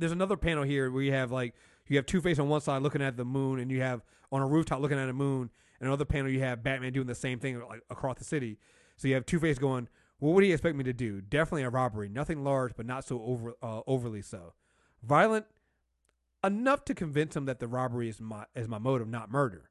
[0.00, 1.54] There's another panel here where you have like
[1.86, 4.02] you have Two Face on one side looking at the moon, and you have
[4.32, 5.50] on a rooftop looking at the moon.
[5.78, 8.58] And another panel you have Batman doing the same thing like across the city.
[8.96, 11.20] So you have Two Face going, "What would he expect me to do?
[11.20, 12.08] Definitely a robbery.
[12.08, 14.54] Nothing large, but not so over uh, overly so.
[15.02, 15.46] Violent
[16.42, 19.70] enough to convince him that the robbery is my is my motive, not murder."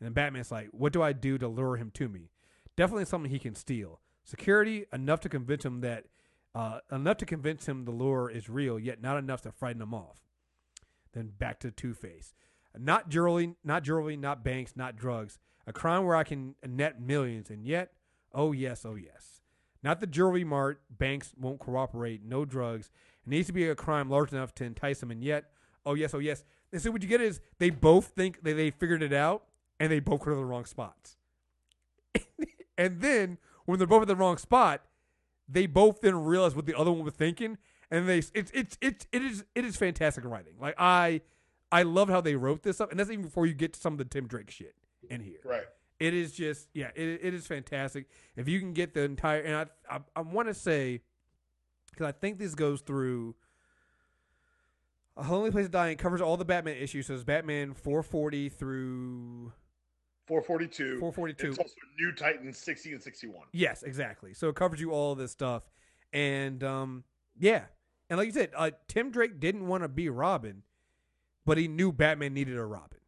[0.00, 2.30] And then Batman's like, "What do I do to lure him to me?
[2.76, 4.00] Definitely something he can steal.
[4.24, 6.06] Security enough to convince him that
[6.54, 9.94] uh, enough to convince him the lure is real, yet not enough to frighten him
[9.94, 10.20] off."
[11.12, 12.34] Then back to Two Face.
[12.78, 15.38] Not jewelry, not jewelry, not banks, not drugs.
[15.66, 17.92] A crime where I can net millions, and yet,
[18.32, 19.40] oh yes, oh yes.
[19.82, 20.80] Not the jewelry mart.
[20.90, 22.24] Banks won't cooperate.
[22.24, 22.90] No drugs.
[23.26, 25.50] It needs to be a crime large enough to entice them, and yet,
[25.84, 26.44] oh yes, oh yes.
[26.72, 29.44] And so what you get is they both think that they figured it out,
[29.78, 31.16] and they both go to the wrong spots.
[32.78, 34.82] and then when they're both at the wrong spot,
[35.52, 37.58] they both then realize what the other one was thinking,
[37.90, 40.54] and they it's it's it's it is it is fantastic writing.
[40.60, 41.20] Like I
[41.70, 43.94] I love how they wrote this up, and that's even before you get to some
[43.94, 44.74] of the Tim Drake shit
[45.08, 45.40] in here.
[45.44, 45.66] Right.
[46.00, 48.06] It is just yeah, it, it is fantastic.
[48.36, 51.00] If you can get the entire and I I, I want to say
[51.90, 53.34] because I think this goes through.
[55.14, 57.08] A Lonely Place of Dying covers all the Batman issues.
[57.08, 59.52] So it's Batman 440 through
[60.40, 60.98] 442.
[60.98, 61.48] 442.
[61.48, 63.42] It's also New Titans 60 and 61.
[63.52, 64.32] Yes, exactly.
[64.34, 65.62] So it covers you all this stuff,
[66.12, 67.04] and um,
[67.38, 67.64] yeah,
[68.08, 70.62] and like you said, uh, Tim Drake didn't want to be Robin,
[71.44, 72.98] but he knew Batman needed a Robin.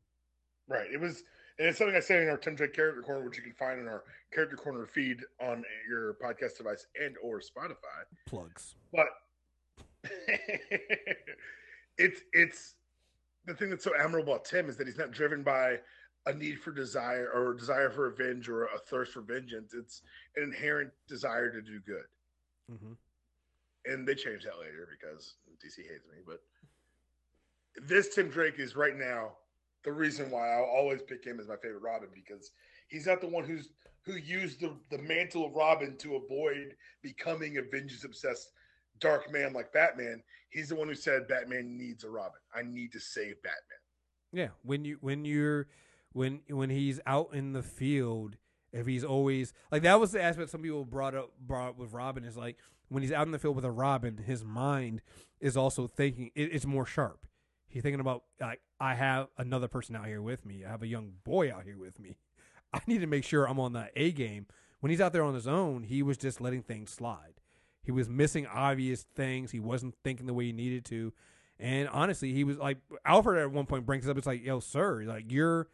[0.69, 0.91] Right.
[0.93, 1.25] It was,
[1.59, 3.81] and it's something I say in our Tim Drake Character Corner, which you can find
[3.81, 8.05] in our Character Corner feed on your podcast device and or Spotify.
[8.27, 8.75] Plugs.
[8.93, 9.07] But
[11.99, 12.75] it's it's
[13.47, 15.79] the thing that's so admirable about Tim is that he's not driven by
[16.27, 19.75] a need for desire or a desire for revenge or a thirst for vengeance.
[19.75, 20.03] It's
[20.37, 22.05] an inherent desire to do good.
[22.73, 22.93] Mm-hmm.
[23.85, 26.23] and they changed that later because DC hates me.
[26.27, 26.41] But
[27.87, 29.33] this Tim Drake is right now
[29.83, 32.53] the reason why I'll always pick him as my favorite Robin because
[32.89, 33.69] he's not the one who's
[34.03, 38.53] who used the, the mantle of Robin to avoid becoming a vengeance obsessed
[38.99, 40.23] dark man like Batman.
[40.51, 42.41] He's the one who said Batman needs a Robin.
[42.55, 43.79] I need to save Batman.
[44.33, 45.69] Yeah, when you when you're
[46.15, 48.37] when when he's out in the field,
[48.73, 51.93] if he's always like that was the aspect some people brought up brought up with
[51.93, 52.57] Robin is like
[52.89, 55.03] when he's out in the field with a Robin, his mind
[55.41, 57.27] is also thinking it, it's more sharp.
[57.69, 60.65] He's thinking about like I have another person out here with me.
[60.65, 62.17] I have a young boy out here with me.
[62.73, 64.47] I need to make sure I'm on that A game.
[64.81, 67.41] When he's out there on his own, he was just letting things slide.
[67.83, 69.51] He was missing obvious things.
[69.51, 71.13] He wasn't thinking the way he needed to.
[71.59, 74.19] And honestly, he was like Alfred at one point brings up.
[74.19, 75.69] It's like, yo, sir, like you're.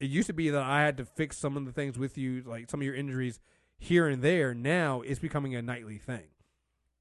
[0.00, 2.42] It used to be that I had to fix some of the things with you,
[2.42, 3.38] like some of your injuries
[3.78, 4.54] here and there.
[4.54, 6.28] Now it's becoming a nightly thing.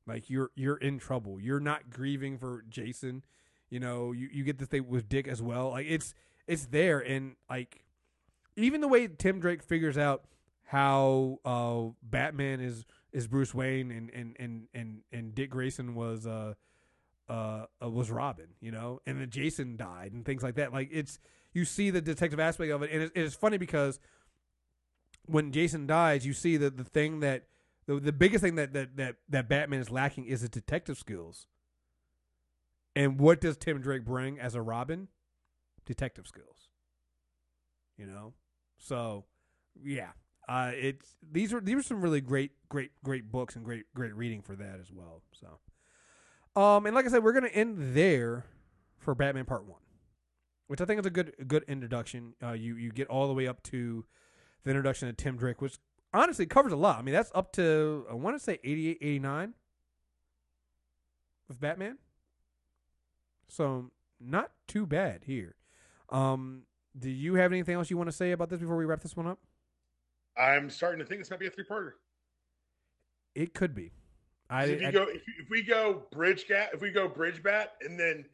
[0.06, 1.40] Like you're you're in trouble.
[1.40, 3.24] You're not grieving for Jason.
[3.70, 5.70] You know, you, you get this thing with Dick as well.
[5.70, 6.14] Like it's
[6.48, 7.84] it's there, and like
[8.56, 10.26] even the way Tim Drake figures out
[10.64, 16.28] how uh, Batman is is Bruce Wayne and and and and, and Dick Grayson was
[16.28, 16.56] uh,
[17.30, 20.74] uh, uh was Robin, you know, and then Jason died and things like that.
[20.74, 21.20] Like it's
[21.60, 24.00] you see the detective aspect of it, and it's, it's funny because
[25.26, 27.44] when Jason dies, you see that the thing that
[27.86, 31.48] the the biggest thing that that that that Batman is lacking is his detective skills.
[32.96, 35.10] And what does Tim Drake bring as a Robin?
[35.86, 36.70] Detective skills.
[37.98, 38.34] You know,
[38.78, 39.26] so
[39.84, 40.12] yeah,
[40.48, 44.16] uh, it's these are these are some really great, great, great books and great, great
[44.16, 45.22] reading for that as well.
[45.34, 48.46] So, um, and like I said, we're gonna end there
[48.98, 49.82] for Batman Part One,
[50.70, 52.36] which I think is a good, good introduction.
[52.44, 54.06] Uh, you you get all the way up to
[54.64, 55.80] the introduction of Tim Drake, which
[56.14, 57.00] honestly covers a lot.
[57.00, 59.56] I mean, that's up to I want to say 88, 89
[61.48, 61.98] with Batman.
[63.48, 63.90] So
[64.20, 65.56] not too bad here.
[66.10, 66.64] Um,
[66.98, 69.18] do you have anything else you want to say about this before we wrap this
[69.18, 69.40] one up?
[70.38, 71.94] I'm starting to think this might be a three-parter.
[73.34, 73.92] It could be.
[74.52, 77.42] I, if you I- go, if, if we go bridge gat, if we go bridge
[77.42, 78.26] bat, and then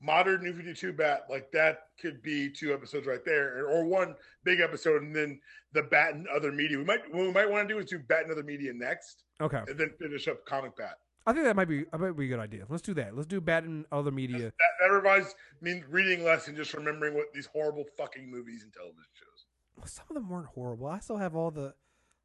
[0.00, 4.14] modern New Fifty Two bat, like that could be two episodes right there, or one
[4.44, 5.40] big episode, and then
[5.72, 6.78] the bat and other media.
[6.78, 9.24] We might what we might want to do is do bat and other media next,
[9.40, 9.62] okay.
[9.68, 10.98] and then finish up comic bat.
[11.26, 12.64] I think that might be that might be a good idea.
[12.68, 13.14] Let's do that.
[13.14, 14.38] Let's do Bat and other media.
[14.38, 18.72] That, that reminds me reading less and just remembering what these horrible fucking movies and
[18.72, 19.90] television shows.
[19.90, 20.86] Some of them weren't horrible.
[20.86, 21.74] I still have all the.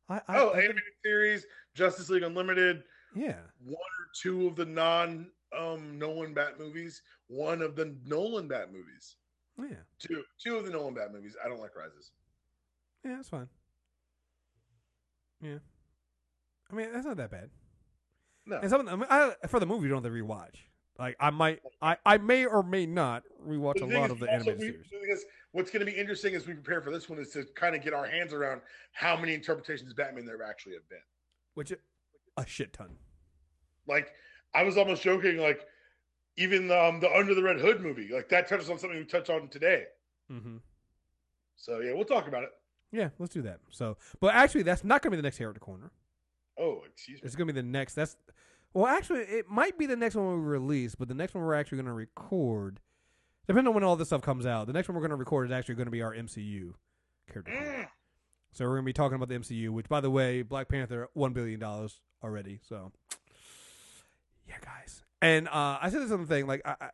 [0.09, 2.83] I, I Oh, I- animated series, Justice League Unlimited,
[3.15, 3.35] yeah.
[3.63, 8.71] one or two of the non um Nolan Bat movies, one of the Nolan Bat
[8.71, 9.15] movies.
[9.57, 9.77] Yeah.
[9.99, 11.35] Two two of the Nolan Bat movies.
[11.43, 12.11] I don't like Rises.
[13.03, 13.47] Yeah, that's fine.
[15.41, 15.57] Yeah.
[16.71, 17.49] I mean, that's not that bad.
[18.45, 18.59] No.
[18.59, 20.55] And some of them, I, for the movie, you don't have to rewatch.
[20.97, 24.59] Like I might, I, I may or may not rewatch a lot of the animated
[24.59, 25.25] we- series.
[25.51, 27.83] what's going to be interesting as we prepare for this one is to kind of
[27.83, 28.61] get our hands around
[28.93, 30.99] how many interpretations of Batman there actually have been.
[31.55, 31.73] which
[32.37, 32.95] a shit ton.
[33.87, 34.09] Like
[34.53, 35.59] I was almost joking, like
[36.37, 39.05] even the, um, the Under the Red Hood movie, like that touches on something we
[39.05, 39.85] touched on today.
[40.31, 40.57] Mm-hmm.
[41.55, 42.49] So yeah, we'll talk about it.
[42.91, 43.59] Yeah, let's do that.
[43.71, 45.91] So, but actually, that's not going to be the next character corner.
[46.57, 47.25] Oh, excuse me.
[47.25, 47.95] It's going to be the next.
[47.95, 48.15] That's
[48.75, 51.55] well, actually, it might be the next one we release, but the next one we're
[51.55, 52.81] actually going to record,
[53.47, 54.67] depending on when all this stuff comes out.
[54.67, 56.73] The next one we're going to record is actually going to be our MCU
[57.31, 57.53] character.
[57.53, 57.87] Mm.
[58.51, 61.07] So we're going to be talking about the MCU, which, by the way, Black Panther
[61.13, 62.59] one billion dollars already.
[62.67, 62.91] So,
[64.45, 65.04] yeah, guys.
[65.25, 66.89] And uh, I said this other thing, like I,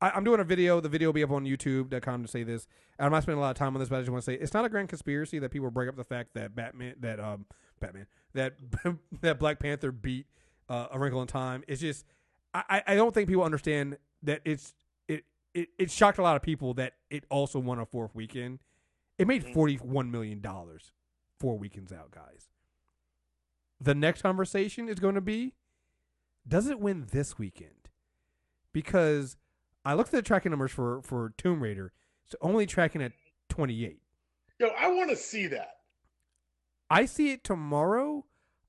[0.00, 0.80] I, I'm doing a video.
[0.80, 2.66] The video will be up on YouTube.com to say this.
[2.98, 4.30] And I'm not spending a lot of time on this, but I just want to
[4.30, 7.20] say it's not a grand conspiracy that people bring up the fact that Batman, that
[7.20, 7.46] um,
[7.80, 8.54] Batman, that
[9.20, 10.26] that Black Panther beat
[10.68, 11.62] uh, A Wrinkle in Time.
[11.68, 12.04] It's just
[12.54, 14.74] I, I- don't think people understand that it's
[15.08, 15.24] it,
[15.54, 18.58] it it shocked a lot of people that it also won a fourth weekend.
[19.18, 19.52] It made Mhm.
[19.54, 20.90] forty one million dollars
[21.38, 22.48] four weekends out, guys.
[23.80, 25.52] The next conversation is going to be
[26.46, 27.70] does it win this weekend?
[28.72, 29.36] Because
[29.84, 31.92] I looked at the tracking numbers for for Tomb Raider.
[32.24, 33.12] It's only tracking at
[33.48, 34.00] 28.
[34.58, 35.68] Yo, I want to see that.
[36.90, 38.24] I see it tomorrow.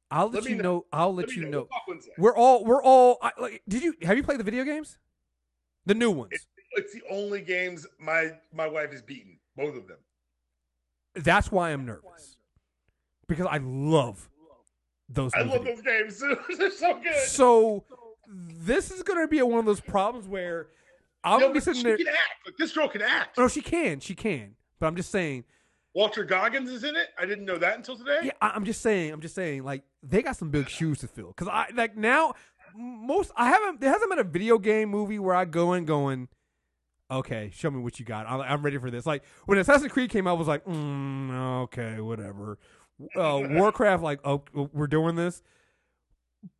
[0.09, 0.63] I'll let, Let you know.
[0.63, 0.85] know.
[0.93, 1.67] I'll let, me you We'll know.
[2.17, 4.97] We're all we're all I, like did you have you played the video games?
[5.85, 6.31] The new ones.
[6.73, 9.39] It's the only games my my wife has beaten.
[9.55, 9.97] Both of them.
[11.15, 12.37] That's why I'm nervous.
[13.27, 14.29] Because I love
[15.09, 16.21] those I love those games.
[16.57, 17.27] They're so good.
[17.27, 17.83] So
[18.27, 20.67] this is going to be one of those problems where
[21.23, 21.97] I'm gonna be sitting she there.
[21.97, 22.17] can act.
[22.45, 23.37] Like, this girl can act.
[23.37, 24.55] No, she can, she can.
[24.79, 25.43] But I'm just saying.
[25.93, 27.07] Walton Goggins is in it.
[27.19, 28.19] I didn't know that until today.
[28.23, 29.11] Yeah, I- I'm just saying.
[29.11, 29.63] I'm just saying.
[29.63, 31.29] Like they got some big shoes to fill.
[31.29, 32.33] Because I like now
[32.75, 33.81] most I haven't.
[33.81, 36.27] There hasn't been a video game movie where I go in going.
[37.09, 38.27] Okay, show me what you got.
[38.27, 39.05] I'm, I'm ready for this.
[39.05, 42.59] Like when Assassin's Creed came out, I was like, mm, okay, whatever.
[43.15, 45.41] Uh, Warcraft, like, oh, we're doing this.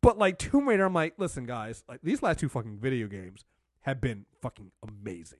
[0.02, 3.44] But like Tomb Raider, I'm like, listen, guys, like these last two fucking video games
[3.82, 5.38] have been fucking amazing.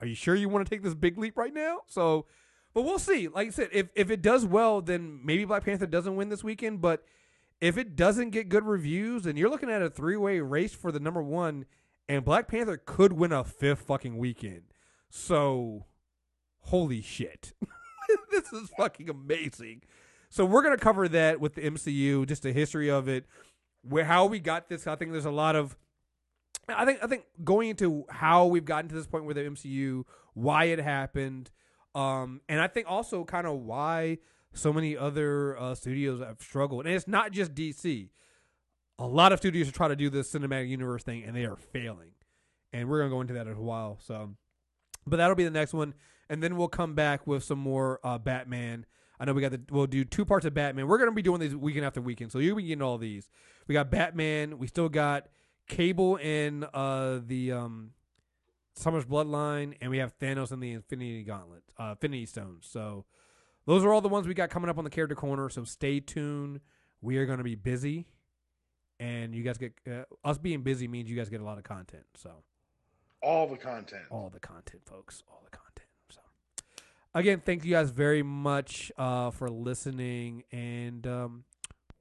[0.00, 1.80] Are you sure you want to take this big leap right now?
[1.86, 2.26] So,
[2.74, 3.28] but we'll see.
[3.28, 6.42] Like I said, if if it does well, then maybe Black Panther doesn't win this
[6.42, 6.80] weekend.
[6.80, 7.04] But
[7.60, 10.90] if it doesn't get good reviews, then you're looking at a three way race for
[10.90, 11.66] the number one,
[12.08, 14.62] and Black Panther could win a fifth fucking weekend.
[15.08, 15.86] So,
[16.60, 17.52] holy shit,
[18.30, 19.82] this is fucking amazing.
[20.30, 23.26] So we're gonna cover that with the MCU, just the history of it,
[23.82, 24.86] where how we got this.
[24.86, 25.76] I think there's a lot of
[26.68, 30.04] I think I think going into how we've gotten to this point with the MCU,
[30.34, 31.50] why it happened,
[31.94, 34.18] um, and I think also kind of why
[34.54, 38.10] so many other uh, studios have struggled, and it's not just DC.
[38.98, 41.56] A lot of studios are trying to do this cinematic universe thing, and they are
[41.56, 42.12] failing.
[42.72, 43.98] And we're gonna go into that in a while.
[44.00, 44.30] So,
[45.06, 45.94] but that'll be the next one,
[46.32, 48.86] and then we'll come back with some more uh, Batman.
[49.20, 50.88] I know we got the we'll do two parts of Batman.
[50.88, 53.28] We're gonna be doing these weekend after weekend, so you'll be getting all these.
[53.68, 54.58] We got Batman.
[54.58, 55.26] We still got
[55.68, 57.90] Cable in uh, the um,
[58.74, 62.66] Summer's Bloodline, and we have Thanos in the Infinity Gauntlet, uh, Infinity Stones.
[62.66, 63.04] So
[63.66, 65.50] those are all the ones we got coming up on the character corner.
[65.50, 66.60] So stay tuned.
[67.02, 68.06] We are going to be busy,
[68.98, 71.64] and you guys get uh, us being busy means you guys get a lot of
[71.64, 72.04] content.
[72.14, 72.30] So
[73.22, 75.61] all the content, all the content, folks, all the content.
[77.14, 81.44] Again, thank you guys very much uh, for listening, and um,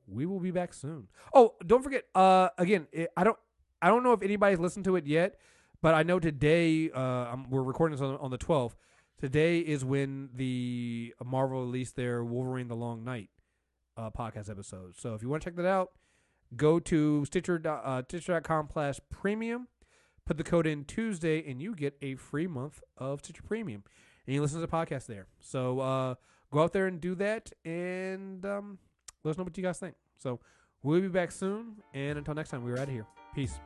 [0.08, 1.08] we will be back soon.
[1.34, 2.06] Oh, don't forget.
[2.16, 3.38] Uh, again, it, I don't.
[3.82, 5.36] I don't know if anybody's listened to it yet,
[5.82, 8.76] but I know today uh, we're recording this on, on the 12th.
[9.20, 13.30] Today is when the Marvel released their Wolverine: The Long Night
[13.98, 14.96] uh, podcast episode.
[14.98, 15.92] So if you want to check that out,
[16.56, 19.68] go to Stitcher uh, Stitcher.com slash premium.
[20.26, 23.84] Put the code in Tuesday, and you get a free month of Stitcher Premium,
[24.26, 25.28] and you listen to the podcast there.
[25.40, 26.16] So uh,
[26.52, 28.78] go out there and do that, and um,
[29.24, 29.96] let us know what you guys think.
[30.18, 30.40] So
[30.84, 33.06] we'll be back soon, and until next time, we're out of here.
[33.34, 33.60] Peace.